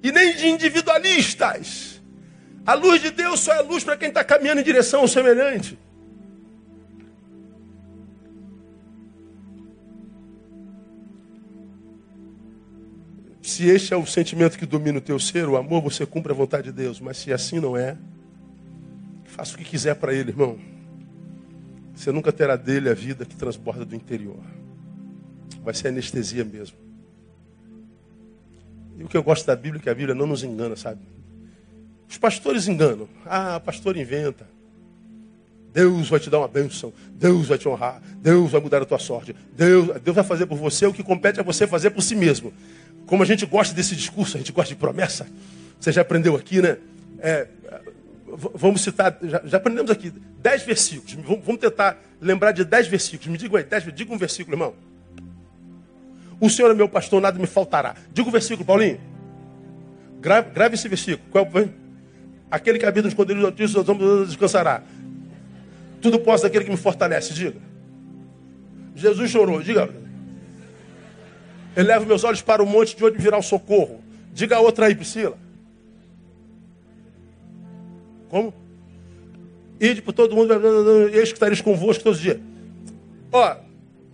e 0.08 0.12
nem 0.12 0.36
de 0.36 0.48
individualistas. 0.48 2.02
A 2.66 2.74
luz 2.74 3.02
de 3.02 3.12
Deus 3.12 3.40
só 3.40 3.54
é 3.54 3.62
luz 3.62 3.84
para 3.84 3.98
quem 3.98 4.10
está 4.10 4.24
caminhando 4.24 4.62
em 4.62 4.64
direção 4.64 5.02
ao 5.02 5.08
semelhante. 5.08 5.78
Se 13.42 13.66
este 13.70 13.94
é 13.94 13.98
o 13.98 14.06
sentimento 14.06 14.58
que 14.58 14.66
domina 14.66 14.98
o 14.98 15.02
teu 15.02 15.18
ser, 15.18 15.48
o 15.48 15.56
amor, 15.56 15.82
você 15.82 16.06
cumpre 16.06 16.32
a 16.32 16.36
vontade 16.36 16.66
de 16.66 16.74
Deus. 16.74 17.00
Mas 17.00 17.18
se 17.18 17.32
assim 17.32 17.60
não 17.60 17.78
é, 17.78 17.98
faça 19.24 19.56
o 19.56 19.58
que 19.58 19.64
quiser 19.64 19.96
para 19.96 20.14
Ele, 20.14 20.32
irmão. 20.32 20.60
Você 21.96 22.12
nunca 22.12 22.32
terá 22.32 22.56
dele 22.56 22.90
a 22.90 22.94
vida 22.94 23.26
que 23.26 23.36
transborda 23.36 23.86
do 23.86 23.96
interior. 23.96 24.40
Vai 25.64 25.74
ser 25.74 25.88
anestesia 25.88 26.44
mesmo. 26.44 26.87
E 28.98 29.04
o 29.04 29.08
que 29.08 29.16
eu 29.16 29.24
gosto 29.24 29.46
da 29.46 29.56
Bíblia 29.56 29.80
é 29.80 29.84
que 29.84 29.90
a 29.90 29.96
Bíblia 29.96 30.16
não 30.16 30.26
nos 30.26 30.44
engana, 30.44 30.76
sabe? 30.76 31.02
Os 32.10 32.18
pastores 32.18 32.68
enganam. 32.68 33.08
Ah, 33.26 33.60
pastor 33.60 33.98
inventa. 33.98 34.48
Deus 35.74 36.10
vai 36.10 36.20
te 36.20 36.30
dar 36.30 36.40
uma 36.40 36.48
bênção. 36.48 36.92
Deus 37.12 37.48
vai 37.48 37.58
te 37.58 37.68
honrar. 37.68 38.02
Deus 38.20 38.52
vai 38.52 38.60
mudar 38.62 38.82
a 38.82 38.86
tua 38.86 38.98
sorte. 38.98 39.36
Deus, 39.56 40.02
Deus 40.02 40.16
vai 40.16 40.24
fazer 40.24 40.46
por 40.48 40.58
você 40.58 40.88
o 40.88 40.94
que 40.94 41.04
compete 41.04 41.40
a 41.40 41.44
você 41.44 41.68
fazer 41.68 41.92
por 41.92 42.02
si 42.02 42.16
mesmo. 42.16 42.52
Como 43.06 43.22
a 43.22 43.26
gente 43.26 43.46
gosta 43.46 43.76
desse 43.76 43.96
discurso, 43.96 44.38
a 44.38 44.40
gente 44.40 44.52
gosta 44.52 44.74
de 44.74 44.80
promessa. 44.80 45.28
Você 45.80 45.92
já 45.92 46.02
aprendeu 46.02 46.36
aqui, 46.36 46.62
né? 46.62 46.78
É, 47.20 47.48
vamos 48.56 48.82
citar, 48.82 49.18
já, 49.22 49.42
já, 49.46 49.58
aprendemos 49.58 49.92
aqui, 49.92 50.12
dez 50.40 50.64
versículos. 50.64 51.14
Vamos, 51.44 51.60
tentar 51.60 52.02
lembrar 52.20 52.52
de 52.52 52.64
dez 52.64 52.88
versículos. 52.88 53.28
Me 53.28 53.38
digam 53.38 53.58
aí, 53.58 53.64
dez, 53.64 53.84
diga 53.94 54.14
um 54.14 54.18
versículo, 54.18 54.56
irmão. 54.56 54.74
O 56.40 56.50
Senhor 56.50 56.72
é 56.72 56.74
meu 56.74 56.88
pastor, 56.88 57.22
nada 57.22 57.40
me 57.40 57.48
faltará. 57.48 57.96
Diga 58.14 58.28
o 58.28 58.32
versículo, 58.32 58.66
Paulinho. 58.66 59.00
Grave, 60.20 60.52
grave 60.52 60.76
esse 60.76 60.88
versículo. 60.88 61.28
Qual, 61.32 61.48
aquele 62.50 62.80
que 62.80 62.86
habita 62.86 63.04
nos 63.04 63.14
esconderijo 63.14 63.46
do 63.46 63.48
Altíssimo 63.48 64.26
descansará. 64.26 64.84
Tudo 66.02 66.20
posso 66.20 66.44
daquele 66.44 66.66
que 66.66 66.72
me 66.72 66.78
fortalece. 66.78 67.34
Diga. 67.34 67.60
Jesus 68.96 69.32
chorou. 69.32 69.62
Diga. 69.62 69.90
Eleva 71.76 72.06
meus 72.06 72.24
olhos 72.24 72.42
para 72.42 72.62
o 72.62 72.66
monte 72.66 72.96
de 72.96 73.04
onde 73.04 73.18
virá 73.18 73.38
o 73.38 73.44
socorro. 73.44 74.02
Diga 74.34 74.58
a 74.58 74.60
outra 74.60 74.88
aí, 74.88 74.96
Priscila. 74.96 75.38
Como? 78.30 78.54
Ide 79.80 80.02
por 80.02 80.14
todo 80.14 80.36
mundo, 80.36 80.54
eis 81.14 81.30
que 81.30 81.36
estareis 81.36 81.62
convosco 81.62 82.04
todos 82.04 82.18
os 82.18 82.24
dias. 82.24 82.40
Ó, 83.32 83.56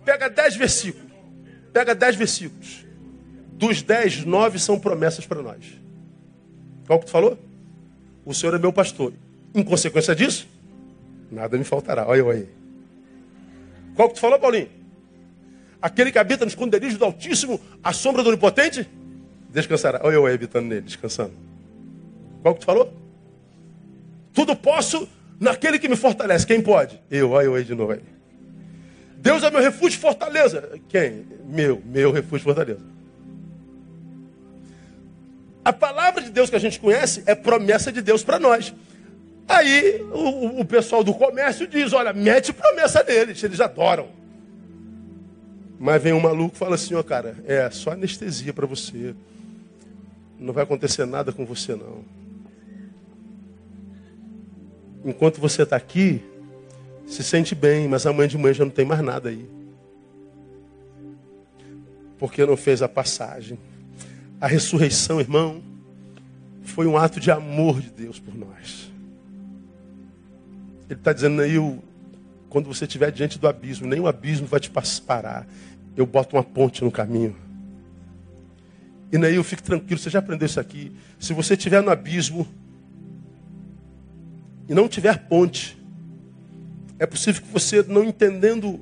pega 0.04 0.28
dez 0.28 0.56
versículos. 0.56 1.03
Pega 1.74 1.92
dez 1.92 2.14
versículos. 2.14 2.86
Dos 3.52 3.82
dez, 3.82 4.24
nove 4.24 4.60
são 4.60 4.78
promessas 4.78 5.26
para 5.26 5.42
nós. 5.42 5.64
Qual 6.86 7.00
que 7.00 7.06
tu 7.06 7.10
falou? 7.10 7.36
O 8.24 8.32
Senhor 8.32 8.54
é 8.54 8.58
meu 8.58 8.72
pastor. 8.72 9.12
Em 9.52 9.62
consequência 9.62 10.14
disso, 10.14 10.46
nada 11.30 11.58
me 11.58 11.64
faltará. 11.64 12.06
Olha 12.06 12.18
eu 12.18 12.30
aí. 12.30 12.48
Qual 13.96 14.08
que 14.08 14.14
tu 14.14 14.20
falou, 14.20 14.38
Paulinho? 14.38 14.68
Aquele 15.82 16.12
que 16.12 16.18
habita 16.18 16.44
no 16.44 16.48
esconderijo 16.48 16.96
do 16.96 17.04
Altíssimo, 17.04 17.60
a 17.82 17.92
sombra 17.92 18.22
do 18.22 18.28
Onipotente, 18.28 18.88
descansará. 19.50 20.00
Olha 20.04 20.14
eu 20.14 20.26
aí 20.26 20.34
habitando 20.34 20.68
nele, 20.68 20.82
descansando. 20.82 21.34
Qual 22.40 22.54
que 22.54 22.60
tu 22.60 22.66
falou? 22.66 22.92
Tudo 24.32 24.54
posso 24.54 25.08
naquele 25.40 25.78
que 25.78 25.88
me 25.88 25.96
fortalece. 25.96 26.46
Quem 26.46 26.62
pode? 26.62 27.02
Eu, 27.10 27.32
olha 27.32 27.46
eu 27.46 27.54
aí 27.56 27.64
de 27.64 27.74
novo 27.74 27.92
aí. 27.92 28.13
Deus 29.24 29.42
é 29.42 29.50
meu 29.50 29.62
refúgio 29.62 29.96
e 29.96 30.00
fortaleza. 30.00 30.78
Quem? 30.86 31.24
Meu, 31.46 31.82
meu 31.82 32.12
refúgio 32.12 32.42
e 32.42 32.44
fortaleza. 32.44 32.84
A 35.64 35.72
palavra 35.72 36.22
de 36.22 36.28
Deus 36.28 36.50
que 36.50 36.56
a 36.56 36.58
gente 36.60 36.78
conhece 36.78 37.22
é 37.24 37.34
promessa 37.34 37.90
de 37.90 38.02
Deus 38.02 38.22
para 38.22 38.38
nós. 38.38 38.74
Aí 39.48 40.02
o, 40.12 40.60
o, 40.60 40.64
pessoal 40.66 41.02
do 41.02 41.14
comércio 41.14 41.66
diz: 41.66 41.94
olha, 41.94 42.12
mete 42.12 42.52
promessa 42.52 43.02
neles, 43.02 43.42
eles 43.42 43.62
adoram. 43.62 44.08
Mas 45.78 46.02
vem 46.02 46.12
um 46.12 46.20
maluco 46.20 46.54
e 46.54 46.58
fala 46.58 46.74
assim, 46.74 46.94
ó 46.94 47.00
oh, 47.00 47.04
cara, 47.04 47.34
é 47.46 47.70
só 47.70 47.92
anestesia 47.92 48.52
para 48.52 48.66
você. 48.66 49.14
Não 50.38 50.52
vai 50.52 50.64
acontecer 50.64 51.06
nada 51.06 51.32
com 51.32 51.46
você 51.46 51.74
não. 51.74 52.04
Enquanto 55.02 55.40
você 55.40 55.62
está 55.62 55.76
aqui, 55.76 56.22
se 57.06 57.22
sente 57.22 57.54
bem, 57.54 57.88
mas 57.88 58.06
amanhã 58.06 58.28
de 58.28 58.38
manhã 58.38 58.54
já 58.54 58.64
não 58.64 58.70
tem 58.70 58.84
mais 58.84 59.00
nada 59.00 59.28
aí. 59.28 59.48
Porque 62.18 62.44
não 62.46 62.56
fez 62.56 62.82
a 62.82 62.88
passagem. 62.88 63.58
A 64.40 64.46
ressurreição, 64.46 65.20
irmão, 65.20 65.62
foi 66.62 66.86
um 66.86 66.96
ato 66.96 67.20
de 67.20 67.30
amor 67.30 67.80
de 67.80 67.90
Deus 67.90 68.18
por 68.18 68.34
nós. 68.34 68.90
Ele 70.88 70.98
está 70.98 71.12
dizendo 71.12 71.40
aí, 71.40 71.56
quando 72.48 72.66
você 72.66 72.84
estiver 72.84 73.10
diante 73.10 73.38
do 73.38 73.48
abismo, 73.48 73.86
nem 73.86 74.00
o 74.00 74.06
abismo 74.06 74.46
vai 74.46 74.60
te 74.60 74.70
parar. 75.06 75.46
Eu 75.96 76.06
boto 76.06 76.36
uma 76.36 76.42
ponte 76.42 76.82
no 76.82 76.90
caminho. 76.90 77.36
E 79.12 79.18
daí 79.18 79.36
eu 79.36 79.44
fico 79.44 79.62
tranquilo, 79.62 79.98
você 79.98 80.10
já 80.10 80.18
aprendeu 80.18 80.46
isso 80.46 80.58
aqui. 80.58 80.90
Se 81.18 81.32
você 81.32 81.54
estiver 81.54 81.82
no 81.82 81.90
abismo 81.90 82.46
e 84.68 84.74
não 84.74 84.88
tiver 84.88 85.28
ponte, 85.28 85.78
é 86.98 87.06
possível 87.06 87.42
que 87.42 87.48
você, 87.48 87.82
não 87.82 88.04
entendendo 88.04 88.80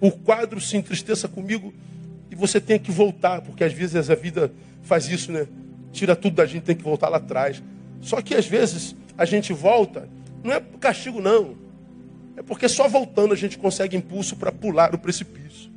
o 0.00 0.10
quadro, 0.10 0.60
se 0.60 0.76
entristeça 0.76 1.26
comigo 1.26 1.72
e 2.30 2.34
você 2.34 2.60
tenha 2.60 2.78
que 2.78 2.90
voltar, 2.90 3.40
porque 3.40 3.64
às 3.64 3.72
vezes 3.72 4.10
a 4.10 4.14
vida 4.14 4.52
faz 4.82 5.08
isso, 5.08 5.32
né? 5.32 5.46
Tira 5.92 6.14
tudo 6.14 6.36
da 6.36 6.46
gente, 6.46 6.64
tem 6.64 6.76
que 6.76 6.82
voltar 6.82 7.08
lá 7.08 7.16
atrás. 7.16 7.62
Só 8.00 8.20
que 8.20 8.34
às 8.34 8.46
vezes 8.46 8.94
a 9.16 9.24
gente 9.24 9.52
volta, 9.52 10.08
não 10.44 10.52
é 10.52 10.60
por 10.60 10.78
castigo, 10.78 11.20
não. 11.20 11.56
É 12.36 12.42
porque 12.42 12.68
só 12.68 12.86
voltando 12.86 13.32
a 13.32 13.36
gente 13.36 13.56
consegue 13.56 13.96
impulso 13.96 14.36
para 14.36 14.52
pular 14.52 14.94
o 14.94 14.98
precipício. 14.98 15.70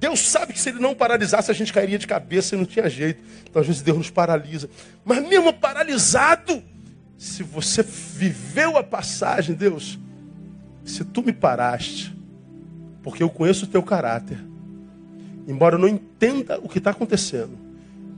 Deus 0.00 0.20
sabe 0.20 0.52
que 0.52 0.60
se 0.60 0.68
ele 0.68 0.78
não 0.78 0.94
paralisasse, 0.94 1.50
a 1.50 1.54
gente 1.54 1.72
cairia 1.72 1.98
de 1.98 2.06
cabeça 2.06 2.54
e 2.54 2.58
não 2.58 2.64
tinha 2.64 2.88
jeito. 2.88 3.22
Então, 3.48 3.60
às 3.60 3.66
vezes, 3.66 3.82
Deus 3.82 3.98
nos 3.98 4.10
paralisa. 4.10 4.70
Mas 5.04 5.26
mesmo 5.26 5.52
paralisado, 5.52 6.62
se 7.18 7.42
você 7.42 7.82
viveu 7.82 8.78
a 8.78 8.84
passagem, 8.84 9.56
Deus, 9.56 9.98
se 10.84 11.04
tu 11.04 11.20
me 11.20 11.32
paraste, 11.32 12.16
porque 13.02 13.22
eu 13.22 13.28
conheço 13.28 13.64
o 13.64 13.68
teu 13.68 13.82
caráter, 13.82 14.38
embora 15.46 15.74
eu 15.74 15.80
não 15.80 15.88
entenda 15.88 16.60
o 16.60 16.68
que 16.68 16.78
está 16.78 16.92
acontecendo, 16.92 17.58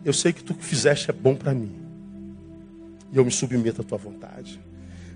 eu 0.04 0.12
sei 0.12 0.34
que 0.34 0.44
tu 0.44 0.54
que 0.54 0.64
fizeste 0.64 1.10
é 1.10 1.14
bom 1.14 1.34
para 1.34 1.54
mim. 1.54 1.72
E 3.10 3.16
eu 3.16 3.24
me 3.24 3.30
submeto 3.30 3.80
à 3.80 3.84
tua 3.84 3.98
vontade. 3.98 4.60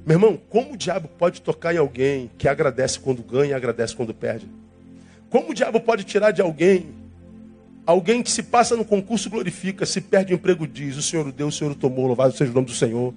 Meu 0.04 0.16
irmão, 0.16 0.40
como 0.48 0.72
o 0.72 0.76
diabo 0.76 1.06
pode 1.06 1.42
tocar 1.42 1.74
em 1.74 1.78
alguém 1.78 2.30
que 2.36 2.48
agradece 2.48 2.98
quando 2.98 3.22
ganha 3.22 3.50
e 3.50 3.54
agradece 3.54 3.94
quando 3.94 4.12
perde? 4.12 4.48
Como 5.28 5.50
o 5.50 5.54
diabo 5.54 5.78
pode 5.80 6.04
tirar 6.04 6.30
de 6.30 6.40
alguém, 6.40 6.86
alguém 7.86 8.22
que 8.22 8.30
se 8.30 8.42
passa 8.42 8.76
no 8.76 8.84
concurso 8.84 9.28
glorifica, 9.28 9.84
se 9.84 10.00
perde 10.00 10.32
o 10.32 10.36
emprego 10.36 10.66
diz, 10.66 10.96
o 10.96 11.02
Senhor 11.02 11.26
o 11.26 11.32
deu, 11.32 11.48
o 11.48 11.52
Senhor 11.52 11.70
o 11.70 11.74
tomou, 11.74 12.06
louvado 12.06 12.34
seja 12.34 12.50
o 12.50 12.54
nome 12.54 12.66
do 12.66 12.74
Senhor. 12.74 13.14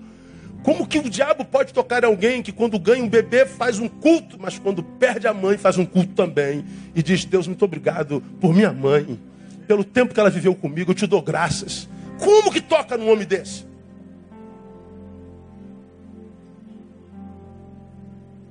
Como 0.64 0.86
que 0.86 1.00
o 1.00 1.10
diabo 1.10 1.46
pode 1.46 1.74
tocar 1.74 2.04
alguém 2.04 2.42
que 2.42 2.52
quando 2.52 2.78
ganha 2.78 3.04
um 3.04 3.10
bebê 3.10 3.46
faz 3.46 3.80
um 3.80 3.88
culto, 3.88 4.38
mas 4.40 4.60
quando 4.60 4.84
perde 4.84 5.28
a 5.28 5.34
mãe 5.34 5.58
faz 5.58 5.78
um 5.78 5.86
culto 5.86 6.14
também 6.14 6.66
e 6.94 7.02
diz, 7.02 7.24
Deus, 7.24 7.48
muito 7.48 7.64
obrigado 7.64 8.22
por 8.42 8.54
minha 8.54 8.74
mãe, 8.74 9.20
pelo 9.68 9.84
tempo 9.84 10.14
que 10.14 10.20
ela 10.20 10.30
viveu 10.30 10.54
comigo, 10.54 10.92
eu 10.92 10.96
te 10.96 11.08
dou 11.08 11.22
graças. 11.22 11.88
Como 12.20 12.52
que 12.52 12.62
toca 12.62 12.98
num 12.98 13.10
homem 13.12 13.26
desse? 13.26 13.66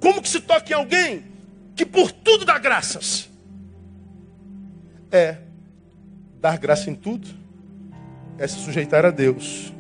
Como 0.01 0.23
que 0.23 0.29
se 0.29 0.41
toca 0.41 0.73
em 0.73 0.75
alguém 0.75 1.25
que 1.75 1.85
por 1.85 2.13
tudo 2.13 2.45
dá 2.45 2.59
graças? 2.59 3.29
É 5.11 5.39
dar 6.41 6.59
graça 6.59 6.89
em 6.89 6.95
tudo, 6.95 7.29
é 8.39 8.47
se 8.47 8.57
sujeitar 8.59 9.05
a 9.05 9.11
Deus. 9.11 9.73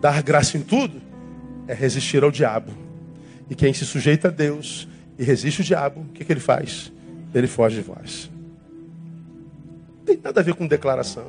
Dar 0.00 0.22
graça 0.22 0.56
em 0.56 0.62
tudo 0.62 1.03
é 1.66 1.74
resistir 1.74 2.22
ao 2.22 2.30
diabo. 2.30 2.72
E 3.48 3.54
quem 3.54 3.72
se 3.72 3.84
sujeita 3.84 4.28
a 4.28 4.30
Deus 4.30 4.88
e 5.18 5.24
resiste 5.24 5.60
o 5.60 5.64
diabo, 5.64 6.00
o 6.00 6.12
que, 6.12 6.24
que 6.24 6.32
ele 6.32 6.40
faz? 6.40 6.92
Ele 7.34 7.46
foge 7.46 7.76
de 7.76 7.82
vós. 7.82 8.30
Não 9.98 10.04
tem 10.04 10.18
nada 10.22 10.40
a 10.40 10.42
ver 10.42 10.54
com 10.54 10.66
declaração. 10.66 11.26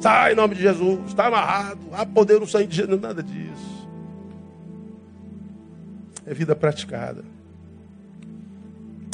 Sai 0.00 0.32
em 0.32 0.36
nome 0.36 0.54
de 0.54 0.62
Jesus, 0.62 1.00
está 1.08 1.26
amarrado, 1.26 1.80
há 1.92 2.06
poder 2.06 2.40
no 2.40 2.46
sangue 2.46 2.68
de 2.68 2.76
Jesus, 2.76 3.00
nada 3.00 3.22
disso 3.22 3.80
é 6.30 6.34
vida 6.34 6.54
praticada. 6.54 7.24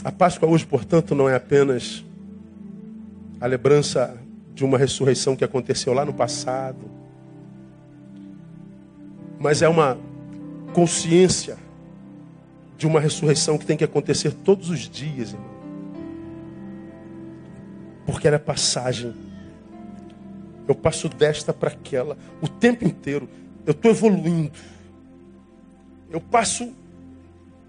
A 0.04 0.12
Páscoa 0.12 0.46
hoje, 0.46 0.66
portanto, 0.66 1.14
não 1.14 1.26
é 1.26 1.34
apenas 1.34 2.04
a 3.40 3.46
lembrança 3.46 4.18
de 4.54 4.62
uma 4.66 4.76
ressurreição 4.76 5.34
que 5.34 5.42
aconteceu 5.42 5.94
lá 5.94 6.04
no 6.04 6.12
passado, 6.12 6.90
mas 9.38 9.62
é 9.62 9.68
uma 9.68 9.96
consciência 10.76 11.56
de 12.76 12.86
uma 12.86 13.00
ressurreição 13.00 13.56
que 13.56 13.64
tem 13.64 13.78
que 13.78 13.84
acontecer 13.84 14.30
todos 14.30 14.68
os 14.68 14.80
dias, 14.80 15.30
irmão. 15.30 15.56
Porque 18.04 18.26
ela 18.28 18.36
é 18.36 18.38
passagem. 18.38 19.14
Eu 20.68 20.74
passo 20.74 21.08
desta 21.08 21.50
para 21.54 21.70
aquela 21.70 22.18
o 22.42 22.46
tempo 22.46 22.84
inteiro. 22.84 23.26
Eu 23.64 23.70
estou 23.70 23.90
evoluindo. 23.90 24.58
Eu 26.10 26.20
passo 26.20 26.70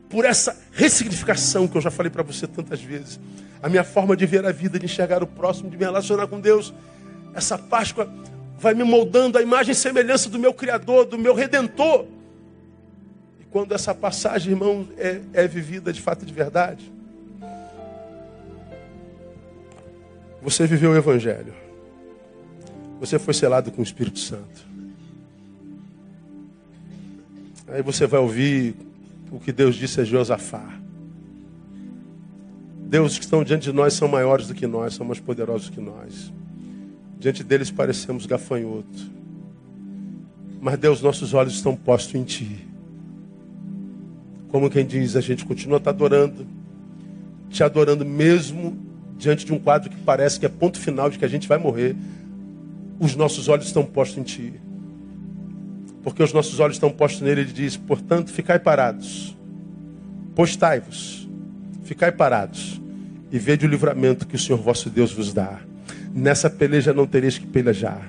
por 0.10 0.26
essa 0.26 0.60
ressignificação 0.74 1.66
que 1.66 1.78
eu 1.78 1.82
já 1.82 1.90
falei 1.90 2.10
para 2.10 2.24
você 2.24 2.46
tantas 2.46 2.82
vezes. 2.82 3.22
A 3.64 3.70
minha 3.70 3.86
forma 3.86 4.18
de 4.18 4.26
ver 4.26 4.46
a 4.46 4.52
vida, 4.52 4.78
de 4.78 4.84
enxergar 4.84 5.24
o 5.24 5.28
próximo, 5.28 5.70
de 5.70 5.78
me 5.78 5.86
relacionar 5.86 6.28
com 6.28 6.42
Deus. 6.42 6.74
Essa 7.34 7.58
Páscoa 7.58 8.14
vai 8.60 8.74
me 8.74 8.84
moldando 8.84 9.38
a 9.38 9.42
imagem 9.42 9.72
e 9.72 9.76
semelhança 9.76 10.30
do 10.30 10.38
meu 10.38 10.54
Criador, 10.54 11.06
do 11.06 11.18
meu 11.18 11.34
Redentor. 11.34 12.17
Quando 13.58 13.72
essa 13.72 13.96
passagem, 13.96 14.52
irmão, 14.52 14.88
é, 15.00 15.20
é 15.34 15.48
vivida 15.48 15.92
de 15.92 16.00
fato 16.00 16.24
de 16.24 16.32
verdade, 16.32 16.92
você 20.44 20.68
viveu 20.68 20.92
o 20.92 20.96
Evangelho. 20.96 21.56
Você 23.00 23.18
foi 23.18 23.34
selado 23.34 23.72
com 23.72 23.82
o 23.82 23.84
Espírito 23.84 24.20
Santo. 24.20 24.68
Aí 27.70 27.82
você 27.82 28.06
vai 28.06 28.20
ouvir 28.20 28.76
o 29.32 29.40
que 29.40 29.52
Deus 29.52 29.76
disse 29.76 30.02
a 30.02 30.04
Josafá. 30.04 30.78
Deus 32.82 33.18
que 33.18 33.24
estão 33.24 33.44
diante 33.44 33.64
de 33.64 33.74
nós 33.74 33.96
são 33.96 34.08
maiores 34.08 34.48
do 34.48 34.54
que 34.54 34.68
nós, 34.68 34.94
são 34.94 35.04
mais 35.04 35.20
poderosos 35.20 35.72
do 35.72 35.74
que 35.74 35.82
nós. 35.82 36.32
Diante 37.20 37.44
deles 37.44 37.72
parecemos 37.72 38.28
gafanhoto. 38.28 39.12
Mas 40.62 40.78
Deus, 40.78 41.02
nossos 41.02 41.34
olhos 41.34 41.56
estão 41.56 41.76
postos 41.76 42.14
em 42.14 42.24
Ti. 42.24 42.67
Como 44.50 44.70
quem 44.70 44.86
diz, 44.86 45.16
a 45.16 45.22
gente 45.22 45.46
continua 45.46 45.80
te 45.80 45.90
adorando, 45.90 46.46
te 47.50 47.64
adorando 47.64 48.06
mesmo 48.06 48.78
diante 49.18 49.46
de 49.46 49.54
um 49.54 49.60
quadro 49.60 49.90
que 49.90 49.98
parece 49.98 50.40
que 50.40 50.46
é 50.46 50.50
ponto 50.50 50.80
final 50.80 51.10
de 51.10 51.18
que 51.18 51.26
a 51.26 51.28
gente 51.28 51.48
vai 51.48 51.58
morrer. 51.58 51.96
Os 53.00 53.16
nossos 53.16 53.48
olhos 53.48 53.68
estão 53.68 53.84
postos 53.84 54.18
em 54.18 54.24
Ti. 54.24 54.54
Porque 56.04 56.24
os 56.24 56.32
nossos 56.32 56.60
olhos 56.60 56.78
estão 56.78 56.90
postos 56.90 57.22
nele, 57.22 57.42
ele 57.42 57.52
diz: 57.52 57.76
portanto, 57.76 58.32
ficai 58.32 58.60
parados, 58.60 59.36
postai-vos, 60.36 61.28
ficai 61.84 62.12
parados, 62.12 62.82
e 63.32 63.38
vede 63.38 63.66
o 63.66 63.70
livramento 63.70 64.26
que 64.26 64.36
o 64.36 64.40
Senhor 64.40 64.58
vosso 64.58 64.90
Deus 64.90 65.12
vos 65.12 65.34
dá. 65.34 65.60
Nessa 66.14 66.50
peleja 66.50 66.94
não 66.94 67.06
tereis 67.06 67.38
que 67.38 67.46
pelejar, 67.46 68.02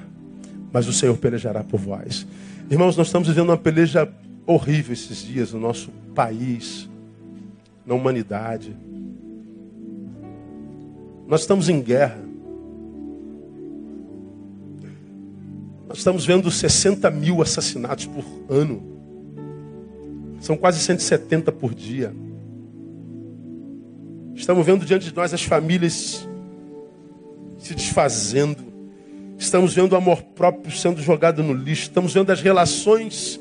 mas 0.73 0.87
o 0.87 0.93
Senhor 0.93 1.17
pelejará 1.19 1.65
por 1.65 1.81
vós. 1.81 2.27
Irmãos, 2.71 2.97
nós 2.97 3.09
estamos 3.09 3.29
vivendo 3.29 3.49
uma 3.49 3.57
peleja 3.57 4.09
horrível 4.49 4.95
esses 4.95 5.19
dias 5.19 5.53
no 5.53 5.61
nosso 5.61 5.91
país, 6.15 6.89
na 7.85 7.95
humanidade. 7.95 8.75
Nós 11.27 11.43
estamos 11.43 11.69
em 11.69 11.83
guerra. 11.83 12.19
Nós 15.87 15.99
estamos 15.99 16.25
vendo 16.25 16.51
60 16.51 17.11
mil 17.11 17.43
assassinatos 17.43 18.07
por 18.07 18.25
ano. 18.49 18.83
São 20.41 20.57
quase 20.57 20.81
170 20.81 21.53
por 21.53 21.75
dia. 21.75 22.15
Estamos 24.35 24.65
vendo 24.65 24.87
diante 24.87 25.11
de 25.11 25.15
nós 25.15 25.35
as 25.35 25.43
famílias 25.43 26.27
se 27.59 27.75
desfazendo. 27.75 28.65
Estamos 29.37 29.75
vendo 29.75 29.93
o 29.93 29.97
amor 29.97 30.23
próprio 30.23 30.75
sendo 30.75 31.03
jogado 31.03 31.43
no 31.43 31.53
lixo. 31.53 31.83
Estamos 31.83 32.15
vendo 32.15 32.31
as 32.31 32.41
relações 32.41 33.39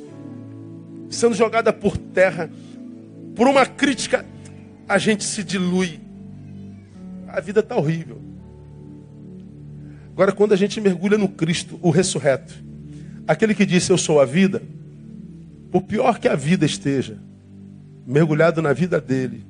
sendo 1.10 1.36
jogadas 1.36 1.74
por 1.76 1.98
terra. 1.98 2.50
Por 3.36 3.48
uma 3.48 3.66
crítica, 3.66 4.26
a 4.88 4.98
gente 4.98 5.24
se 5.24 5.44
dilui. 5.44 6.00
A 7.28 7.40
vida 7.40 7.60
está 7.60 7.76
horrível. 7.76 8.22
Agora, 10.14 10.32
quando 10.32 10.54
a 10.54 10.56
gente 10.56 10.82
mergulha 10.82 11.18
no 11.18 11.30
Cristo, 11.30 11.78
o 11.82 11.92
ressurreto, 11.92 12.54
aquele 13.28 13.54
que 13.54 13.66
disse: 13.66 13.92
Eu 13.92 13.98
sou 13.98 14.20
a 14.20 14.26
vida, 14.26 14.64
por 15.72 15.84
pior 15.84 16.20
que 16.20 16.28
a 16.28 16.36
vida 16.36 16.66
esteja, 16.66 17.20
mergulhado 18.06 18.62
na 18.62 18.74
vida 18.74 19.00
dele, 19.00 19.46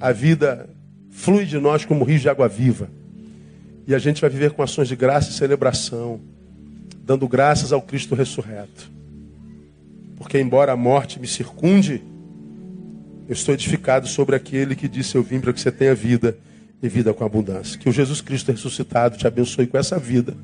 a 0.00 0.12
vida 0.12 0.68
flui 1.10 1.44
de 1.44 1.58
nós 1.58 1.84
como 1.84 2.04
rio 2.04 2.18
de 2.18 2.28
água 2.28 2.48
viva. 2.48 2.88
E 3.86 3.94
a 3.94 3.98
gente 3.98 4.20
vai 4.20 4.30
viver 4.30 4.52
com 4.52 4.62
ações 4.62 4.88
de 4.88 4.96
graça 4.96 5.30
e 5.30 5.34
celebração, 5.34 6.20
dando 7.02 7.28
graças 7.28 7.72
ao 7.72 7.82
Cristo 7.82 8.14
ressurreto. 8.14 8.90
Porque, 10.26 10.40
embora 10.40 10.72
a 10.72 10.76
morte 10.76 11.20
me 11.20 11.28
circunde, 11.28 12.02
eu 13.28 13.32
estou 13.32 13.54
edificado 13.54 14.08
sobre 14.08 14.34
aquele 14.34 14.74
que 14.74 14.88
disse: 14.88 15.14
Eu 15.14 15.22
vim 15.22 15.38
para 15.38 15.52
que 15.52 15.60
você 15.60 15.70
tenha 15.70 15.94
vida 15.94 16.36
e 16.82 16.88
vida 16.88 17.14
com 17.14 17.24
abundância. 17.24 17.78
Que 17.78 17.88
o 17.88 17.92
Jesus 17.92 18.20
Cristo 18.20 18.50
ressuscitado 18.50 19.16
te 19.16 19.24
abençoe 19.24 19.68
com 19.68 19.78
essa 19.78 20.00
vida 20.00 20.34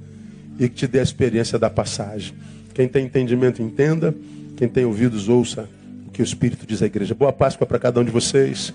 e 0.57 0.69
que 0.69 0.77
te 0.77 0.87
dê 0.87 1.01
a 1.01 1.03
experiência 1.03 1.59
da 1.59 1.69
passagem. 1.69 2.33
Quem 2.73 2.87
tem 2.87 3.07
entendimento, 3.07 3.61
entenda. 3.61 4.15
Quem 4.57 4.69
tem 4.69 4.85
ouvidos, 4.85 5.29
ouça 5.29 5.69
o 6.07 6.13
que 6.13 6.23
o 6.23 6.25
Espírito 6.25 6.65
diz 6.65 6.81
à 6.81 6.87
igreja. 6.87 7.13
Boa 7.13 7.33
Páscoa 7.33 7.67
para 7.67 7.81
cada 7.81 7.99
um 7.99 8.05
de 8.05 8.13
vocês. 8.13 8.73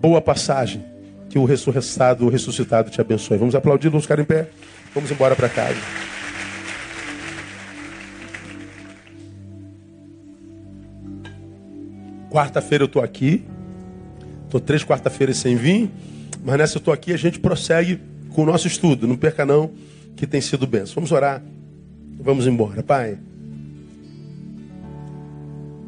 Boa 0.00 0.22
passagem. 0.22 0.82
Que 1.28 1.38
o 1.38 1.44
ressuscitado, 1.44 2.24
o 2.24 2.30
ressuscitado 2.30 2.88
te 2.88 2.98
abençoe. 3.02 3.36
Vamos 3.36 3.54
aplaudir, 3.54 3.90
vamos 3.90 4.04
ficar 4.06 4.18
em 4.18 4.24
pé. 4.24 4.48
Vamos 4.94 5.10
embora 5.10 5.36
para 5.36 5.50
casa. 5.50 5.76
Quarta-feira 12.30 12.84
eu 12.84 12.86
estou 12.86 13.02
aqui. 13.02 13.44
Estou 14.44 14.60
três 14.60 14.84
quarta-feiras 14.84 15.36
sem 15.36 15.56
vir. 15.56 15.90
Mas 16.44 16.58
nessa 16.58 16.76
eu 16.76 16.80
estou 16.80 16.92
aqui 16.92 17.12
a 17.12 17.16
gente 17.16 17.38
prossegue 17.38 18.00
com 18.30 18.42
o 18.42 18.46
nosso 18.46 18.66
estudo. 18.66 19.06
Não 19.06 19.16
perca 19.16 19.44
não, 19.44 19.70
que 20.16 20.26
tem 20.26 20.40
sido 20.40 20.66
benção. 20.66 20.96
Vamos 20.96 21.12
orar. 21.12 21.42
Vamos 22.20 22.46
embora. 22.46 22.82
Pai, 22.82 23.18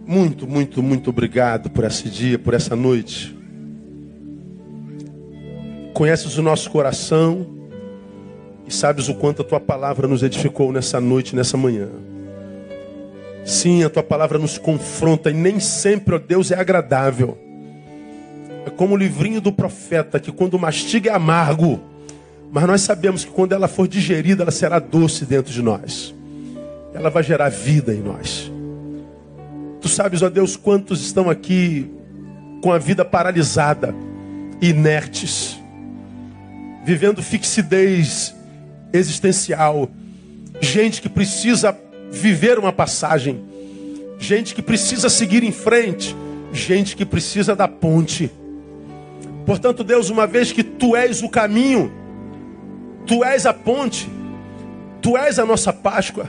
muito, 0.07 0.45
muito, 0.47 0.83
muito 0.83 1.11
obrigado 1.11 1.71
por 1.71 1.85
esse 1.85 2.09
dia, 2.09 2.37
por 2.37 2.53
essa 2.53 2.75
noite. 2.75 3.37
Conheces 5.95 6.37
o 6.37 6.43
nosso 6.43 6.69
coração 6.69 7.47
e 8.67 8.73
sabes 8.73 9.09
o 9.09 9.15
quanto 9.15 9.43
a 9.43 9.45
tua 9.45 9.61
palavra 9.61 10.09
nos 10.09 10.23
edificou 10.23 10.73
nessa 10.73 11.01
noite, 11.01 11.37
nessa 11.37 11.57
manhã. 11.57 11.89
Sim, 13.45 13.83
a 13.85 13.91
tua 13.91 14.03
palavra 14.03 14.39
nos 14.39 14.59
confronta 14.59 15.31
e 15.31 15.35
nem 15.35 15.59
sempre, 15.59 16.15
ó 16.15 16.19
Deus, 16.19 16.51
é 16.51 16.59
agradável. 16.59 17.37
É 18.67 18.71
como 18.71 18.95
o 18.95 18.97
livrinho 18.97 19.41
do 19.41 19.53
profeta, 19.53 20.21
que 20.21 20.31
quando 20.31 20.59
mastiga 20.59 21.11
é 21.11 21.15
amargo, 21.15 21.81
mas 22.53 22.65
nós 22.65 22.81
sabemos 22.83 23.25
que 23.25 23.31
quando 23.31 23.53
ela 23.53 23.69
for 23.69 23.89
digerida, 23.89 24.43
ela 24.43 24.51
será 24.51 24.79
doce 24.79 25.25
dentro 25.25 25.53
de 25.53 25.63
nós. 25.63 26.15
Ela 26.93 27.09
vai 27.09 27.23
gerar 27.23 27.49
vida 27.49 27.95
em 27.95 28.01
nós. 28.01 28.51
Tu 29.81 29.89
sabes, 29.89 30.21
ó 30.23 30.29
Deus, 30.29 30.57
quantos 30.57 31.01
estão 31.01 31.31
aqui 31.31 31.91
com 32.63 32.73
a 32.73 32.79
vida 32.79 33.05
paralisada, 33.05 33.95
inertes 34.61 35.61
vivendo 36.85 37.23
fixidez 37.23 38.35
existencial, 38.93 39.89
gente 40.61 41.01
que 41.01 41.09
precisa 41.09 41.77
viver 42.11 42.59
uma 42.59 42.73
passagem, 42.73 43.45
gente 44.19 44.55
que 44.55 44.63
precisa 44.63 45.09
seguir 45.09 45.43
em 45.43 45.53
frente, 45.53 46.17
gente 46.53 46.97
que 46.97 47.05
precisa 47.05 47.55
da 47.55 47.69
ponte. 47.69 48.31
Portanto, 49.47 49.83
Deus, 49.83 50.11
uma 50.11 50.27
vez 50.27 50.53
que 50.53 50.63
tu 50.63 50.97
és 50.97 51.23
o 51.23 51.29
caminho, 51.29 51.93
tu 53.07 53.25
és 53.25 53.47
a 53.47 53.55
ponte, 53.55 54.09
tu 55.01 55.17
és 55.17 55.39
a 55.39 55.47
nossa 55.47 55.73
Páscoa, 55.73 56.27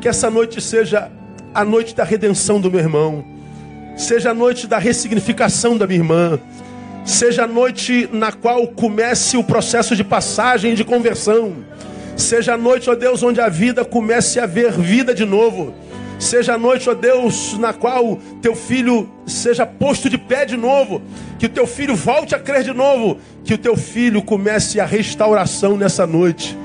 que 0.00 0.08
essa 0.08 0.30
noite 0.30 0.60
seja 0.60 1.10
a 1.54 1.64
noite 1.64 1.94
da 1.94 2.04
redenção 2.04 2.60
do 2.60 2.70
meu 2.70 2.80
irmão, 2.80 3.24
seja 3.96 4.30
a 4.30 4.34
noite 4.34 4.66
da 4.66 4.78
ressignificação 4.78 5.76
da 5.76 5.86
minha 5.86 6.00
irmã, 6.00 6.38
Seja 7.04 7.44
a 7.44 7.46
noite 7.46 8.08
na 8.12 8.30
qual 8.30 8.66
comece 8.68 9.36
o 9.36 9.44
processo 9.44 9.96
de 9.96 10.04
passagem 10.04 10.74
de 10.74 10.84
conversão. 10.84 11.56
Seja 12.20 12.52
a 12.52 12.56
noite, 12.56 12.90
ó 12.90 12.94
Deus, 12.94 13.22
onde 13.22 13.40
a 13.40 13.48
vida 13.48 13.82
comece 13.82 14.38
a 14.38 14.44
ver 14.44 14.72
vida 14.72 15.14
de 15.14 15.24
novo. 15.24 15.74
Seja 16.18 16.54
a 16.54 16.58
noite, 16.58 16.88
ó 16.88 16.94
Deus, 16.94 17.58
na 17.58 17.72
qual 17.72 18.18
teu 18.42 18.54
filho 18.54 19.08
seja 19.26 19.64
posto 19.64 20.08
de 20.10 20.18
pé 20.18 20.44
de 20.44 20.54
novo. 20.54 21.00
Que 21.38 21.46
o 21.46 21.48
teu 21.48 21.66
filho 21.66 21.96
volte 21.96 22.34
a 22.34 22.38
crer 22.38 22.62
de 22.62 22.74
novo. 22.74 23.18
Que 23.42 23.54
o 23.54 23.58
teu 23.58 23.74
filho 23.74 24.22
comece 24.22 24.78
a 24.78 24.84
restauração 24.84 25.78
nessa 25.78 26.06
noite. 26.06 26.56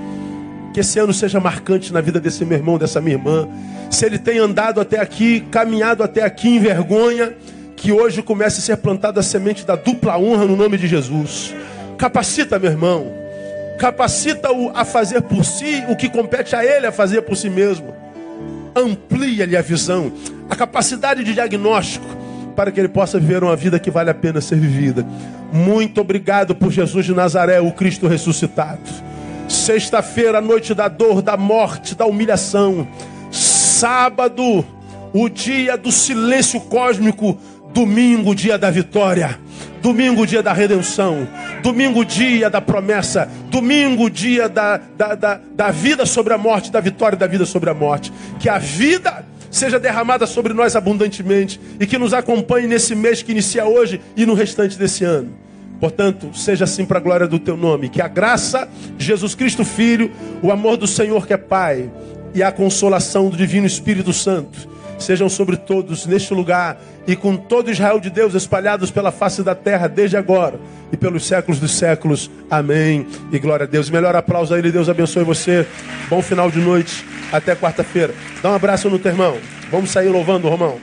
Que 0.74 0.82
esse 0.82 1.00
ano 1.00 1.14
seja 1.14 1.40
marcante 1.40 1.94
na 1.94 2.02
vida 2.02 2.20
desse 2.20 2.44
meu 2.44 2.58
irmão, 2.58 2.78
dessa 2.78 3.00
minha 3.00 3.16
irmã. 3.16 3.48
Se 3.90 4.06
ele 4.06 4.20
tem 4.20 4.38
andado 4.38 4.82
até 4.82 5.00
aqui, 5.00 5.40
caminhado 5.50 6.04
até 6.04 6.22
aqui 6.22 6.50
em 6.50 6.60
vergonha, 6.60 7.34
que 7.78 7.94
hoje 7.94 8.22
comece 8.22 8.60
a 8.60 8.62
ser 8.62 8.78
plantada 8.78 9.22
a 9.22 9.24
semente 9.24 9.66
da 9.66 9.78
dupla 9.78 10.18
honra 10.18 10.44
no 10.44 10.58
nome 10.58 10.78
de 10.78 10.86
Jesus. 10.86 11.56
Capacita, 11.98 12.60
meu 12.60 12.72
irmão. 12.72 13.25
Capacita-o 13.78 14.72
a 14.74 14.86
fazer 14.86 15.22
por 15.22 15.44
si 15.44 15.84
o 15.90 15.96
que 15.96 16.10
compete 16.10 16.56
a 16.56 16.64
ele 16.66 16.88
a 16.88 16.92
fazer 16.92 17.22
por 17.22 17.36
si 17.36 17.50
mesmo. 17.50 17.94
Amplia-lhe 18.76 19.56
a 19.56 19.62
visão, 19.62 20.12
a 20.50 20.56
capacidade 20.56 21.24
de 21.24 21.34
diagnóstico. 21.34 22.06
para 22.56 22.72
que 22.72 22.80
ele 22.80 22.88
possa 22.88 23.20
viver 23.20 23.44
uma 23.44 23.56
vida 23.56 23.78
que 23.78 23.92
vale 23.92 24.10
a 24.10 24.14
pena 24.14 24.40
ser 24.40 24.58
vivida. 24.58 25.06
Muito 25.52 26.02
obrigado 26.02 26.56
por 26.56 26.72
Jesus 26.72 27.06
de 27.06 27.14
Nazaré, 27.14 27.60
o 27.60 27.72
Cristo 27.72 28.08
ressuscitado. 28.08 28.82
Sexta-feira, 29.48 30.42
noite 30.42 30.74
da 30.74 30.88
dor, 30.88 31.22
da 31.22 31.38
morte, 31.38 31.94
da 31.94 32.06
humilhação. 32.06 32.88
Sábado, 33.32 34.66
o 35.14 35.30
dia 35.30 35.78
do 35.78 35.92
silêncio 35.92 36.60
cósmico. 36.62 37.38
Domingo, 37.74 38.34
dia 38.34 38.58
da 38.58 38.72
vitória. 38.72 39.38
Domingo, 39.86 40.26
dia 40.26 40.42
da 40.42 40.52
redenção. 40.52 41.28
Domingo, 41.62 42.04
dia 42.04 42.50
da 42.50 42.60
promessa. 42.60 43.30
Domingo, 43.52 44.10
dia 44.10 44.50
da, 44.50 44.78
da, 44.98 45.14
da, 45.14 45.40
da 45.54 45.70
vida 45.70 46.08
sobre 46.08 46.34
a 46.34 46.40
morte, 46.40 46.72
da 46.72 46.80
vitória 46.80 47.16
da 47.16 47.28
vida 47.28 47.46
sobre 47.46 47.70
a 47.70 47.74
morte. 47.76 48.12
Que 48.40 48.50
a 48.50 48.58
vida 48.58 49.24
seja 49.52 49.80
derramada 49.80 50.26
sobre 50.26 50.56
nós 50.56 50.76
abundantemente 50.76 51.62
e 51.80 51.86
que 51.86 52.00
nos 52.00 52.16
acompanhe 52.16 52.66
nesse 52.66 52.96
mês 52.96 53.22
que 53.22 53.32
inicia 53.32 53.66
hoje 53.68 54.02
e 54.18 54.26
no 54.26 54.34
restante 54.34 54.76
desse 54.76 55.04
ano. 55.06 55.30
Portanto, 55.80 56.32
seja 56.34 56.64
assim 56.64 56.84
para 56.84 56.98
a 56.98 57.02
glória 57.02 57.28
do 57.28 57.38
teu 57.38 57.56
nome. 57.56 57.88
Que 57.88 58.02
a 58.02 58.08
graça 58.08 58.68
Jesus 58.98 59.36
Cristo 59.36 59.64
Filho, 59.64 60.12
o 60.42 60.52
amor 60.52 60.78
do 60.78 60.88
Senhor 60.88 61.28
que 61.28 61.34
é 61.34 61.38
Pai 61.38 61.92
e 62.34 62.42
a 62.42 62.52
consolação 62.52 63.30
do 63.30 63.38
Divino 63.38 63.68
Espírito 63.68 64.12
Santo 64.12 64.75
sejam 65.06 65.30
sobre 65.30 65.56
todos 65.56 66.06
neste 66.06 66.34
lugar 66.34 66.78
e 67.08 67.16
com 67.16 67.38
todo 67.38 67.72
Israel 67.72 68.00
de 68.00 68.10
Deus 68.10 68.34
espalhados 68.34 68.92
pela 68.92 69.12
face 69.12 69.44
da 69.44 69.56
terra 69.56 69.88
desde 69.88 70.18
agora 70.18 70.60
e 70.92 70.98
pelos 70.98 71.26
séculos 71.26 71.60
dos 71.60 71.78
séculos. 71.78 72.30
Amém. 72.50 73.06
E 73.32 73.40
glória 73.40 73.66
a 73.66 73.68
Deus. 73.68 73.90
Melhor 73.90 74.16
aplauso 74.16 74.54
a 74.54 74.60
Ele. 74.60 74.72
Deus 74.72 74.90
abençoe 74.90 75.24
você. 75.24 75.66
Bom 76.10 76.22
final 76.22 76.50
de 76.50 76.60
noite. 76.60 77.06
Até 77.32 77.56
quarta-feira. 77.56 78.14
Dá 78.42 78.52
um 78.52 78.56
abraço 78.56 78.90
no 78.90 79.00
teu 79.00 79.12
irmão. 79.12 79.38
Vamos 79.72 79.92
sair 79.92 80.10
louvando, 80.10 80.50
Romão. 80.50 80.80